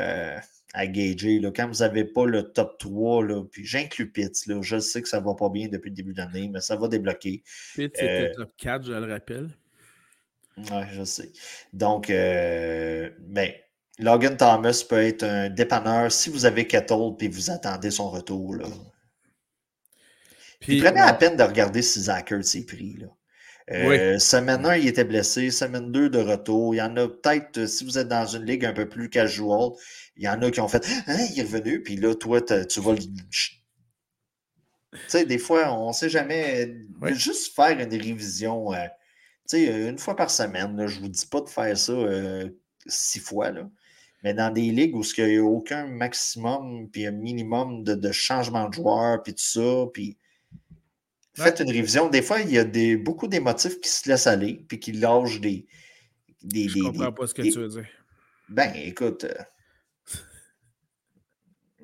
à 0.74 0.86
gager. 0.86 1.38
Là. 1.40 1.50
Quand 1.54 1.68
vous 1.68 1.80
n'avez 1.80 2.04
pas 2.04 2.26
le 2.26 2.52
top 2.52 2.78
3, 2.78 3.24
là, 3.24 3.44
puis 3.44 3.64
j'inclus 3.64 4.10
Pitts, 4.10 4.46
là, 4.46 4.60
je 4.62 4.78
sais 4.78 5.02
que 5.02 5.08
ça 5.08 5.20
ne 5.20 5.26
va 5.26 5.34
pas 5.34 5.48
bien 5.48 5.68
depuis 5.68 5.90
le 5.90 5.96
début 5.96 6.12
de 6.12 6.18
l'année, 6.18 6.48
mais 6.48 6.60
ça 6.60 6.76
va 6.76 6.88
débloquer. 6.88 7.42
Pitts 7.74 7.96
était 7.98 8.32
top 8.32 8.50
4, 8.56 8.86
je 8.86 8.92
le 8.92 9.12
rappelle. 9.12 9.50
Oui, 10.56 10.82
je 10.92 11.04
sais. 11.04 11.32
Donc, 11.72 12.10
euh, 12.10 13.10
ben, 13.20 13.52
Logan 13.98 14.36
Thomas 14.36 14.84
peut 14.88 15.02
être 15.02 15.22
un 15.24 15.48
dépanneur 15.48 16.10
si 16.10 16.30
vous 16.30 16.46
avez 16.46 16.66
Kettle 16.66 17.14
et 17.20 17.28
vous 17.28 17.50
attendez 17.50 17.90
son 17.90 18.10
retour. 18.10 18.54
Là. 18.56 18.66
Puis, 20.60 20.80
prenez 20.80 21.00
la 21.00 21.14
peine 21.14 21.36
de 21.36 21.42
regarder 21.42 21.82
si 21.82 22.00
Zach 22.00 22.32
s'est 22.42 22.66
pris. 22.66 22.96
Là. 22.98 23.06
Euh, 23.70 24.18
semaine 24.18 24.66
1, 24.66 24.76
il 24.76 24.88
était 24.88 25.04
blessé. 25.04 25.50
Semaine 25.50 25.92
2, 25.92 26.11
de 26.11 26.18
retour. 26.18 26.74
Il 26.74 26.78
y 26.78 26.82
en 26.82 26.96
a 26.96 27.08
peut-être, 27.08 27.66
si 27.66 27.84
vous 27.84 27.98
êtes 27.98 28.08
dans 28.08 28.26
une 28.26 28.44
ligue 28.44 28.64
un 28.64 28.72
peu 28.72 28.88
plus 28.88 29.11
casual, 29.11 29.70
il 30.16 30.24
y 30.24 30.28
en 30.28 30.42
a 30.42 30.50
qui 30.50 30.61
ont 30.61 30.68
fait 30.68 30.86
Hein, 31.06 31.18
il 31.32 31.40
est 31.40 31.42
revenu. 31.42 31.82
Puis 31.82 31.96
là, 31.96 32.14
toi, 32.14 32.40
tu 32.40 32.80
vas 32.80 32.92
le. 32.92 33.00
Tu 34.92 34.98
sais, 35.06 35.24
des 35.24 35.38
fois, 35.38 35.72
on 35.72 35.88
ne 35.88 35.92
sait 35.92 36.08
jamais. 36.08 36.74
Juste 37.12 37.54
faire 37.54 37.78
une 37.78 37.90
révision. 37.90 38.72
Euh, 38.72 38.86
sais, 39.50 39.88
une 39.88 39.98
fois 39.98 40.16
par 40.16 40.30
semaine, 40.30 40.86
je 40.86 40.96
ne 40.96 41.02
vous 41.02 41.08
dis 41.08 41.26
pas 41.26 41.40
de 41.40 41.48
faire 41.48 41.76
ça 41.76 41.92
euh, 41.92 42.48
six 42.86 43.20
fois, 43.20 43.50
là. 43.50 43.68
mais 44.22 44.34
dans 44.34 44.50
des 44.52 44.70
ligues 44.70 44.94
où 44.94 45.02
il 45.18 45.24
n'y 45.26 45.36
a 45.38 45.44
aucun 45.44 45.86
maximum 45.86 46.88
puis 46.90 47.06
un 47.06 47.11
minimum 47.12 47.84
de, 47.84 48.12
changement 48.12 48.68
de 48.68 48.74
joueurs, 48.74 49.22
puis 49.22 49.34
tout 49.34 49.42
ça, 49.42 49.86
puis 49.92 50.16
faites 51.41 51.61
une 51.61 51.70
révision. 51.70 52.09
Des 52.09 52.22
fois, 52.22 52.41
il 52.41 52.51
y 52.51 52.59
a 52.59 52.64
des, 52.64 52.97
beaucoup 52.97 53.28
d'émotifs 53.28 53.80
qui 53.80 53.88
se 53.88 54.09
laissent 54.09 54.26
aller, 54.26 54.64
puis 54.68 54.78
qui 54.78 54.93
lâchent 54.93 55.41
des. 55.41 55.66
des 56.43 56.68
je 56.68 56.78
ne 56.78 56.84
comprends 56.84 57.12
pas 57.12 57.26
ce 57.26 57.34
que 57.34 57.43
tu 57.43 57.59
veux 57.59 57.68
dire. 57.68 57.86
Ben, 58.49 58.72
écoute. 58.74 59.24
Euh, 59.24 60.14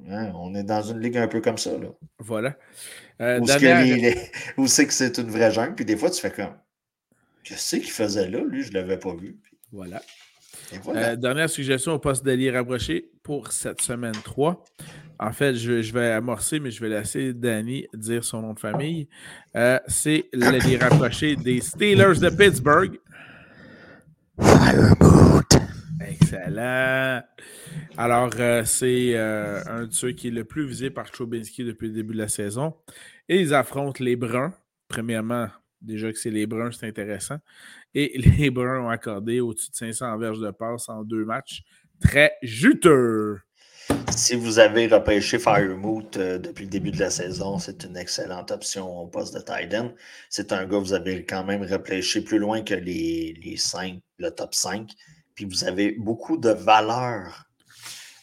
hein, 0.10 0.32
on 0.34 0.54
est 0.54 0.64
dans 0.64 0.82
une 0.82 1.00
ligue 1.00 1.18
un 1.18 1.28
peu 1.28 1.40
comme 1.40 1.58
ça. 1.58 1.76
Là. 1.78 1.88
Voilà. 2.18 2.56
Euh, 3.20 3.40
où, 4.56 4.66
c'est 4.66 4.86
que 4.86 4.92
c'est 4.92 5.18
une 5.18 5.30
vraie 5.30 5.50
jungle, 5.50 5.74
puis 5.74 5.84
des 5.84 5.96
fois, 5.96 6.10
tu 6.10 6.20
fais 6.20 6.30
comme. 6.30 6.56
Qu'est-ce 7.44 7.76
qu'il 7.76 7.90
faisait 7.90 8.28
là? 8.28 8.40
Lui, 8.40 8.62
je 8.62 8.70
ne 8.70 8.74
l'avais 8.74 8.98
pas 8.98 9.14
vu. 9.14 9.38
Voilà. 9.70 10.02
Euh, 10.88 11.16
dernière 11.16 11.48
suggestion 11.48 11.92
au 11.92 11.98
poste 11.98 12.24
d'allié 12.24 12.50
rapproché 12.50 13.10
pour 13.22 13.52
cette 13.52 13.80
semaine 13.80 14.16
3. 14.24 14.64
En 15.18 15.32
fait, 15.32 15.54
je, 15.54 15.92
vais 15.92 16.10
amorcer, 16.10 16.60
mais 16.60 16.70
je 16.70 16.80
vais 16.80 16.88
laisser 16.88 17.32
Danny 17.32 17.86
dire 17.94 18.22
son 18.22 18.42
nom 18.42 18.52
de 18.52 18.60
famille. 18.60 19.08
Euh, 19.56 19.78
c'est 19.86 20.26
l'allié 20.32 20.76
rapproché 20.76 21.36
des 21.36 21.60
Steelers 21.60 22.20
de 22.20 22.28
Pittsburgh. 22.28 22.98
Excellent. 26.06 27.22
Alors, 27.96 28.30
euh, 28.38 28.64
c'est 28.64 29.16
un 29.16 29.86
de 29.86 29.92
ceux 29.92 30.12
qui 30.12 30.28
est 30.28 30.32
le 30.32 30.44
plus 30.44 30.66
visé 30.66 30.90
par 30.90 31.06
Chobinski 31.14 31.64
depuis 31.64 31.88
le 31.88 31.94
début 31.94 32.12
de 32.12 32.18
la 32.18 32.28
saison. 32.28 32.74
Et 33.28 33.40
ils 33.40 33.54
affrontent 33.54 34.04
les 34.04 34.16
Bruns. 34.16 34.52
Premièrement, 34.88 35.48
Déjà 35.86 36.12
que 36.12 36.18
c'est 36.18 36.30
les 36.30 36.46
Bruns, 36.46 36.72
c'est 36.72 36.88
intéressant. 36.88 37.38
Et 37.94 38.18
les 38.38 38.50
Bruns 38.50 38.86
ont 38.86 38.88
accordé 38.88 39.40
au-dessus 39.40 39.70
de 39.70 39.76
500 39.76 40.18
verges 40.18 40.40
de 40.40 40.50
passe 40.50 40.88
en 40.88 41.04
deux 41.04 41.24
matchs. 41.24 41.62
Très 42.00 42.32
juteux. 42.42 43.40
Si 44.16 44.34
vous 44.34 44.58
avez 44.58 44.86
repêché 44.86 45.38
Firemoot 45.38 46.16
euh, 46.16 46.38
depuis 46.38 46.64
le 46.64 46.70
début 46.70 46.90
de 46.90 46.98
la 46.98 47.10
saison, 47.10 47.58
c'est 47.58 47.84
une 47.84 47.96
excellente 47.96 48.50
option 48.50 49.02
au 49.02 49.06
poste 49.06 49.34
de 49.34 49.40
Titan. 49.40 49.92
C'est 50.30 50.52
un 50.52 50.64
gars 50.64 50.78
que 50.78 50.82
vous 50.82 50.92
avez 50.94 51.24
quand 51.24 51.44
même 51.44 51.62
repêché 51.62 52.22
plus 52.22 52.38
loin 52.38 52.62
que 52.62 52.74
les, 52.74 53.38
les 53.44 53.56
5, 53.56 54.00
le 54.18 54.30
top 54.30 54.54
5. 54.54 54.90
Puis 55.34 55.44
vous 55.44 55.64
avez 55.64 55.92
beaucoup 55.92 56.38
de 56.38 56.48
valeur 56.50 57.44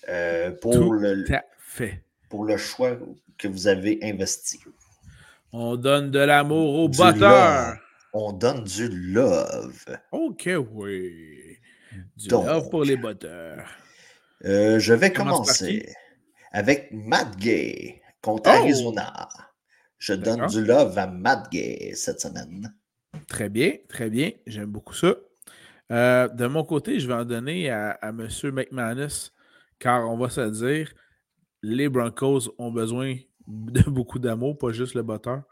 euh, 0.09 0.51
pour, 0.51 0.93
le, 0.93 1.25
fait. 1.59 2.03
pour 2.29 2.45
le 2.45 2.57
choix 2.57 2.97
que 3.37 3.47
vous 3.47 3.67
avez 3.67 3.99
investi. 4.01 4.59
On 5.51 5.75
donne 5.75 6.09
de 6.11 6.19
l'amour 6.19 6.79
aux 6.79 6.89
batteurs. 6.89 7.77
On 8.13 8.33
donne 8.33 8.63
du 8.63 8.89
love. 8.89 9.85
Ok, 10.11 10.49
oui. 10.71 11.57
Du 12.17 12.29
love 12.29 12.69
pour 12.69 12.83
les 12.83 12.97
batteurs. 12.97 13.67
Euh, 14.45 14.77
je 14.79 14.93
vais 14.93 15.11
commencer 15.11 15.93
avec 16.51 16.89
Matt 16.91 17.37
Gay 17.37 18.01
contre 18.21 18.49
oh! 18.53 18.59
Arizona. 18.61 19.27
Je 19.97 20.13
donne 20.13 20.47
du 20.47 20.65
love 20.65 20.97
à 20.97 21.07
Matt 21.07 21.49
Gay 21.51 21.93
cette 21.95 22.19
semaine. 22.19 22.73
Très 23.27 23.49
bien, 23.49 23.73
très 23.87 24.09
bien. 24.09 24.31
J'aime 24.45 24.69
beaucoup 24.69 24.93
ça. 24.93 25.15
Euh, 25.91 26.27
de 26.27 26.45
mon 26.47 26.63
côté, 26.63 26.99
je 26.99 27.07
vais 27.07 27.13
en 27.13 27.23
donner 27.23 27.69
à, 27.69 27.91
à 27.91 28.09
M. 28.09 28.27
McManus, 28.51 29.33
car 29.79 30.09
on 30.09 30.17
va 30.17 30.29
se 30.29 30.41
dire, 30.49 30.93
les 31.61 31.87
Broncos 31.87 32.53
ont 32.57 32.71
besoin 32.71 33.15
de 33.47 33.81
beaucoup 33.89 34.19
d'amour, 34.19 34.57
pas 34.57 34.71
juste 34.71 34.95
le 34.95 35.03
botteur. 35.03 35.43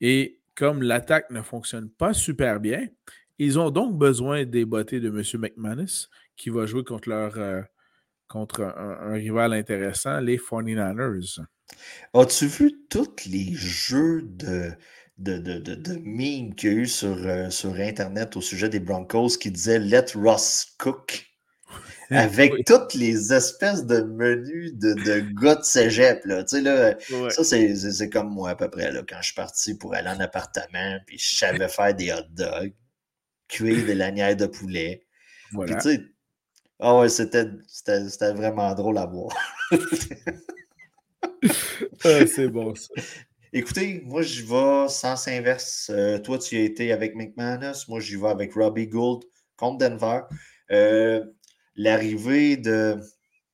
Et 0.00 0.40
comme 0.54 0.82
l'attaque 0.82 1.30
ne 1.30 1.42
fonctionne 1.42 1.90
pas 1.90 2.12
super 2.12 2.60
bien, 2.60 2.86
ils 3.38 3.58
ont 3.58 3.70
donc 3.70 3.98
besoin 3.98 4.44
des 4.44 4.64
bottes 4.64 4.94
de 4.94 5.08
M. 5.08 5.40
McManus, 5.40 6.10
qui 6.36 6.50
va 6.50 6.66
jouer 6.66 6.84
contre 6.84 7.08
leur 7.08 7.36
euh, 7.38 7.62
contre 8.28 8.62
un, 8.62 9.12
rival 9.12 9.52
intéressant, 9.52 10.20
les 10.20 10.38
49ers. 10.38 11.40
As-tu 12.14 12.46
vu 12.46 12.72
tous 12.88 13.26
les 13.26 13.52
jeux 13.54 14.22
de, 14.22 14.72
de, 15.18 15.38
de, 15.38 15.58
de, 15.58 15.94
memes 16.04 16.54
qu'il 16.54 16.72
y 16.72 16.74
a 16.74 16.76
eu 16.78 16.86
sur, 16.86 17.16
euh, 17.16 17.50
sur 17.50 17.74
Internet 17.74 18.36
au 18.36 18.40
sujet 18.40 18.68
des 18.68 18.80
Broncos 18.80 19.38
qui 19.40 19.50
disaient 19.50 19.78
Let 19.78 20.12
Ross 20.14 20.74
cook? 20.78 21.26
avec 22.10 22.52
toutes 22.66 22.94
les 22.94 23.32
espèces 23.32 23.86
de 23.86 24.00
menus 24.02 24.74
de, 24.74 24.94
de 24.94 25.20
gars 25.40 25.56
de 25.56 25.62
cégep. 25.62 26.24
Là. 26.24 26.44
Tu 26.44 26.56
sais, 26.56 26.60
là, 26.62 26.94
Ça, 27.30 27.44
c'est 27.44 28.10
comme 28.10 28.30
moi 28.30 28.50
à 28.50 28.56
peu 28.56 28.68
près 28.68 28.90
là, 28.92 29.02
quand 29.08 29.16
je 29.20 29.26
suis 29.26 29.34
parti 29.34 29.74
pour 29.74 29.94
aller 29.94 30.08
en 30.08 30.20
appartement, 30.20 30.98
puis 31.06 31.18
je 31.18 31.36
savais 31.36 31.68
faire 31.68 31.94
des 31.94 32.12
hot 32.12 32.28
dogs, 32.30 32.74
cuire 33.48 33.84
des 33.86 33.94
lanières 33.94 34.36
de 34.36 34.46
poulet. 34.46 35.06
Voilà. 35.52 35.76
Puis, 35.76 35.82
tu 35.82 35.96
sais, 35.96 36.13
oh 36.84 37.00
ouais, 37.00 37.08
c'était 37.08 37.46
vraiment 38.32 38.74
drôle 38.74 38.98
à 38.98 39.06
voir. 39.06 39.32
ah, 42.04 42.26
c'est 42.26 42.48
bon 42.48 42.74
ça. 42.74 42.88
Écoutez, 43.52 44.02
moi, 44.04 44.22
j'y 44.22 44.42
vais 44.42 44.88
sens 44.88 45.28
inverse. 45.28 45.90
Euh, 45.94 46.18
toi, 46.18 46.38
tu 46.38 46.56
as 46.56 46.62
été 46.62 46.92
avec 46.92 47.14
McManus. 47.14 47.88
Moi, 47.88 48.00
j'y 48.00 48.16
vais 48.16 48.28
avec 48.28 48.52
Robbie 48.54 48.88
Gould 48.88 49.24
contre 49.56 49.78
Denver. 49.78 50.22
Euh, 50.72 51.24
l'arrivée 51.76 52.56
de, 52.56 52.98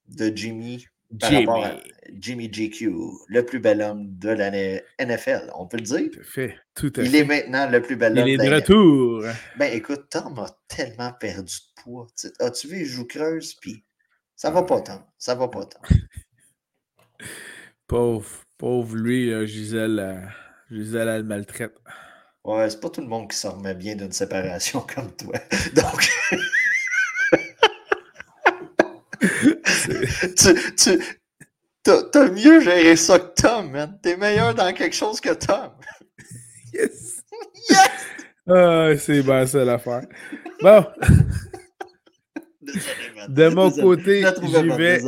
de 0.08 0.34
Jimmy 0.34 0.86
par 1.18 1.30
Jimmy. 1.30 1.46
rapport 1.46 1.64
à 1.64 1.76
Jimmy 2.12 2.48
GQ, 2.48 2.92
le 3.28 3.44
plus 3.44 3.58
bel 3.58 3.82
homme 3.82 4.06
de 4.18 4.30
l'année 4.30 4.82
NFL, 5.00 5.50
on 5.56 5.66
peut 5.66 5.78
le 5.78 5.82
dire. 5.82 6.10
Tout 6.12 6.20
à 6.20 6.24
fait, 6.24 6.56
tout 6.74 6.92
à 6.96 7.02
Il 7.02 7.16
est 7.16 7.24
maintenant 7.24 7.68
le 7.68 7.82
plus 7.82 7.96
bel 7.96 8.18
homme. 8.18 8.26
Il 8.26 8.40
est 8.40 8.48
de 8.48 8.54
retour. 8.54 9.24
Ben 9.58 9.72
écoute, 9.72 10.06
Tom 10.10 10.38
a 10.38 10.46
tellement 10.68 11.12
perdu 11.12 11.54
de 11.54 11.82
poids. 11.82 12.06
As-tu 12.40 12.68
vu, 12.68 12.80
il 12.80 12.86
joue 12.86 13.06
creuse, 13.06 13.54
puis 13.54 13.84
ça 14.36 14.50
va 14.50 14.62
pas 14.62 14.80
tant. 14.80 15.06
Ça 15.18 15.34
va 15.34 15.48
pas 15.48 15.64
tant. 15.64 15.80
pauvre, 17.86 18.28
pauvre 18.56 18.96
lui, 18.96 19.46
Gisèle, 19.46 19.98
euh, 19.98 20.26
Gisèle, 20.70 21.08
elle 21.08 21.24
maltraite. 21.24 21.74
Ouais, 22.44 22.70
c'est 22.70 22.80
pas 22.80 22.88
tout 22.88 23.02
le 23.02 23.06
monde 23.06 23.30
qui 23.30 23.36
s'en 23.36 23.58
remet 23.58 23.74
bien 23.74 23.96
d'une 23.96 24.12
séparation 24.12 24.80
comme 24.94 25.14
toi. 25.16 25.38
Donc 25.74 26.08
tu, 30.40 30.74
tu 30.76 30.98
t'as, 31.82 32.30
mieux 32.30 32.60
géré 32.60 32.96
ça 32.96 33.18
que 33.18 33.42
Tom, 33.42 33.70
man. 33.70 33.98
T'es 34.02 34.16
meilleur 34.16 34.54
dans 34.54 34.72
quelque 34.72 34.96
chose 34.96 35.20
que 35.20 35.34
Tom. 35.34 35.70
yes! 36.72 37.22
Yes! 37.68 38.10
Ah, 38.48 38.90
c'est 38.98 39.22
bien 39.22 39.46
ça 39.46 39.64
l'affaire. 39.64 40.02
Bon. 40.62 40.84
de 43.28 43.48
mon 43.48 43.70
côté, 43.70 44.24
j'y 44.42 44.68
vais 44.68 45.00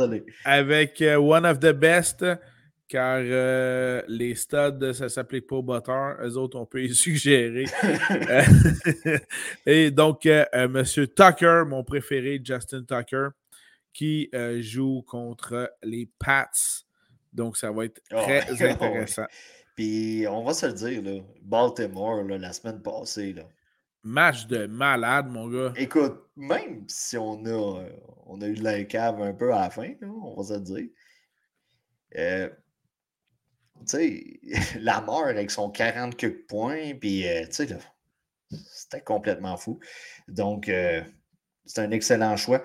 avec 0.45 1.01
euh, 1.01 1.17
One 1.17 1.45
of 1.45 1.59
the 1.59 1.71
Best, 1.71 2.25
car 2.87 3.19
euh, 3.21 4.01
les 4.07 4.35
stades, 4.35 4.93
ça 4.93 5.09
s'applique 5.09 5.47
pas 5.47 5.57
aux 5.57 5.63
batteurs. 5.63 6.17
Eux 6.23 6.37
autres, 6.37 6.57
on 6.57 6.65
peut 6.65 6.79
les 6.79 6.89
suggérer. 6.93 7.65
Et 9.65 9.91
donc, 9.91 10.25
euh, 10.25 10.45
Monsieur 10.69 11.07
Tucker, 11.07 11.63
mon 11.67 11.83
préféré, 11.83 12.41
Justin 12.43 12.83
Tucker, 12.83 13.29
qui 13.93 14.29
euh, 14.33 14.61
joue 14.61 15.03
contre 15.03 15.71
les 15.83 16.09
Pats. 16.19 16.49
Donc, 17.31 17.57
ça 17.57 17.71
va 17.71 17.85
être 17.85 18.01
oh, 18.11 18.21
très 18.21 18.49
intéressant. 18.69 19.25
Puis, 19.75 20.25
on 20.27 20.43
va 20.43 20.53
se 20.53 20.65
le 20.65 20.73
dire, 20.73 21.01
là, 21.01 21.21
Baltimore, 21.41 22.23
la 22.23 22.53
semaine 22.53 22.81
passée, 22.81 23.33
là, 23.33 23.43
Match 24.05 24.47
de 24.47 24.65
malade, 24.67 25.27
mon 25.27 25.47
gars. 25.47 25.71
Écoute, 25.77 26.29
même 26.35 26.83
si 26.89 27.17
on 27.17 27.45
a, 27.45 27.85
on 28.25 28.41
a 28.41 28.47
eu 28.47 28.55
de 28.55 28.63
la 28.63 28.83
cave 28.83 29.21
un 29.21 29.31
peu 29.31 29.53
à 29.53 29.61
la 29.61 29.69
fin, 29.69 29.93
on 30.01 30.35
va 30.35 30.43
se 30.43 30.59
dire. 30.59 30.89
Euh, 32.17 32.49
tu 33.79 33.85
sais, 33.85 34.39
la 34.79 34.99
mort 34.99 35.25
avec 35.27 35.49
son 35.49 35.69
40 35.69 36.17
quelques 36.17 36.45
points, 36.47 36.95
puis 36.95 37.25
euh, 37.25 37.45
tu 37.45 37.65
sais, 37.65 37.77
c'était 38.49 39.01
complètement 39.01 39.55
fou. 39.55 39.79
Donc, 40.27 40.67
euh, 40.67 41.01
c'est 41.65 41.81
un 41.81 41.91
excellent 41.91 42.35
choix. 42.37 42.63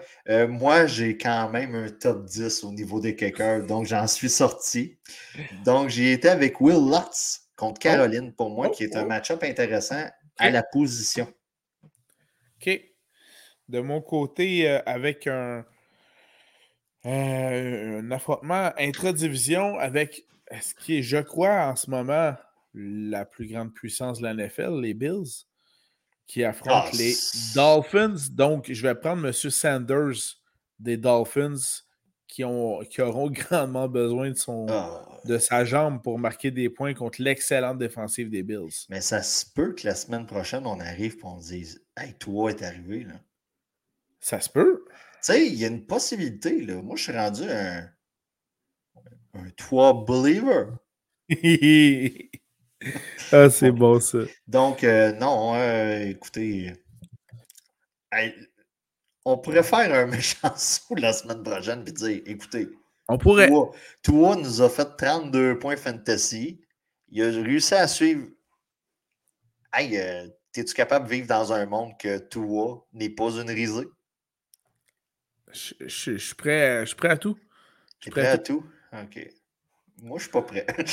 moi, 0.48 0.86
j'ai 0.86 1.16
quand 1.16 1.50
même 1.50 1.74
un 1.74 1.88
top 1.88 2.24
10 2.24 2.64
au 2.64 2.72
niveau 2.72 3.00
des 3.00 3.14
kickers, 3.14 3.64
donc 3.66 3.86
j'en 3.86 4.06
suis 4.06 4.30
sorti. 4.30 4.98
Donc, 5.64 5.88
j'ai 5.88 6.12
été 6.12 6.28
avec 6.28 6.60
Will 6.60 6.90
Lutz 6.90 7.48
contre 7.56 7.80
oh. 7.80 7.82
Caroline, 7.82 8.32
pour 8.32 8.50
moi, 8.50 8.70
qui 8.70 8.84
est 8.84 8.96
un 8.96 9.02
oh, 9.02 9.04
oh. 9.04 9.08
match-up 9.08 9.42
intéressant 9.42 10.04
à 10.38 10.50
la 10.50 10.62
position. 10.62 11.26
OK. 12.60 12.80
De 13.68 13.80
mon 13.80 14.00
côté, 14.00 14.68
avec 14.86 15.26
un, 15.26 15.64
un 17.04 18.10
affrontement 18.10 18.72
intra-division 18.78 19.78
avec 19.78 20.24
ce 20.60 20.74
qui 20.74 20.98
est, 20.98 21.02
je 21.02 21.18
crois, 21.18 21.66
en 21.66 21.76
ce 21.76 21.90
moment, 21.90 22.34
la 22.74 23.24
plus 23.24 23.46
grande 23.46 23.72
puissance 23.72 24.20
de 24.20 24.24
la 24.24 24.34
NFL, 24.34 24.80
les 24.80 24.94
Bills, 24.94 25.46
qui 26.28 26.44
ah, 26.44 26.90
les 26.92 27.14
Dolphins. 27.54 28.14
Donc, 28.30 28.70
je 28.70 28.82
vais 28.82 28.94
prendre 28.94 29.26
M. 29.26 29.32
Sanders 29.32 30.36
des 30.78 30.96
Dolphins 30.96 31.56
qui, 32.28 32.44
ont, 32.44 32.80
qui 32.84 33.00
auront 33.00 33.30
grandement 33.30 33.88
besoin 33.88 34.30
de, 34.30 34.36
son, 34.36 34.66
ah. 34.68 35.20
de 35.24 35.38
sa 35.38 35.64
jambe 35.64 36.02
pour 36.02 36.18
marquer 36.18 36.50
des 36.50 36.68
points 36.68 36.94
contre 36.94 37.22
l'excellente 37.22 37.78
défensive 37.78 38.30
des 38.30 38.42
Bills. 38.42 38.86
Mais 38.90 39.00
ça 39.00 39.22
se 39.22 39.46
peut 39.46 39.74
que 39.74 39.86
la 39.86 39.94
semaine 39.94 40.26
prochaine, 40.26 40.66
on 40.66 40.78
arrive 40.78 41.16
et 41.16 41.24
on 41.24 41.38
dise 41.38 41.82
Hey, 41.96 42.14
toi 42.14 42.50
est 42.50 42.62
arrivé. 42.62 43.04
Là. 43.04 43.14
Ça 44.20 44.40
se 44.40 44.50
peut. 44.50 44.84
Tu 44.86 44.94
sais, 45.22 45.46
il 45.48 45.54
y 45.54 45.64
a 45.64 45.68
une 45.68 45.86
possibilité. 45.86 46.60
Là. 46.60 46.82
Moi, 46.82 46.96
je 46.96 47.04
suis 47.04 47.12
rendu 47.12 47.42
un 47.50 47.88
un 49.34 49.50
toi 49.50 50.04
believer. 50.06 50.66
ah, 53.32 53.50
c'est 53.50 53.72
bon 53.72 54.00
ça. 54.00 54.18
Donc, 54.46 54.84
euh, 54.84 55.12
non, 55.12 55.54
euh, 55.54 56.06
écoutez, 56.06 56.72
on 59.24 59.38
pourrait 59.38 59.62
faire 59.62 59.92
un 59.92 60.06
méchant 60.10 60.54
saut 60.56 60.94
la 60.94 61.12
semaine 61.12 61.42
prochaine 61.42 61.84
et 61.86 61.92
dire 61.92 62.22
écoutez, 62.26 62.68
on 63.08 63.16
pourrait. 63.16 63.50
Toi, 64.02 64.36
nous 64.36 64.62
a 64.62 64.68
fait 64.68 64.96
32 64.96 65.58
points 65.58 65.76
fantasy. 65.76 66.60
Il 67.08 67.22
a 67.22 67.30
réussi 67.42 67.74
à 67.74 67.88
suivre. 67.88 68.28
Hey, 69.72 69.98
euh, 69.98 70.28
es-tu 70.54 70.74
capable 70.74 71.06
de 71.06 71.10
vivre 71.14 71.26
dans 71.26 71.52
un 71.52 71.64
monde 71.66 71.92
que 71.98 72.18
toi 72.18 72.86
n'est 72.92 73.10
pas 73.10 73.30
une 73.30 73.50
risée? 73.50 73.88
Je, 75.52 76.18
suis 76.18 76.34
prêt, 76.34 76.84
prêt 76.96 77.08
à 77.08 77.16
tout. 77.16 77.38
Je 77.98 78.04
suis 78.04 78.10
prêt, 78.10 78.26
à 78.26 78.36
tout? 78.36 78.64
OK. 78.92 79.30
Moi, 80.02 80.18
je 80.18 80.24
suis 80.24 80.30
pas 80.30 80.42
prêt. 80.42 80.66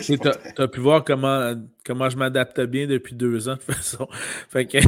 tu 0.00 0.62
as, 0.62 0.68
pu 0.68 0.80
voir 0.80 1.04
comment, 1.04 1.54
comment 1.84 2.08
je 2.08 2.16
m'adapte 2.16 2.60
bien 2.60 2.86
depuis 2.86 3.14
deux 3.14 3.48
ans, 3.48 3.54
de 3.54 3.58
toute 3.58 3.74
façon. 3.74 4.08
Fait 4.48 4.66
que. 4.66 4.78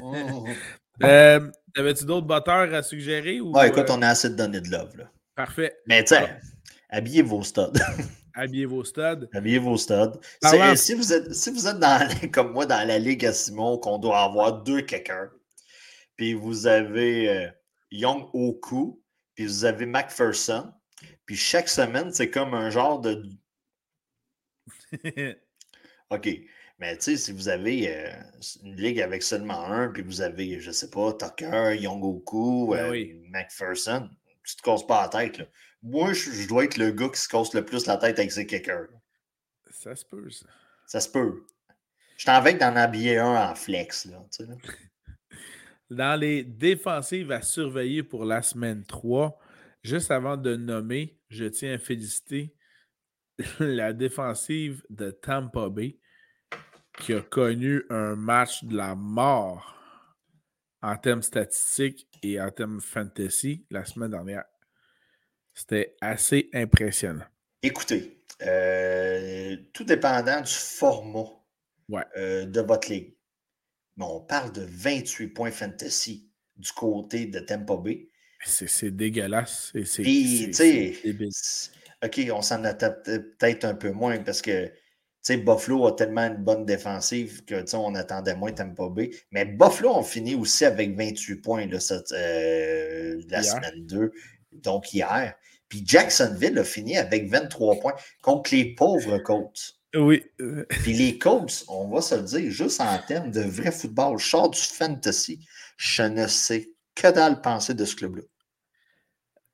Oh. 0.00 0.46
euh, 1.02 1.50
T'avais-tu 1.74 2.04
d'autres 2.04 2.26
batteurs 2.26 2.72
à 2.72 2.82
suggérer? 2.82 3.40
Ou, 3.40 3.52
ouais, 3.52 3.68
écoute, 3.68 3.90
euh? 3.90 3.94
on 3.94 4.02
a 4.02 4.08
assez 4.08 4.30
de 4.30 4.36
donner 4.36 4.60
de 4.60 4.70
love. 4.70 4.96
Là. 4.96 5.10
Parfait. 5.34 5.76
Mais 5.86 6.04
tu 6.04 6.14
sais, 6.14 6.38
habillez 6.88 7.22
vos 7.22 7.42
studs. 7.42 7.78
habillez 8.34 8.66
vos 8.66 8.84
studs. 8.84 9.28
Habillez 9.32 9.58
vos 9.58 9.76
studs. 9.76 10.18
Si 10.76 10.94
vous 10.94 11.12
êtes, 11.12 11.34
si 11.34 11.50
vous 11.50 11.66
êtes 11.66 11.78
dans, 11.78 12.08
comme 12.32 12.52
moi 12.52 12.66
dans 12.66 12.86
la 12.86 12.98
Ligue 12.98 13.26
à 13.26 13.32
Simon, 13.32 13.76
qu'on 13.78 13.98
doit 13.98 14.20
avoir 14.20 14.62
deux 14.62 14.82
kickers, 14.82 15.30
puis 16.16 16.34
vous 16.34 16.66
avez 16.68 17.28
euh, 17.28 17.48
Young 17.90 18.28
Oku, 18.32 19.02
puis 19.34 19.46
vous 19.46 19.64
avez 19.64 19.86
McPherson, 19.86 20.72
puis 21.26 21.36
chaque 21.36 21.68
semaine, 21.68 22.12
c'est 22.12 22.30
comme 22.30 22.54
un 22.54 22.70
genre 22.70 23.00
de. 23.00 23.24
OK. 26.10 26.28
Mais 26.78 26.96
tu 26.96 27.04
sais, 27.04 27.16
si 27.16 27.32
vous 27.32 27.48
avez 27.48 27.92
euh, 27.92 28.12
une 28.62 28.76
ligue 28.76 29.00
avec 29.00 29.22
seulement 29.22 29.66
un, 29.66 29.88
puis 29.88 30.02
vous 30.02 30.20
avez, 30.20 30.60
je 30.60 30.70
sais 30.70 30.90
pas, 30.90 31.12
Tucker, 31.12 31.76
Yongoku, 31.76 32.68
ben 32.70 32.92
euh, 32.92 33.20
McPherson, 33.30 34.08
tu 34.44 34.56
te 34.56 34.62
casses 34.62 34.86
pas 34.86 35.02
la 35.02 35.08
tête. 35.08 35.38
Là. 35.38 35.44
Moi, 35.82 36.12
je, 36.12 36.46
dois 36.46 36.64
être 36.64 36.76
le 36.76 36.92
gars 36.92 37.08
qui 37.08 37.20
se 37.20 37.28
casse 37.28 37.52
le 37.52 37.64
plus 37.64 37.86
la 37.86 37.96
tête 37.96 38.18
avec 38.18 38.30
ses 38.30 38.46
kickers. 38.46 38.88
Ça 39.70 39.96
se 39.96 40.04
peut, 40.04 40.30
ça. 40.30 40.46
Ça 40.86 41.00
se 41.00 41.08
peut. 41.08 41.44
Je 42.16 42.24
t'en 42.24 42.40
vais 42.40 42.54
d'en 42.54 42.74
habiller 42.76 43.18
un 43.18 43.50
en 43.50 43.54
flex. 43.54 44.06
Là, 44.06 44.24
tu 44.30 44.44
sais, 44.44 44.52
Dans 45.90 46.18
les 46.18 46.44
défensives 46.44 47.32
à 47.32 47.42
surveiller 47.42 48.02
pour 48.02 48.24
la 48.24 48.42
semaine 48.42 48.84
3, 48.84 49.38
juste 49.88 50.10
avant 50.10 50.36
de 50.36 50.54
nommer, 50.54 51.18
je 51.30 51.46
tiens 51.46 51.74
à 51.74 51.78
féliciter 51.78 52.54
la 53.58 53.92
défensive 53.92 54.84
de 54.90 55.10
Tampa 55.10 55.68
Bay 55.68 55.98
qui 56.98 57.14
a 57.14 57.20
connu 57.20 57.84
un 57.90 58.16
match 58.16 58.64
de 58.64 58.76
la 58.76 58.94
mort 58.94 59.74
en 60.82 60.96
termes 60.96 61.22
statistiques 61.22 62.08
et 62.22 62.40
en 62.40 62.50
termes 62.50 62.80
fantasy 62.80 63.66
la 63.70 63.84
semaine 63.84 64.10
dernière. 64.10 64.44
C'était 65.54 65.96
assez 66.00 66.50
impressionnant. 66.52 67.24
Écoutez, 67.62 68.24
euh, 68.42 69.56
tout 69.72 69.84
dépendant 69.84 70.40
du 70.40 70.52
format 70.52 71.30
euh, 72.16 72.46
de 72.46 72.60
votre 72.60 72.90
ligue, 72.90 73.16
mais 73.96 74.04
on 74.04 74.20
parle 74.20 74.52
de 74.52 74.66
28 74.68 75.28
points 75.28 75.50
fantasy 75.50 76.30
du 76.56 76.72
côté 76.72 77.26
de 77.26 77.40
Tampa 77.40 77.76
Bay. 77.76 78.10
C'est 78.44 78.90
dégueulasse. 78.90 79.72
C'est 79.84 81.72
OK, 82.04 82.20
on 82.32 82.42
s'en 82.42 82.62
attend 82.64 82.94
peut-être 83.04 83.64
un 83.64 83.74
peu 83.74 83.90
moins 83.90 84.18
parce 84.18 84.40
que 84.40 84.70
Buffalo 85.36 85.86
a 85.86 85.92
tellement 85.96 86.26
une 86.26 86.42
bonne 86.42 86.64
défensive 86.64 87.44
que 87.44 87.76
on 87.76 87.94
attendait 87.94 88.36
moins 88.36 88.52
Tampa 88.52 88.88
Bay. 88.88 89.10
Mais 89.32 89.44
Buffalo 89.44 89.90
ont 89.90 90.02
fini 90.02 90.34
aussi 90.34 90.64
avec 90.64 90.96
28 90.96 91.36
points 91.36 91.66
là, 91.66 91.80
cette, 91.80 92.12
euh, 92.12 93.20
la 93.28 93.42
semaine 93.42 93.86
2, 93.86 94.12
donc 94.52 94.94
hier. 94.94 95.34
Puis 95.68 95.82
Jacksonville 95.84 96.58
a 96.58 96.64
fini 96.64 96.96
avec 96.96 97.28
23 97.28 97.80
points 97.80 97.94
contre 98.22 98.54
les 98.54 98.74
pauvres 98.74 99.18
Colts. 99.18 99.74
Oui. 99.94 100.22
Puis 100.68 100.92
les 100.92 101.18
Colts, 101.18 101.64
on 101.68 101.88
va 101.88 102.00
se 102.00 102.14
le 102.14 102.22
dire, 102.22 102.50
juste 102.50 102.80
en 102.80 102.98
termes 103.06 103.30
de 103.30 103.42
vrai 103.42 103.72
football, 103.72 104.18
je 104.18 104.50
du 104.50 104.58
fantasy, 104.58 105.46
je 105.76 106.02
ne 106.02 106.26
sais 106.26 106.70
que 107.00 107.12
dalle 107.12 107.40
penser 107.40 107.74
de 107.74 107.84
ce 107.84 107.96
club-là. 107.96 108.22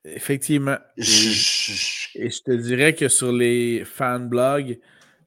Effectivement. 0.03 0.77
Et, 0.97 1.03
je 1.03 2.41
te 2.41 2.51
dirais 2.51 2.93
que 2.93 3.07
sur 3.07 3.31
les 3.31 3.83
fan 3.85 4.27
blogs, 4.27 4.79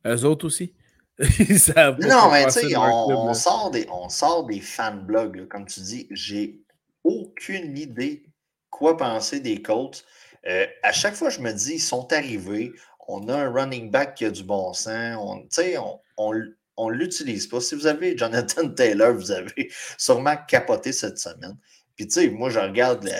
eux 0.07 0.25
autres 0.25 0.47
aussi. 0.47 0.75
non, 1.19 2.31
mais 2.31 2.45
tu 2.47 2.53
sais, 2.53 2.77
on, 2.77 3.35
sort 3.35 3.73
des, 3.73 3.89
on 3.91 4.09
sort 4.09 4.47
des 4.47 4.61
fan 4.61 5.05
blogs, 5.05 5.49
comme 5.49 5.66
tu 5.66 5.81
dis. 5.81 6.07
J'ai 6.12 6.61
aucune 7.03 7.77
idée 7.77 8.25
quoi 8.71 8.97
penser 8.97 9.41
des 9.41 9.61
Colts. 9.61 10.05
Euh, 10.47 10.66
à 10.85 10.93
chaque 10.93 11.14
fois, 11.14 11.31
je 11.31 11.41
me 11.41 11.53
dis, 11.53 11.75
ils 11.75 11.81
sont 11.81 12.12
arrivés. 12.12 12.73
On 13.09 13.29
a 13.29 13.35
un 13.35 13.51
running 13.51 13.91
back 13.91 14.14
qui 14.14 14.27
a 14.27 14.31
du 14.31 14.45
bon 14.45 14.73
sens. 14.73 15.16
On, 15.19 15.49
on, 15.79 16.01
on, 16.16 16.33
on 16.77 16.89
l'utilise 16.89 17.49
pas. 17.49 17.61
Si 17.61 17.75
vous 17.75 17.87
avez 17.87 18.16
Jonathan 18.16 18.69
Taylor, 18.69 19.12
vous 19.12 19.33
avez 19.33 19.71
sûrement 19.99 20.37
capoté 20.47 20.93
cette 20.93 21.19
semaine. 21.19 21.57
Puis, 21.99 22.07
tu 22.07 22.13
sais, 22.13 22.31
moi, 22.31 22.49
je 22.49 22.61
regarde 22.61 23.11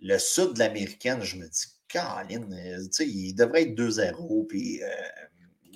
le 0.00 0.18
sud 0.18 0.52
de 0.52 0.58
l'américaine, 0.58 1.22
je 1.22 1.36
me 1.36 1.48
dis, 1.48 1.66
Caroline, 1.88 2.52
euh, 2.52 2.84
tu 2.84 2.92
sais, 2.92 3.08
il 3.08 3.32
devrait 3.32 3.62
être 3.62 3.74
2-0. 3.74 4.46
Puis, 4.46 4.82
euh, 4.82 4.88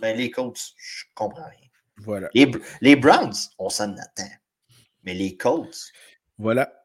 mais 0.03 0.15
les 0.15 0.31
Colts, 0.31 0.61
je 0.77 1.05
comprends 1.15 1.49
rien. 1.49 1.69
Voilà. 1.97 2.29
Les, 2.83 2.97
Browns, 2.97 3.33
on 3.59 3.71
s'en 3.71 3.97
attend. 3.97 4.31
Mais 5.03 5.15
les 5.15 5.39
Colts. 5.39 5.93
Voilà. 6.37 6.85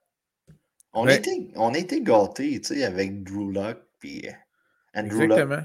On, 0.94 1.06
était, 1.06 1.50
on 1.56 1.74
été 1.74 2.02
gâtés, 2.02 2.62
tu 2.62 2.76
sais, 2.76 2.86
avec 2.86 3.24
Drew 3.24 3.52
Locke. 3.52 3.84
Puis, 4.00 4.30
euh, 4.30 4.32
Andrew 4.96 5.24
Exactement. 5.24 5.64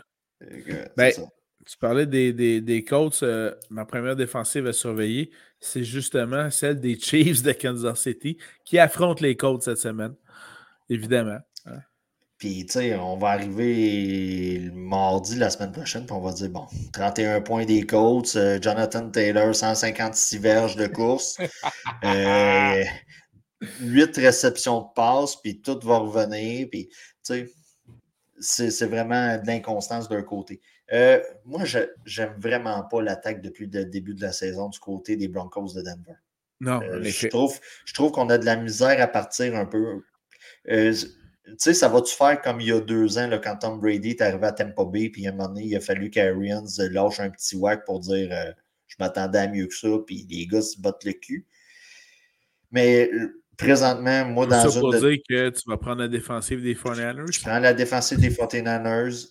Ben, 0.96 1.12
tu 1.66 1.76
parlais 1.78 2.06
des, 2.06 2.32
des, 2.32 2.60
des 2.60 2.84
Colts. 2.84 3.24
ma 3.70 3.84
première 3.84 4.16
défensive 4.16 4.66
à 4.66 4.72
surveiller, 4.72 5.30
c'est 5.60 5.84
justement 5.84 6.50
celle 6.50 6.80
des 6.80 6.98
Chiefs 7.00 7.42
de 7.42 7.52
Kansas 7.52 8.00
City 8.00 8.38
qui 8.64 8.78
affrontent 8.78 9.22
les 9.22 9.36
Colts 9.36 9.62
cette 9.62 9.78
semaine. 9.78 10.14
Évidemment. 10.88 11.38
Hein. 11.66 11.80
Puis, 12.40 12.64
tu 12.64 12.72
sais, 12.72 12.96
on 12.96 13.18
va 13.18 13.28
arriver 13.28 14.70
mardi 14.72 15.36
la 15.36 15.50
semaine 15.50 15.72
prochaine, 15.72 16.06
puis 16.06 16.14
on 16.14 16.22
va 16.22 16.32
dire, 16.32 16.48
bon, 16.48 16.66
31 16.94 17.42
points 17.42 17.66
des 17.66 17.82
Colts, 17.82 18.34
euh, 18.34 18.58
Jonathan 18.60 19.10
Taylor, 19.10 19.54
156 19.54 20.38
verges 20.38 20.76
de 20.76 20.86
course, 20.86 21.36
8 21.38 21.48
euh, 22.04 22.84
réceptions 24.16 24.80
de 24.80 24.86
passe, 24.96 25.36
puis 25.36 25.60
tout 25.60 25.78
va 25.82 25.98
revenir, 25.98 26.66
puis, 26.70 26.88
tu 27.22 27.46
sais, 28.40 28.70
c'est 28.70 28.86
vraiment 28.86 29.36
de 29.36 29.46
l'inconstance 29.46 30.08
d'un 30.08 30.22
côté. 30.22 30.62
Euh, 30.92 31.20
moi, 31.44 31.64
je 31.64 31.78
j'aime 32.04 32.34
vraiment 32.38 32.82
pas 32.84 33.00
l'attaque 33.00 33.42
depuis 33.42 33.66
le 33.66 33.84
début 33.84 34.14
de 34.14 34.22
la 34.22 34.32
saison 34.32 34.68
du 34.68 34.78
côté 34.78 35.16
des 35.16 35.28
Broncos 35.28 35.74
de 35.74 35.82
Denver. 35.82 36.18
Non, 36.60 36.82
euh, 36.82 37.02
je 37.02 37.28
trouve, 37.28 37.58
je 37.86 37.94
trouve 37.94 38.12
qu'on 38.12 38.28
a 38.28 38.38
de 38.38 38.44
la 38.44 38.56
misère 38.56 39.00
à 39.00 39.06
partir 39.06 39.56
un 39.56 39.66
peu. 39.66 40.02
Euh, 40.68 40.92
tu 40.92 41.54
sais, 41.58 41.74
ça 41.74 41.88
va-tu 41.88 42.14
faire 42.14 42.40
comme 42.42 42.60
il 42.60 42.68
y 42.68 42.72
a 42.72 42.80
deux 42.80 43.18
ans, 43.18 43.28
là, 43.28 43.38
quand 43.38 43.56
Tom 43.56 43.80
Brady 43.80 44.10
est 44.10 44.20
arrivé 44.20 44.46
à 44.46 44.52
Tampa 44.52 44.84
Bay, 44.84 45.08
puis 45.08 45.26
à 45.26 45.30
un 45.30 45.32
moment 45.32 45.48
donné, 45.48 45.64
il 45.64 45.76
a 45.76 45.80
fallu 45.80 46.10
qu'Arians 46.10 46.64
lâche 46.78 47.20
un 47.20 47.30
petit 47.30 47.56
whack 47.56 47.84
pour 47.84 48.00
dire 48.00 48.54
je 48.86 48.96
m'attendais 48.98 49.38
à 49.38 49.48
mieux 49.48 49.66
que 49.66 49.74
ça, 49.74 49.88
puis 50.06 50.26
les 50.28 50.46
gars 50.46 50.62
se 50.62 50.80
battent 50.80 51.04
le 51.04 51.12
cul. 51.12 51.46
Mais 52.72 53.10
présentement, 53.60 54.24
moi, 54.26 54.46
dans 54.46 54.68
ça 54.68 54.80
une. 54.80 54.90
dire 54.90 55.18
que 55.28 55.48
tu 55.50 55.68
vas 55.68 55.76
prendre 55.76 56.00
la 56.00 56.08
défensive 56.08 56.62
des 56.62 56.74
49ers? 56.74 57.32
Je 57.32 57.40
prends 57.40 57.58
la 57.58 57.74
défensive 57.74 58.18
des 58.18 58.30
49ers. 58.30 59.28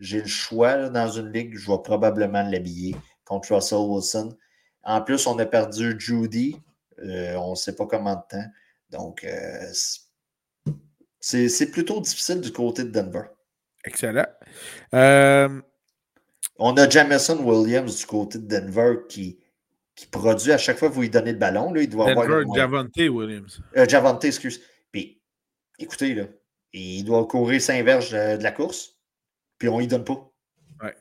J'ai 0.00 0.18
le 0.18 0.26
choix 0.26 0.88
dans 0.88 1.08
une 1.08 1.32
ligue. 1.32 1.56
Je 1.56 1.70
vais 1.70 1.78
probablement 1.82 2.42
l'habiller 2.42 2.96
contre 3.24 3.54
Russell 3.54 3.78
Wilson. 3.78 4.36
En 4.82 5.02
plus, 5.02 5.26
on 5.26 5.38
a 5.38 5.46
perdu 5.46 5.94
Judy. 5.98 6.56
Euh, 7.02 7.34
on 7.36 7.50
ne 7.50 7.56
sait 7.56 7.74
pas 7.74 7.86
comment 7.86 8.14
de 8.14 8.22
temps. 8.28 8.46
Donc, 8.90 9.24
euh, 9.24 9.72
c'est 11.20 11.70
plutôt 11.70 12.00
difficile 12.00 12.40
du 12.40 12.52
côté 12.52 12.84
de 12.84 12.90
Denver. 12.90 13.24
Excellent. 13.84 14.26
Euh, 14.94 15.60
on 16.58 16.76
a 16.76 16.88
Jamison 16.88 17.38
Williams 17.42 17.96
du 17.96 18.06
côté 18.06 18.38
de 18.38 18.46
Denver 18.46 18.98
qui, 19.08 19.38
qui 20.00 20.06
produit 20.06 20.50
à 20.50 20.56
chaque 20.56 20.78
fois 20.78 20.88
que 20.88 20.94
vous 20.94 21.02
lui 21.02 21.10
donnez 21.10 21.32
le 21.32 21.38
ballon. 21.38 21.74
Là, 21.74 21.82
il 21.82 21.88
doit 21.90 22.06
Denver, 22.06 22.40
avoir. 22.40 22.56
Javante 22.56 22.96
Williams. 22.96 23.60
Euh, 23.76 23.86
Javante, 23.86 24.24
excuse. 24.24 24.62
Puis, 24.90 25.20
écoutez, 25.78 26.14
là, 26.14 26.24
il 26.72 27.04
doit 27.04 27.26
courir 27.26 27.60
saint 27.60 27.82
verges 27.82 28.12
de, 28.12 28.42
la 28.42 28.50
course, 28.50 28.98
puis 29.58 29.68
on 29.68 29.76
ne 29.76 29.80
lui 29.80 29.88
donne 29.88 30.04
pas. 30.04 30.32
Ouais. 30.82 30.96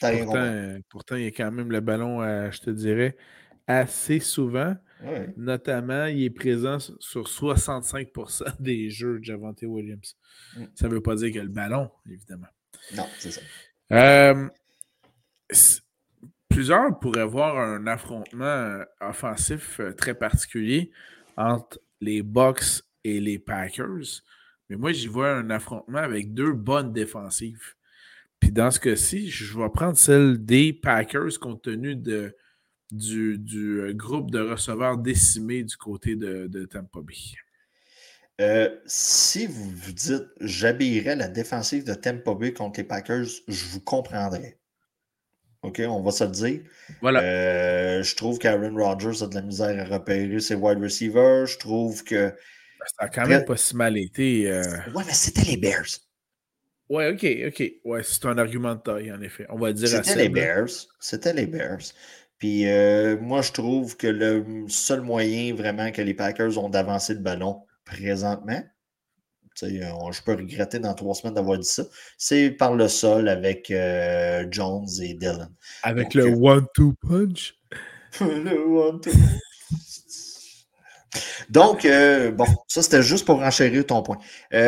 Pourtant, 0.00 0.78
pourtant, 0.90 1.16
il 1.16 1.24
y 1.24 1.26
a 1.26 1.30
quand 1.30 1.50
même 1.50 1.72
le 1.72 1.80
ballon, 1.80 2.20
je 2.50 2.60
te 2.60 2.68
dirais, 2.68 3.16
assez 3.66 4.20
souvent. 4.20 4.76
Notamment, 5.38 6.04
il 6.04 6.24
est 6.24 6.30
présent 6.30 6.78
sur 6.78 7.24
65% 7.24 8.60
des 8.60 8.90
jeux 8.90 9.18
de 9.18 9.24
Javante 9.24 9.62
Williams. 9.62 10.14
Mm. 10.58 10.64
Ça 10.74 10.88
ne 10.88 10.92
veut 10.92 11.00
pas 11.00 11.14
dire 11.14 11.40
a 11.40 11.44
le 11.44 11.48
ballon, 11.48 11.90
évidemment. 12.10 12.48
Non, 12.94 13.06
c'est 13.18 13.30
ça. 13.30 13.40
Euh, 13.92 14.48
plusieurs 16.54 16.96
pourraient 17.00 17.26
voir 17.26 17.58
un 17.58 17.86
affrontement 17.88 18.44
euh, 18.44 18.84
offensif 19.00 19.80
euh, 19.80 19.92
très 19.92 20.14
particulier 20.14 20.92
entre 21.36 21.80
les 22.00 22.22
Bucks 22.22 22.82
et 23.02 23.18
les 23.18 23.40
Packers. 23.40 24.22
Mais 24.68 24.76
moi, 24.76 24.92
j'y 24.92 25.08
vois 25.08 25.32
un 25.32 25.50
affrontement 25.50 25.98
avec 25.98 26.32
deux 26.32 26.52
bonnes 26.52 26.92
défensives. 26.92 27.74
Puis 28.38 28.52
dans 28.52 28.70
ce 28.70 28.78
cas-ci, 28.78 29.30
je 29.30 29.58
vais 29.58 29.68
prendre 29.68 29.96
celle 29.96 30.44
des 30.44 30.72
Packers 30.72 31.40
compte 31.40 31.62
tenu 31.62 31.96
de, 31.96 32.36
du, 32.92 33.92
groupe 33.94 34.30
de 34.30 34.38
receveurs 34.38 34.98
décimés 34.98 35.64
du 35.64 35.76
côté 35.76 36.14
de, 36.14 36.46
de 36.46 36.68
Bay. 37.00 38.78
si 38.86 39.46
vous 39.46 39.70
vous 39.70 39.92
dites 39.92 40.26
j'habillerais 40.40 41.16
la 41.16 41.28
défensive 41.28 41.84
de 41.84 41.94
Tampa 41.94 42.34
Bay 42.34 42.52
contre 42.52 42.78
les 42.78 42.84
Packers, 42.84 43.26
je 43.48 43.64
vous 43.66 43.80
comprendrais. 43.80 44.58
OK, 45.64 45.82
on 45.88 46.02
va 46.02 46.10
se 46.10 46.24
le 46.24 46.30
dire. 46.30 46.60
Voilà. 47.00 47.20
Euh, 47.22 48.02
je 48.02 48.14
trouve 48.16 48.38
qu'Aaron 48.38 48.74
Rodgers 48.76 49.22
a 49.22 49.26
de 49.26 49.34
la 49.34 49.42
misère 49.42 49.80
à 49.80 49.84
repérer 49.96 50.38
ses 50.40 50.54
wide 50.54 50.78
receivers. 50.80 51.46
Je 51.46 51.58
trouve 51.58 52.04
que. 52.04 52.28
Ben, 52.28 52.86
ça 52.86 53.06
a 53.06 53.08
quand 53.08 53.26
même 53.26 53.44
pas 53.44 53.56
si 53.56 53.74
mal 53.74 53.96
été. 53.96 54.50
Euh... 54.50 54.62
Ouais, 54.94 55.04
mais 55.06 55.14
c'était 55.14 55.50
les 55.50 55.56
Bears. 55.56 56.00
Ouais, 56.90 57.08
OK, 57.08 57.26
OK. 57.48 57.72
Ouais, 57.84 58.02
c'est 58.02 58.26
un 58.26 58.36
argument 58.36 58.74
de 58.74 58.80
taille, 58.80 59.10
en 59.10 59.22
effet. 59.22 59.46
On 59.48 59.58
va 59.58 59.72
dire 59.72 59.88
C'était 59.88 60.16
les 60.16 60.28
Bears. 60.28 60.68
C'était 61.00 61.32
les 61.32 61.46
Bears. 61.46 61.92
Puis 62.38 62.68
euh, 62.68 63.16
moi, 63.20 63.40
je 63.40 63.52
trouve 63.52 63.96
que 63.96 64.06
le 64.06 64.44
seul 64.68 65.00
moyen 65.00 65.54
vraiment 65.54 65.90
que 65.92 66.02
les 66.02 66.12
Packers 66.12 66.62
ont 66.62 66.68
d'avancer 66.68 67.14
le 67.14 67.20
ballon 67.20 67.62
présentement, 67.86 68.62
euh, 69.62 70.12
je 70.12 70.22
peux 70.22 70.32
regretter 70.32 70.78
dans 70.78 70.94
trois 70.94 71.14
semaines 71.14 71.34
d'avoir 71.34 71.58
dit 71.58 71.68
ça. 71.68 71.84
C'est 72.18 72.50
par 72.50 72.74
le 72.74 72.88
sol 72.88 73.28
avec 73.28 73.70
euh, 73.70 74.46
Jones 74.50 74.88
et 75.02 75.14
Dylan. 75.14 75.50
Avec 75.82 76.14
le 76.14 76.26
euh, 76.26 76.36
one-two 76.36 76.94
punch? 77.00 77.54
le 78.20 78.58
one-two 78.58 79.12
Donc, 81.50 81.86
bon, 82.34 82.46
ça 82.68 82.82
c'était 82.82 83.02
juste 83.02 83.24
pour 83.24 83.40
enchérir 83.40 83.86
ton 83.86 84.02
point. 84.02 84.18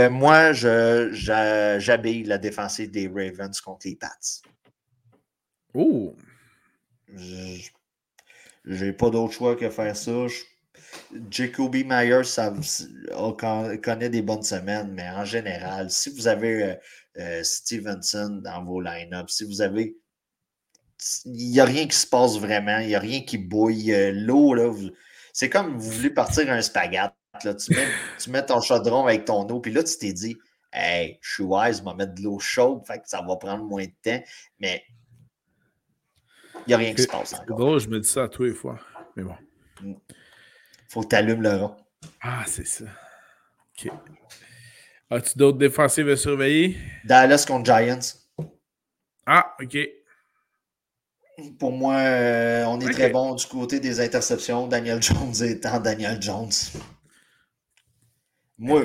moi, 0.08 0.52
j'habille 0.52 2.24
la 2.24 2.38
défensive 2.38 2.90
des 2.90 3.08
Ravens 3.08 3.60
contre 3.60 3.86
les 3.86 3.96
Pats. 3.96 4.08
Oh! 5.74 6.14
J'ai 8.64 8.92
pas 8.92 9.10
d'autre 9.10 9.32
choix 9.32 9.56
que 9.56 9.70
faire 9.70 9.96
ça. 9.96 10.26
Je 10.26 10.42
Jacoby 11.30 11.84
Myers 11.84 12.24
ça, 12.24 12.52
connaît 13.82 14.10
des 14.10 14.22
bonnes 14.22 14.42
semaines, 14.42 14.92
mais 14.92 15.08
en 15.10 15.24
général, 15.24 15.90
si 15.90 16.10
vous 16.10 16.28
avez 16.28 16.62
euh, 16.62 16.74
euh, 17.18 17.42
Stevenson 17.42 18.40
dans 18.42 18.64
vos 18.64 18.80
line-ups, 18.80 19.32
si 19.32 19.44
vous 19.44 19.62
avez. 19.62 19.96
Il 21.26 21.50
n'y 21.50 21.60
a 21.60 21.64
rien 21.64 21.86
qui 21.86 21.96
se 21.96 22.06
passe 22.06 22.38
vraiment, 22.38 22.78
il 22.78 22.88
n'y 22.88 22.94
a 22.94 23.00
rien 23.00 23.20
qui 23.20 23.36
bouille. 23.36 23.92
Euh, 23.92 24.12
l'eau, 24.12 24.54
là, 24.54 24.72
c'est 25.32 25.50
comme 25.50 25.76
vous 25.76 25.90
voulez 25.90 26.10
partir 26.10 26.50
un 26.50 26.62
spaghette. 26.62 27.12
Là, 27.44 27.54
tu, 27.54 27.74
mets, 27.74 27.86
tu 28.18 28.30
mets 28.30 28.44
ton 28.44 28.60
chaudron 28.60 29.06
avec 29.06 29.26
ton 29.26 29.46
eau, 29.48 29.60
puis 29.60 29.72
là, 29.72 29.82
tu 29.82 29.96
t'es 29.98 30.14
dit, 30.14 30.36
hey, 30.72 31.18
je 31.20 31.34
suis 31.34 31.42
wise, 31.42 31.78
je 31.78 31.84
vais 31.84 31.94
mettre 31.94 32.14
de 32.14 32.22
l'eau 32.22 32.38
chaude, 32.38 32.80
fait 32.86 32.98
que 32.98 33.08
ça 33.08 33.20
va 33.20 33.36
prendre 33.36 33.64
moins 33.64 33.84
de 33.84 33.92
temps, 34.02 34.22
mais 34.58 34.82
il 36.66 36.68
n'y 36.68 36.74
a 36.74 36.78
rien 36.78 36.94
qui 36.94 37.02
se 37.02 37.08
passe. 37.08 37.34
Encore. 37.34 37.78
je 37.78 37.88
me 37.88 38.00
dis 38.00 38.08
ça 38.08 38.24
à 38.24 38.28
tous 38.28 38.44
les 38.44 38.54
fois, 38.54 38.80
mais 39.14 39.22
bon. 39.22 39.36
Mm 39.82 39.94
faut 40.88 41.02
que 41.02 41.08
tu 41.08 41.16
allumes 41.16 41.42
le 41.42 41.56
rond. 41.56 41.76
Ah, 42.20 42.44
c'est 42.46 42.66
ça. 42.66 42.84
OK. 43.78 43.90
As-tu 45.10 45.38
d'autres 45.38 45.58
défensives 45.58 46.08
à 46.08 46.16
surveiller? 46.16 46.76
Dallas 47.04 47.44
contre 47.46 47.64
Giants. 47.64 48.18
Ah, 49.24 49.54
OK. 49.62 49.76
Pour 51.58 51.72
moi, 51.72 51.96
euh, 51.96 52.64
on 52.64 52.80
est 52.80 52.92
très 52.92 53.10
bon 53.10 53.34
du 53.34 53.46
côté 53.46 53.78
des 53.78 54.00
interceptions. 54.00 54.66
Daniel 54.66 55.02
Jones 55.02 55.34
étant 55.42 55.80
Daniel 55.80 56.20
Jones. 56.20 56.50
Moi, 58.58 58.82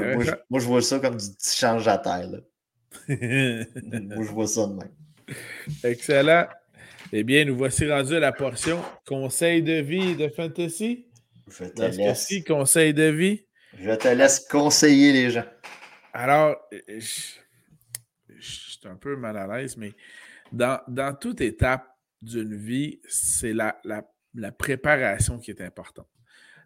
moi, 0.49 0.60
je, 0.60 0.66
vois 0.66 0.82
ça 0.82 0.99
comme 0.99 1.16
du 1.16 1.32
petit 1.32 1.58
change 1.58 1.88
à 1.88 1.97
terre. 1.97 2.28
moi, 3.08 4.24
je 4.24 4.32
vois 4.32 4.47
ça 4.47 4.68
de 4.68 4.74
même. 4.74 4.91
Excellent. 5.84 6.45
Eh 7.14 7.24
bien, 7.24 7.45
nous 7.45 7.56
voici 7.56 7.89
rendus 7.89 8.16
à 8.16 8.20
la 8.20 8.34
portion 8.34 8.82
conseil 9.08 9.64
de 9.64 9.82
vie 9.82 10.16
de 10.16 10.28
fantasy. 10.28 11.06
Je 11.52 11.66
te 11.66 11.82
laisse. 11.82 12.43
conseil 12.47 12.93
de 12.93 13.04
vie. 13.04 13.45
Je 13.78 13.91
te 13.91 14.08
laisse 14.08 14.39
conseiller 14.39 15.14
les 15.14 15.32
gens. 15.32 15.45
Alors, 16.14 16.58
je, 16.72 16.99
suis 18.39 18.80
un 18.86 18.95
peu 18.95 19.16
mal 19.16 19.38
à 19.38 19.47
l'aise, 19.47 19.78
mais 19.78 19.93
dans, 20.52 21.18
toute 21.20 21.41
étape 21.41 21.88
d'une 22.22 22.56
vie, 22.56 22.99
c'est 23.08 23.54
la, 23.54 23.80
la, 23.84 24.52
préparation 24.52 25.39
qui 25.39 25.52
est 25.52 25.62
importante. 25.62 26.10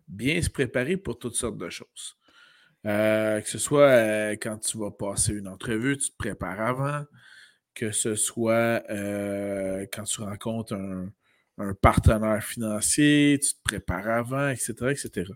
Bien 0.07 0.41
se 0.41 0.49
préparer 0.49 0.97
pour 0.97 1.17
toutes 1.17 1.35
sortes 1.35 1.57
de 1.57 1.69
choses. 1.69 2.17
Euh, 2.85 3.41
que 3.41 3.49
ce 3.49 3.57
soit 3.57 3.89
euh, 3.89 4.31
quand 4.39 4.59
tu 4.59 4.77
vas 4.77 4.91
passer 4.91 5.33
une 5.33 5.47
entrevue, 5.47 5.97
tu 5.97 6.11
te 6.11 6.17
prépares 6.17 6.61
avant. 6.61 7.03
Que 7.73 7.91
ce 7.91 8.15
soit 8.15 8.83
euh, 8.89 9.85
quand 9.91 10.03
tu 10.03 10.21
rencontres 10.21 10.73
un, 10.75 11.11
un 11.57 11.73
partenaire 11.73 12.43
financier, 12.43 13.39
tu 13.41 13.53
te 13.53 13.61
prépares 13.63 14.07
avant, 14.07 14.49
etc., 14.49 14.73
etc. 14.89 15.31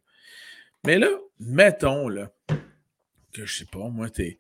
Mais 0.86 0.98
là, 0.98 1.10
mettons 1.40 2.08
là, 2.10 2.32
que 3.34 3.46
je 3.46 3.60
sais 3.60 3.66
pas, 3.66 3.90
moi, 3.90 4.10
t'es 4.10 4.38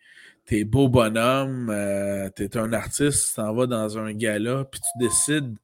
es 0.52 0.64
beau 0.64 0.90
bonhomme, 0.90 1.70
euh, 1.70 2.30
tu 2.36 2.44
es 2.44 2.58
un 2.58 2.74
artiste, 2.74 3.30
tu 3.30 3.36
t'en 3.36 3.54
vas 3.54 3.68
dans 3.68 4.00
un 4.00 4.14
gala, 4.14 4.66
puis 4.66 4.82
tu 4.82 5.06
décides 5.06 5.56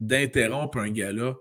d'interrompre 0.00 0.78
un 0.78 0.90
gala. 0.90 1.34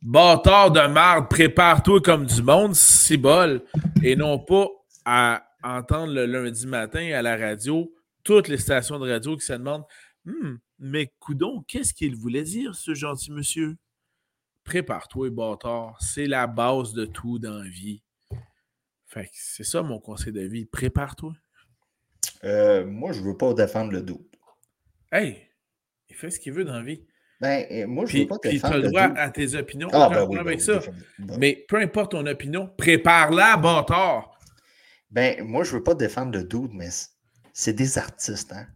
Bâtard 0.00 0.70
de 0.70 0.86
marde, 0.86 1.28
prépare-toi 1.28 2.00
comme 2.00 2.24
du 2.24 2.42
monde, 2.42 2.74
si 2.74 3.18
bol, 3.18 3.62
et 4.02 4.16
non 4.16 4.38
pas 4.38 4.68
à 5.04 5.46
entendre 5.62 6.14
le 6.14 6.24
lundi 6.24 6.66
matin 6.66 7.12
à 7.12 7.20
la 7.20 7.36
radio 7.36 7.92
toutes 8.24 8.48
les 8.48 8.56
stations 8.56 8.98
de 8.98 9.10
radio 9.10 9.36
qui 9.36 9.44
se 9.44 9.52
demandent 9.52 9.84
Hum, 10.26 10.58
mais 10.78 11.12
coudon, 11.18 11.64
qu'est-ce 11.66 11.94
qu'il 11.94 12.16
voulait 12.16 12.42
dire, 12.42 12.74
ce 12.74 12.94
gentil 12.94 13.32
monsieur? 13.32 13.76
Prépare-toi, 14.64 15.30
bâtard. 15.30 15.96
C'est 16.00 16.26
la 16.26 16.46
base 16.46 16.92
de 16.94 17.04
tout 17.04 17.38
dans 17.38 17.58
la 17.58 17.68
vie. 17.68 18.02
Fait 19.06 19.28
c'est 19.32 19.64
ça 19.64 19.82
mon 19.82 20.00
conseil 20.00 20.32
de 20.32 20.40
vie. 20.40 20.64
Prépare-toi. 20.64 21.34
Euh, 22.44 22.84
moi, 22.86 23.12
je 23.12 23.20
veux 23.20 23.36
pas 23.36 23.54
défendre 23.54 23.92
le 23.92 24.02
doute. 24.02 24.26
Hey, 25.12 25.48
il 26.08 26.16
fait 26.16 26.30
ce 26.30 26.40
qu'il 26.40 26.52
veut 26.52 26.64
dans 26.64 26.74
la 26.74 26.82
vie. 26.82 27.06
Ben, 27.40 27.86
moi, 27.86 28.06
je 28.06 28.18
veux 28.18 28.26
pas 28.26 28.38
défendre 28.42 28.76
le 28.76 28.82
doute. 28.82 28.92
tu 28.92 28.96
as 28.96 29.02
le 29.02 29.12
droit 29.12 29.22
à 29.22 29.30
tes 29.30 29.54
opinions. 29.54 29.88
Ah, 29.92 30.08
ben 30.08 30.26
oui, 30.26 30.38
avec 30.38 30.58
ben 30.58 30.80
ça. 30.80 30.90
Mais 31.38 31.64
peu 31.68 31.76
importe 31.76 32.12
ton 32.12 32.26
opinion, 32.26 32.70
prépare-la, 32.78 33.56
bâtard. 33.56 34.38
Ben, 35.10 35.44
moi, 35.44 35.62
je 35.62 35.76
veux 35.76 35.82
pas 35.82 35.94
défendre 35.94 36.32
le 36.36 36.44
doute, 36.44 36.70
mais 36.72 36.88
c'est 37.52 37.74
des 37.74 37.98
artistes, 37.98 38.52
hein? 38.52 38.66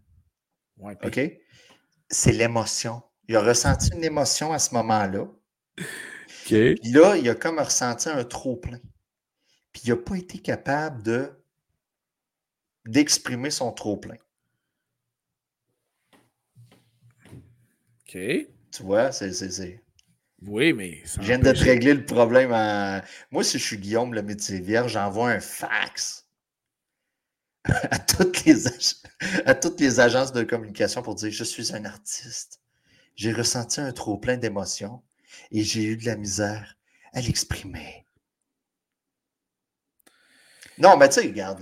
OK? 0.80 1.20
C'est 2.10 2.32
l'émotion. 2.32 3.02
Il 3.28 3.36
a 3.36 3.42
ressenti 3.42 3.90
une 3.94 4.04
émotion 4.04 4.52
à 4.52 4.58
ce 4.58 4.74
moment-là. 4.74 5.26
Puis 6.46 6.76
là, 6.84 7.16
il 7.16 7.28
a 7.28 7.34
comme 7.34 7.58
ressenti 7.58 8.08
un 8.08 8.24
trop-plein. 8.24 8.80
Puis 9.72 9.82
il 9.84 9.90
n'a 9.90 9.96
pas 9.96 10.16
été 10.16 10.38
capable 10.38 11.02
de 11.02 11.30
d'exprimer 12.86 13.50
son 13.50 13.70
trop-plein. 13.70 14.16
OK. 18.02 18.12
Tu 18.12 18.82
vois, 18.82 19.12
c'est. 19.12 19.82
Oui, 20.42 20.72
mais. 20.72 21.02
Je 21.04 21.20
viens 21.20 21.38
de 21.38 21.52
te 21.52 21.62
régler 21.62 21.92
le 21.92 22.06
problème. 22.06 22.50
Moi, 23.30 23.44
si 23.44 23.58
je 23.58 23.64
suis 23.64 23.78
Guillaume, 23.78 24.14
le 24.14 24.22
métier 24.22 24.60
vierge, 24.60 24.92
j'envoie 24.92 25.30
un 25.30 25.40
fax 25.40 26.27
à 27.90 27.98
toutes, 27.98 28.44
les 28.44 28.66
à 29.44 29.54
toutes 29.54 29.80
les 29.80 30.00
agences 30.00 30.32
de 30.32 30.42
communication 30.42 31.02
pour 31.02 31.14
dire 31.14 31.30
Je 31.30 31.44
suis 31.44 31.74
un 31.74 31.84
artiste. 31.84 32.60
J'ai 33.14 33.32
ressenti 33.32 33.80
un 33.80 33.92
trop 33.92 34.16
plein 34.16 34.36
d'émotions 34.36 35.02
et 35.50 35.62
j'ai 35.62 35.84
eu 35.84 35.96
de 35.96 36.06
la 36.06 36.16
misère 36.16 36.76
à 37.12 37.20
l'exprimer. 37.20 38.06
Non, 40.78 40.96
mais 40.96 41.08
tu 41.08 41.20
sais, 41.20 41.26
regarde. 41.26 41.60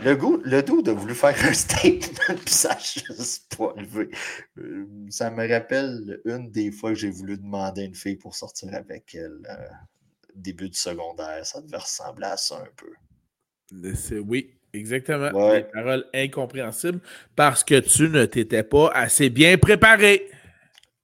Le, 0.00 0.16
goût, 0.16 0.38
le 0.44 0.62
doux 0.62 0.82
a 0.86 0.92
voulu 0.92 1.14
faire 1.14 1.36
un 1.44 1.52
statement, 1.52 2.34
puis 2.44 2.54
ça 2.54 2.76
juste 2.78 3.54
pas 3.56 3.74
levé. 3.76 4.08
Euh, 4.58 4.86
ça 5.10 5.30
me 5.30 5.46
rappelle 5.48 6.20
une 6.24 6.50
des 6.50 6.72
fois 6.72 6.90
que 6.90 6.96
j'ai 6.96 7.10
voulu 7.10 7.36
demander 7.36 7.82
à 7.82 7.84
une 7.84 7.94
fille 7.94 8.16
pour 8.16 8.34
sortir 8.34 8.74
avec 8.74 9.14
elle. 9.14 9.40
Euh, 9.48 9.68
début 10.34 10.68
du 10.68 10.78
secondaire, 10.78 11.44
ça 11.46 11.60
devait 11.62 11.78
ressembler 11.78 12.26
à 12.26 12.36
ça 12.36 12.56
un 12.56 12.68
peu. 12.76 12.92
Oui, 13.72 14.50
exactement. 14.72 15.52
Des 15.52 15.62
paroles 15.62 16.06
incompréhensibles 16.14 17.00
parce 17.34 17.64
que 17.64 17.80
tu 17.80 18.08
ne 18.08 18.24
t'étais 18.24 18.62
pas 18.62 18.90
assez 18.94 19.30
bien 19.30 19.58
préparé. 19.58 20.30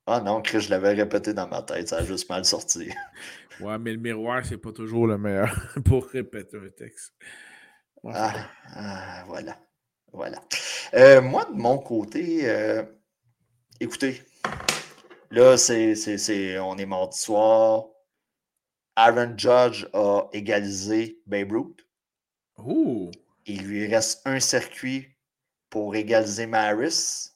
Ah 0.06 0.20
non, 0.20 0.42
Chris, 0.42 0.62
je 0.62 0.70
l'avais 0.70 0.94
répété 0.94 1.32
dans 1.32 1.46
ma 1.46 1.62
tête, 1.62 1.88
ça 1.88 1.98
a 1.98 2.04
juste 2.04 2.28
mal 2.28 2.44
sorti. 2.44 2.90
ouais, 3.60 3.78
mais 3.78 3.92
le 3.92 3.98
miroir, 3.98 4.44
c'est 4.44 4.58
pas 4.58 4.72
toujours 4.72 5.06
le 5.06 5.16
meilleur 5.16 5.54
pour 5.84 6.06
répéter 6.06 6.56
un 6.56 6.70
texte. 6.70 7.12
Ah, 8.12 8.34
ah, 8.74 9.24
voilà. 9.28 9.56
Voilà. 10.12 10.40
Euh, 10.94 11.22
moi, 11.22 11.46
de 11.46 11.56
mon 11.56 11.78
côté, 11.78 12.40
euh, 12.48 12.82
écoutez, 13.80 14.22
là, 15.30 15.56
c'est, 15.56 16.58
on 16.58 16.76
est 16.76 16.86
mardi 16.86 17.18
soir. 17.18 17.86
Aaron 18.96 19.34
Judge 19.38 19.86
a 19.94 20.28
égalisé 20.32 21.22
Babe 21.26 21.52
Ruth. 21.52 21.86
Il 23.46 23.62
lui 23.64 23.86
reste 23.86 24.22
un 24.24 24.40
circuit 24.40 25.08
pour 25.70 25.94
égaliser 25.96 26.46
Maris. 26.46 27.30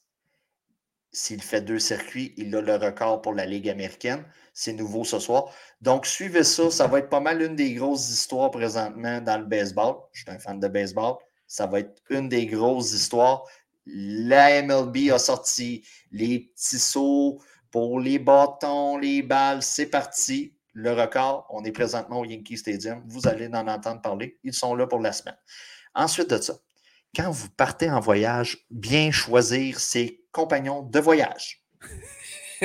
S'il 1.10 1.42
fait 1.42 1.62
deux 1.62 1.78
circuits, 1.78 2.34
il 2.36 2.54
a 2.54 2.60
le 2.60 2.76
record 2.76 3.22
pour 3.22 3.34
la 3.34 3.46
Ligue 3.46 3.68
américaine. 3.68 4.24
C'est 4.52 4.72
nouveau 4.72 5.04
ce 5.04 5.18
soir. 5.18 5.52
Donc, 5.80 6.06
suivez 6.06 6.44
ça. 6.44 6.70
Ça 6.70 6.86
va 6.86 6.98
être 6.98 7.08
pas 7.08 7.20
mal 7.20 7.42
une 7.42 7.56
des 7.56 7.74
grosses 7.74 8.10
histoires 8.10 8.50
présentement 8.50 9.20
dans 9.20 9.38
le 9.38 9.46
baseball. 9.46 9.96
Je 10.12 10.22
suis 10.22 10.30
un 10.30 10.38
fan 10.38 10.60
de 10.60 10.68
baseball. 10.68 11.16
Ça 11.46 11.66
va 11.66 11.80
être 11.80 12.02
une 12.10 12.28
des 12.28 12.46
grosses 12.46 12.92
histoires. 12.92 13.44
La 13.86 14.62
MLB 14.62 15.10
a 15.12 15.18
sorti 15.18 15.86
les 16.10 16.40
petits 16.40 16.78
sauts 16.78 17.40
pour 17.70 18.00
les 18.00 18.18
bâtons, 18.18 18.98
les 18.98 19.22
balles. 19.22 19.62
C'est 19.62 19.86
parti 19.86 20.55
le 20.76 20.92
record. 20.92 21.46
On 21.48 21.64
est 21.64 21.72
présentement 21.72 22.20
au 22.20 22.24
Yankee 22.26 22.58
Stadium. 22.58 23.02
Vous 23.06 23.26
allez 23.26 23.48
en 23.48 23.66
entendre 23.66 24.02
parler. 24.02 24.38
Ils 24.44 24.52
sont 24.52 24.74
là 24.74 24.86
pour 24.86 25.00
la 25.00 25.12
semaine. 25.12 25.38
Ensuite 25.94 26.28
de 26.28 26.36
ça, 26.36 26.54
quand 27.14 27.30
vous 27.30 27.48
partez 27.48 27.90
en 27.90 27.98
voyage, 27.98 28.66
bien 28.70 29.10
choisir 29.10 29.80
ses 29.80 30.22
compagnons 30.32 30.82
de 30.82 31.00
voyage. 31.00 31.64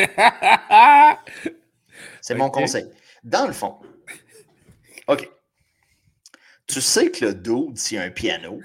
C'est 2.22 2.36
mon 2.36 2.50
conseil. 2.50 2.86
Dans 3.24 3.48
le 3.48 3.54
fond, 3.54 3.80
OK. 5.08 5.30
Tu 6.68 6.82
sais 6.82 7.12
que 7.12 7.26
le 7.26 7.34
dude, 7.34 7.78
s'il 7.78 7.98
y 7.98 8.02
a 8.02 8.04
un 8.04 8.12
piano, 8.12 8.60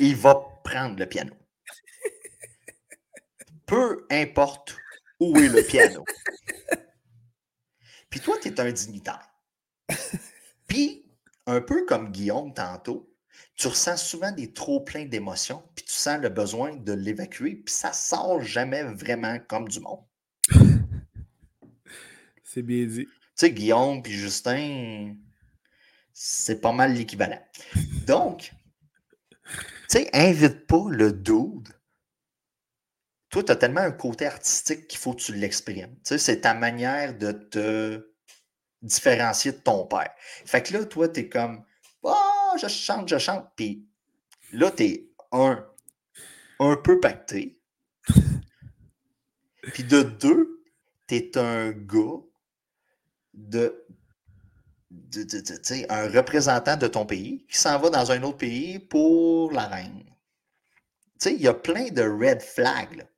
il 0.00 0.16
va 0.16 0.40
prendre 0.64 0.98
le 0.98 1.06
piano. 1.06 1.34
Peu 3.66 4.06
importe 4.10 4.76
où 5.20 5.36
est 5.36 5.48
le 5.48 5.62
piano. 5.62 6.02
Puis 8.12 8.20
toi, 8.20 8.36
tu 8.40 8.48
es 8.48 8.60
un 8.60 8.70
dignitaire. 8.70 9.26
Puis, 10.68 11.06
un 11.46 11.62
peu 11.62 11.86
comme 11.86 12.12
Guillaume 12.12 12.52
tantôt, 12.52 13.10
tu 13.56 13.68
ressens 13.68 13.96
souvent 13.96 14.30
des 14.30 14.52
trop 14.52 14.80
pleins 14.80 15.06
d'émotions, 15.06 15.62
puis 15.74 15.86
tu 15.86 15.92
sens 15.92 16.20
le 16.20 16.28
besoin 16.28 16.76
de 16.76 16.92
l'évacuer, 16.92 17.56
puis 17.56 17.74
ça 17.74 17.92
sort 17.92 18.42
jamais 18.42 18.82
vraiment 18.82 19.38
comme 19.48 19.66
du 19.66 19.80
monde. 19.80 20.04
C'est 22.44 22.62
bien 22.62 22.84
dit. 22.84 23.06
Tu 23.06 23.10
sais, 23.34 23.50
Guillaume 23.50 24.02
puis 24.02 24.12
Justin, 24.12 25.16
c'est 26.12 26.60
pas 26.60 26.72
mal 26.72 26.92
l'équivalent. 26.92 27.42
Donc, 28.06 28.52
tu 29.48 29.66
sais, 29.88 30.10
invite 30.12 30.66
pas 30.66 30.84
le 30.90 31.12
dude. 31.12 31.68
Toi, 33.32 33.42
tu 33.42 33.50
as 33.50 33.56
tellement 33.56 33.80
un 33.80 33.92
côté 33.92 34.26
artistique 34.26 34.86
qu'il 34.88 34.98
faut 34.98 35.14
que 35.14 35.22
tu 35.22 35.34
l'exprimes. 35.34 35.94
Tu 35.96 36.00
sais, 36.04 36.18
c'est 36.18 36.42
ta 36.42 36.52
manière 36.52 37.16
de 37.16 37.32
te 37.32 38.12
différencier 38.82 39.52
de 39.52 39.56
ton 39.56 39.86
père. 39.86 40.10
Fait 40.44 40.62
que 40.62 40.74
là, 40.74 40.84
toi, 40.84 41.08
tu 41.08 41.20
es 41.20 41.28
comme, 41.30 41.64
oh, 42.02 42.52
je 42.60 42.68
chante, 42.68 43.08
je 43.08 43.16
chante. 43.16 43.46
Puis 43.56 43.88
là, 44.52 44.70
tu 44.70 44.84
es 44.84 45.10
un, 45.32 45.66
un 46.60 46.76
peu 46.76 47.00
pacté. 47.00 47.58
Puis 49.72 49.84
de 49.84 50.02
deux, 50.02 50.62
tu 51.08 51.14
es 51.14 51.38
un 51.38 51.70
gars 51.70 52.20
de, 53.32 53.86
de, 54.90 55.90
un 55.90 56.08
représentant 56.08 56.76
de 56.76 56.86
ton 56.86 57.06
pays 57.06 57.46
qui 57.46 57.56
s'en 57.56 57.78
va 57.78 57.88
dans 57.88 58.12
un 58.12 58.22
autre 58.24 58.36
pays 58.36 58.78
pour 58.78 59.52
la 59.52 59.68
reine. 59.68 60.04
Il 61.24 61.40
y 61.40 61.48
a 61.48 61.54
plein 61.54 61.88
de 61.88 62.02
red 62.02 62.42
flags. 62.42 62.98
tu 62.98 63.11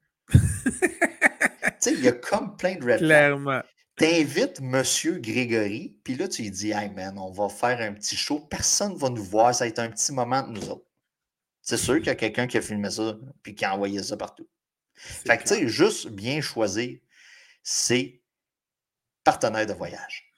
sais, 1.84 1.92
il 1.92 2.04
y 2.04 2.08
a 2.08 2.12
comme 2.12 2.56
plein 2.56 2.76
de 2.76 2.84
red 2.84 2.98
Clairement. 2.98 3.62
T'invites 3.96 4.60
Monsieur 4.60 5.18
Grégory, 5.18 5.96
puis 6.02 6.16
là, 6.16 6.26
tu 6.26 6.42
lui 6.42 6.50
dis 6.50 6.72
Hey 6.72 6.90
man, 6.90 7.16
on 7.16 7.30
va 7.30 7.48
faire 7.48 7.80
un 7.80 7.92
petit 7.92 8.16
show, 8.16 8.40
personne 8.40 8.94
ne 8.94 8.98
va 8.98 9.08
nous 9.08 9.22
voir, 9.22 9.54
ça 9.54 9.64
va 9.64 9.68
être 9.68 9.78
un 9.78 9.90
petit 9.90 10.12
moment 10.12 10.42
de 10.42 10.52
nous 10.58 10.68
autres. 10.68 10.86
C'est 11.62 11.76
sûr 11.76 11.96
qu'il 11.96 12.06
y 12.06 12.10
a 12.10 12.16
quelqu'un 12.16 12.46
qui 12.46 12.58
a 12.58 12.62
filmé 12.62 12.90
ça, 12.90 13.16
puis 13.42 13.54
qui 13.54 13.64
a 13.64 13.74
envoyé 13.74 14.02
ça 14.02 14.16
partout. 14.16 14.48
Fait 14.94 15.38
que, 15.38 15.42
tu 15.42 15.48
sais, 15.54 15.68
juste 15.68 16.08
bien 16.08 16.40
choisir 16.40 16.98
ses 17.62 18.20
partenaires 19.22 19.66
de 19.66 19.72
voyage. 19.72 20.30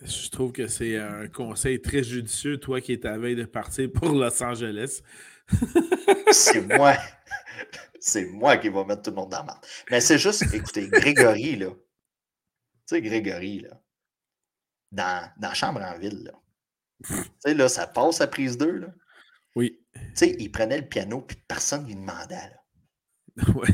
Je 0.00 0.28
trouve 0.30 0.52
que 0.52 0.66
c'est 0.66 0.96
un 0.96 1.28
conseil 1.28 1.80
très 1.82 2.02
judicieux, 2.02 2.58
toi 2.58 2.80
qui 2.80 2.92
es 2.92 3.06
à 3.06 3.18
veille 3.18 3.36
de 3.36 3.44
partir 3.44 3.90
pour 3.92 4.10
Los 4.10 4.42
Angeles. 4.42 5.02
C'est 6.32 6.60
moi. 6.60 6.96
C'est 8.00 8.26
moi 8.26 8.56
qui 8.56 8.68
va 8.68 8.84
mettre 8.84 9.02
tout 9.02 9.10
le 9.10 9.16
monde 9.16 9.30
dans 9.30 9.38
la 9.38 9.44
marde. 9.44 9.66
Mais 9.90 10.00
c'est 10.00 10.18
juste, 10.18 10.42
écoutez, 10.54 10.88
Grégory, 10.88 11.56
là, 11.56 11.70
tu 11.70 11.76
sais, 12.86 13.02
Grégory, 13.02 13.60
là, 13.60 13.80
dans, 14.92 15.30
dans 15.38 15.54
Chambre 15.54 15.82
en 15.82 15.98
ville, 15.98 16.22
là. 16.24 16.32
Tu 17.04 17.14
sais, 17.40 17.54
là, 17.54 17.68
ça 17.68 17.86
passe 17.86 18.20
à 18.20 18.26
prise 18.26 18.56
2, 18.56 18.70
là. 18.70 18.88
Oui. 19.56 19.80
Tu 19.94 20.00
sais, 20.14 20.36
il 20.38 20.50
prenait 20.50 20.78
le 20.78 20.88
piano, 20.88 21.20
puis 21.20 21.36
personne 21.48 21.82
ne 21.82 21.88
lui 21.88 21.96
demandait, 21.96 22.34
là. 22.34 22.62
Oui. 23.54 23.68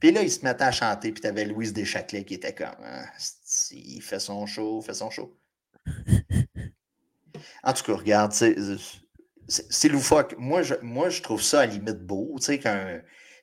Puis 0.00 0.12
là, 0.12 0.22
il 0.22 0.30
se 0.30 0.44
mettait 0.44 0.64
à 0.64 0.72
chanter, 0.72 1.12
puis 1.12 1.22
tu 1.22 1.26
avais 1.26 1.46
Louise 1.46 1.72
Deschâtelet 1.72 2.24
qui 2.24 2.34
était 2.34 2.54
comme, 2.54 2.76
ah, 2.82 3.06
il 3.70 4.02
fait 4.02 4.20
son 4.20 4.44
show, 4.46 4.82
fait 4.82 4.94
son 4.94 5.08
show. 5.10 5.38
En 7.62 7.72
tout 7.72 7.84
cas, 7.84 7.94
regarde, 7.94 8.32
c'est 9.48 9.88
loufoque. 9.88 10.34
Moi 10.38 10.62
je, 10.62 10.74
moi, 10.82 11.08
je 11.10 11.22
trouve 11.22 11.42
ça 11.42 11.60
à 11.60 11.66
la 11.66 11.72
limite 11.72 12.00
beau. 12.00 12.36
Tu 12.38 12.46
sais, 12.46 12.58
tu 12.58 12.64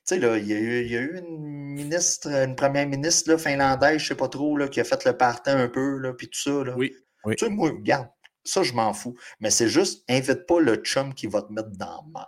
sais, 0.04 0.18
là, 0.18 0.36
il 0.36 0.46
y, 0.46 0.52
a 0.52 0.58
eu, 0.58 0.84
il 0.84 0.90
y, 0.90 0.96
a 0.96 1.00
eu, 1.00 1.18
une 1.18 1.38
ministre, 1.38 2.28
une 2.28 2.56
première 2.56 2.88
ministre 2.88 3.30
là, 3.30 3.38
finlandaise, 3.38 3.98
je 3.98 4.04
ne 4.04 4.08
sais 4.08 4.14
pas 4.16 4.28
trop, 4.28 4.56
là, 4.56 4.66
qui 4.66 4.80
a 4.80 4.84
fait 4.84 5.04
le 5.04 5.16
partant 5.16 5.56
un 5.56 5.68
peu, 5.68 5.98
là, 5.98 6.12
puis 6.12 6.28
tout 6.28 6.40
ça. 6.40 6.64
Là. 6.64 6.74
Oui, 6.76 6.92
oui. 7.24 7.36
Tu 7.36 7.44
sais, 7.44 7.50
moi, 7.50 7.70
regarde, 7.70 8.08
ça, 8.44 8.62
je 8.64 8.72
m'en 8.72 8.92
fous. 8.92 9.16
Mais 9.38 9.50
c'est 9.50 9.68
juste, 9.68 10.04
invite 10.08 10.46
pas 10.46 10.60
le 10.60 10.76
chum 10.76 11.14
qui 11.14 11.28
va 11.28 11.42
te 11.42 11.52
mettre 11.52 11.70
dans 11.70 12.02
le 12.04 12.10
mal. 12.10 12.26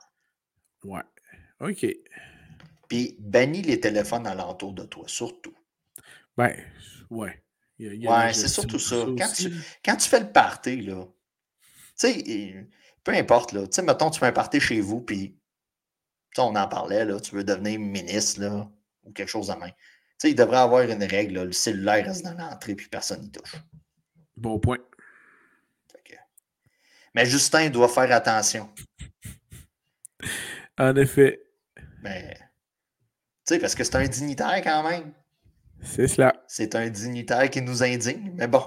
Ouais. 0.85 1.03
OK. 1.61 1.87
Puis 2.89 3.17
bannis 3.19 3.63
les 3.63 3.81
téléphones 3.81 4.27
alentour 4.27 4.73
de 4.73 4.85
toi, 4.85 5.05
surtout. 5.07 5.55
Ben, 6.37 6.55
ouais. 7.11 7.43
ouais, 7.81 8.33
c'est 8.33 8.49
surtout 8.49 8.79
ça. 8.79 9.05
Quand 9.19 9.33
tu, 9.35 9.53
quand 9.85 9.97
tu, 9.97 10.09
fais 10.09 10.21
le 10.21 10.31
party, 10.31 10.83
là, 10.83 11.05
tu 11.99 12.09
sais, 12.09 12.69
peu 13.05 13.13
importe, 13.13 13.53
là, 13.53 13.67
tu 13.67 13.73
sais, 13.73 13.83
mettons, 13.83 14.11
tu 14.11 14.19
fais 14.19 14.27
un 14.27 14.33
party 14.33 14.61
chez 14.61 14.81
vous, 14.81 15.01
puis 15.01 15.37
on 16.39 16.57
en 16.57 16.69
parlait, 16.69 17.05
là, 17.05 17.21
tu 17.21 17.35
veux 17.35 17.45
devenir 17.45 17.79
ministre 17.79 18.41
là, 18.41 18.69
ou 19.05 19.13
quelque 19.13 19.29
chose 19.29 19.49
de 19.49 19.55
main. 19.55 19.71
sais, 20.19 20.31
il 20.31 20.35
devrait 20.35 20.59
avoir 20.59 20.83
une 20.83 21.05
règle, 21.05 21.45
le 21.45 21.53
cellulaire 21.53 22.07
reste 22.07 22.25
dans 22.25 22.35
l'entrée 22.35 22.75
puis 22.75 22.89
personne 22.89 23.21
n'y 23.21 23.31
touche. 23.31 23.57
Bon 24.37 24.59
point. 24.59 24.79
Mais 27.15 27.27
Justin 27.27 27.71
doit 27.71 27.89
faire 27.89 28.11
attention. 28.11 28.69
En 30.77 30.97
effet. 30.97 31.41
Mais, 32.03 32.35
tu 32.37 33.55
sais, 33.55 33.59
parce 33.61 33.75
que 33.75 33.85
c'est 33.85 33.95
un 33.95 34.09
dignitaire 34.09 34.61
quand 34.65 34.89
même. 34.89 35.13
C'est 35.81 36.09
cela. 36.09 36.43
C'est 36.49 36.75
un 36.75 36.89
dignitaire 36.89 37.49
qui 37.51 37.63
nous 37.63 37.83
indigne, 37.83 38.33
mais 38.35 38.49
bon. 38.49 38.65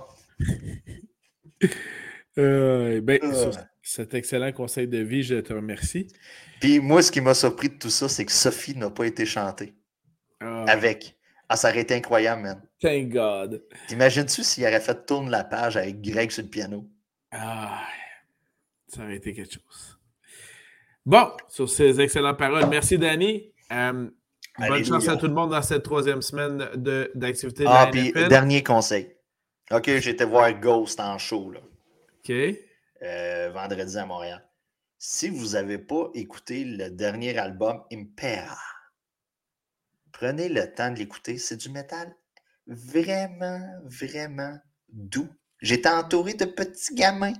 Euh, 2.39 3.01
ben, 3.01 3.19
euh. 3.23 3.51
Cet 3.88 4.13
excellent 4.13 4.51
conseil 4.51 4.85
de 4.85 4.97
vie, 4.97 5.23
je 5.23 5.35
te 5.35 5.53
remercie. 5.53 6.07
Puis 6.59 6.79
moi, 6.79 7.01
ce 7.01 7.09
qui 7.09 7.21
m'a 7.21 7.33
surpris 7.33 7.69
de 7.69 7.75
tout 7.75 7.89
ça, 7.89 8.09
c'est 8.09 8.25
que 8.25 8.33
Sophie 8.33 8.75
n'a 8.75 8.89
pas 8.89 9.05
été 9.05 9.25
chantée. 9.25 9.73
Ah. 10.41 10.65
Avec. 10.67 11.17
Ah, 11.47 11.55
ça 11.55 11.69
aurait 11.69 11.81
été 11.81 11.95
incroyable, 11.95 12.41
man. 12.41 12.61
Thank 12.81 13.09
God. 13.09 13.63
T'imagines-tu 13.88 14.43
s'il 14.43 14.65
aurait 14.65 14.81
fait 14.81 15.05
tourner 15.05 15.29
la 15.29 15.45
page 15.45 15.77
avec 15.77 16.01
Greg 16.01 16.31
sur 16.31 16.43
le 16.43 16.49
piano? 16.49 16.85
Ah, 17.31 17.81
ça 18.89 19.03
aurait 19.03 19.15
été 19.15 19.33
quelque 19.33 19.53
chose. 19.53 19.97
Bon, 21.05 21.31
sur 21.47 21.69
ces 21.69 22.01
excellentes 22.01 22.38
paroles, 22.38 22.67
merci 22.67 22.97
Danny. 22.97 23.53
Euh, 23.71 24.09
bonne 24.59 24.83
chance 24.83 25.07
à 25.07 25.15
tout 25.15 25.27
le 25.27 25.33
monde 25.33 25.51
dans 25.51 25.61
cette 25.61 25.83
troisième 25.83 26.21
semaine 26.21 26.57
d'activité 27.15 27.63
de, 27.63 27.69
ah, 27.69 27.88
puis 27.89 28.11
dernier 28.11 28.63
conseil. 28.63 29.15
OK, 29.71 29.89
j'étais 29.99 30.25
voir 30.25 30.53
Ghost 30.59 30.99
en 30.99 31.17
show. 31.17 31.51
Là. 31.51 31.61
OK. 32.19 32.66
Euh, 33.04 33.52
vendredi 33.54 33.98
à 33.98 34.06
Montréal. 34.06 34.43
Si 34.98 35.30
vous 35.30 35.50
n'avez 35.50 35.78
pas 35.78 36.10
écouté 36.16 36.64
le 36.64 36.89
dernier 36.89 37.38
album 37.38 37.84
Impera, 37.91 38.58
prenez 40.12 40.50
le 40.50 40.74
temps 40.74 40.91
de 40.91 40.98
l'écouter. 40.98 41.38
C'est 41.38 41.58
du 41.58 41.70
métal 41.70 42.16
vraiment, 42.66 43.62
vraiment 43.84 44.58
doux. 44.89 45.30
J'étais 45.62 45.89
entouré 45.89 46.34
de 46.34 46.45
petits 46.45 46.95
gamins 46.95 47.34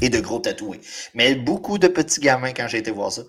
et 0.00 0.08
de 0.08 0.20
gros 0.20 0.38
tatoués. 0.38 0.80
Mais 1.12 1.34
beaucoup 1.34 1.78
de 1.78 1.88
petits 1.88 2.20
gamins 2.20 2.52
quand 2.52 2.68
j'ai 2.68 2.78
été 2.78 2.90
voir 2.90 3.12
ça. 3.12 3.22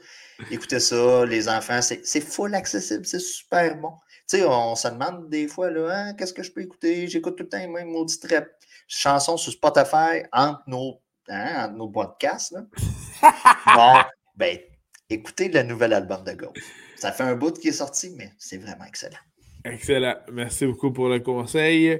Écoutez 0.51 0.79
ça, 0.79 1.25
les 1.25 1.49
enfants, 1.49 1.81
c'est 1.81 2.21
full 2.21 2.55
accessible, 2.55 3.05
c'est 3.05 3.19
super 3.19 3.77
bon. 3.77 3.93
Tu 4.29 4.37
sais, 4.37 4.45
on 4.45 4.75
se 4.75 4.87
demande 4.87 5.29
des 5.29 5.47
fois, 5.47 5.69
hein, 5.69 6.13
qu'est-ce 6.13 6.33
que 6.33 6.43
je 6.43 6.51
peux 6.51 6.61
écouter? 6.61 7.07
J'écoute 7.07 7.37
tout 7.37 7.43
le 7.43 7.49
temps 7.49 7.59
les 7.59 7.67
mêmes 7.67 7.89
maudites 7.89 8.27
chansons 8.87 9.37
sur 9.37 9.51
Spotify 9.51 10.23
entre 10.31 10.63
nos, 10.67 11.01
hein, 11.29 11.65
entre 11.65 11.75
nos 11.75 11.89
podcasts. 11.89 12.53
Là. 12.53 12.61
bon, 13.75 14.09
ben, 14.35 14.57
écoutez 15.09 15.49
le 15.49 15.63
nouvel 15.63 15.93
album 15.93 16.23
de 16.23 16.33
Go. 16.33 16.53
Ça 16.95 17.11
fait 17.11 17.23
un 17.23 17.35
bout 17.35 17.57
qui 17.59 17.69
est 17.69 17.73
sorti, 17.73 18.13
mais 18.17 18.31
c'est 18.37 18.57
vraiment 18.57 18.85
excellent. 18.85 19.17
Excellent. 19.63 20.15
Merci 20.31 20.65
beaucoup 20.65 20.91
pour 20.91 21.09
le 21.09 21.19
conseil. 21.19 21.99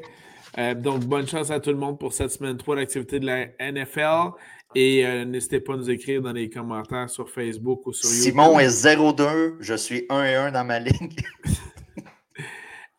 Euh, 0.57 0.73
donc, 0.73 1.01
bonne 1.05 1.27
chance 1.27 1.51
à 1.51 1.59
tout 1.59 1.71
le 1.71 1.77
monde 1.77 1.99
pour 1.99 2.13
cette 2.13 2.31
semaine 2.31 2.57
3 2.57 2.77
d'activité 2.77 3.19
de 3.19 3.25
la 3.25 3.47
NFL. 3.59 4.31
Et 4.75 5.05
euh, 5.05 5.25
n'hésitez 5.25 5.59
pas 5.61 5.73
à 5.73 5.77
nous 5.77 5.89
écrire 5.89 6.21
dans 6.21 6.33
les 6.33 6.49
commentaires 6.49 7.09
sur 7.09 7.29
Facebook 7.29 7.87
ou 7.87 7.93
sur 7.93 8.09
YouTube. 8.09 8.33
Simon 8.33 8.59
est 8.59 8.67
0-2, 8.67 9.55
je 9.59 9.73
suis 9.73 10.05
1 10.09 10.23
et 10.25 10.35
1 10.35 10.51
dans 10.51 10.65
ma 10.65 10.79
ligne. 10.79 11.09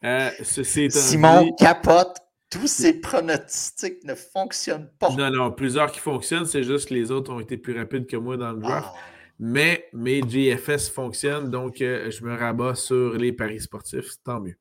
Euh, 0.05 0.31
Simon 0.43 1.53
capote, 1.59 2.18
tous 2.57 2.66
ses 2.66 3.00
pronostics 3.00 4.04
ne 4.04 4.14
fonctionnent 4.14 4.90
pas? 4.98 5.11
Non, 5.11 5.30
non, 5.30 5.52
plusieurs 5.52 5.92
qui 5.92 6.00
fonctionnent, 6.00 6.46
c'est 6.46 6.62
juste 6.62 6.88
que 6.88 6.94
les 6.94 7.11
autres 7.11 7.32
ont 7.32 7.40
été 7.40 7.57
plus 7.57 7.76
rapides 7.76 8.07
que 8.07 8.16
moi 8.16 8.36
dans 8.36 8.52
le 8.52 8.61
draft. 8.61 8.90
Ah. 8.92 8.98
Mais 9.38 9.88
mes 9.92 10.22
GFS 10.22 10.88
fonctionnent, 10.88 11.50
donc 11.50 11.76
je 11.78 12.24
me 12.24 12.34
rabats 12.34 12.74
sur 12.74 13.12
les 13.14 13.32
paris 13.32 13.61
sportifs, 13.61 14.12
tant 14.24 14.40
mieux. 14.40 14.57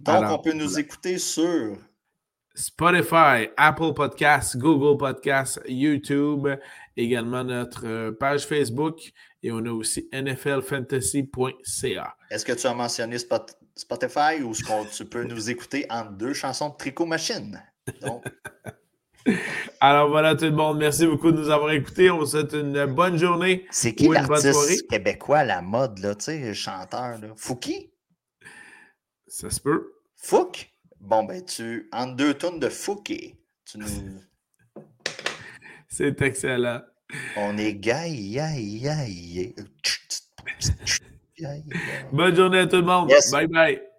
Donc, 0.00 0.24
on 0.30 0.38
peut 0.38 0.54
nous 0.54 0.78
écouter 0.78 1.18
sur 1.18 1.76
Spotify, 2.54 3.48
Apple 3.58 3.92
Podcasts, 3.94 4.56
Google 4.56 4.96
Podcasts, 4.96 5.60
YouTube, 5.68 6.48
également 6.96 7.44
notre 7.44 7.86
euh, 7.86 8.12
page 8.12 8.46
Facebook 8.46 9.12
et 9.42 9.52
on 9.52 9.62
a 9.66 9.70
aussi 9.70 10.08
nflfantasy.ca. 10.10 12.16
Est-ce 12.30 12.46
que 12.46 12.52
tu 12.52 12.66
as 12.66 12.74
mentionné 12.74 13.18
Spotify 13.76 14.38
que 14.40 14.96
tu 14.96 15.04
peux 15.04 15.24
nous 15.24 15.50
écouter 15.50 15.86
en 15.90 16.06
deux 16.06 16.32
chansons 16.32 16.70
de 16.70 16.76
Tricot 16.76 17.06
Machine? 17.06 17.62
Alors 19.80 20.08
voilà 20.08 20.34
tout 20.34 20.44
le 20.44 20.52
monde, 20.52 20.78
merci 20.78 21.06
beaucoup 21.06 21.30
de 21.30 21.36
nous 21.36 21.50
avoir 21.50 21.70
écoutés. 21.72 22.10
On 22.10 22.18
vous 22.18 22.26
souhaite 22.26 22.52
une 22.54 22.86
bonne 22.86 23.18
journée. 23.18 23.66
C'est 23.70 23.94
qui 23.94 24.08
l'artiste 24.08 24.88
québécois, 24.88 25.44
la 25.44 25.62
mode, 25.62 25.98
là, 25.98 26.14
tu 26.14 26.24
sais, 26.24 26.54
chanteur, 26.54 27.18
là? 27.18 27.28
Fouki? 27.36 27.92
Ça 29.26 29.50
se 29.50 29.60
peut. 29.60 29.92
Fouki? 30.16 30.66
Bon, 31.00 31.24
ben, 31.24 31.44
tu, 31.44 31.88
en 31.92 32.06
deux 32.06 32.34
tonnes 32.34 32.58
de 32.58 32.68
Fouquet, 32.68 33.36
tu 33.64 33.78
nous. 33.78 33.86
C'est 35.88 36.20
excellent. 36.22 36.80
On 37.36 37.56
est 37.58 37.74
gaï, 37.74 38.40
Bonne 42.12 42.34
journée 42.34 42.58
à 42.60 42.66
tout 42.66 42.76
le 42.76 42.82
monde. 42.82 43.10
Bye 43.32 43.46
bye. 43.46 43.95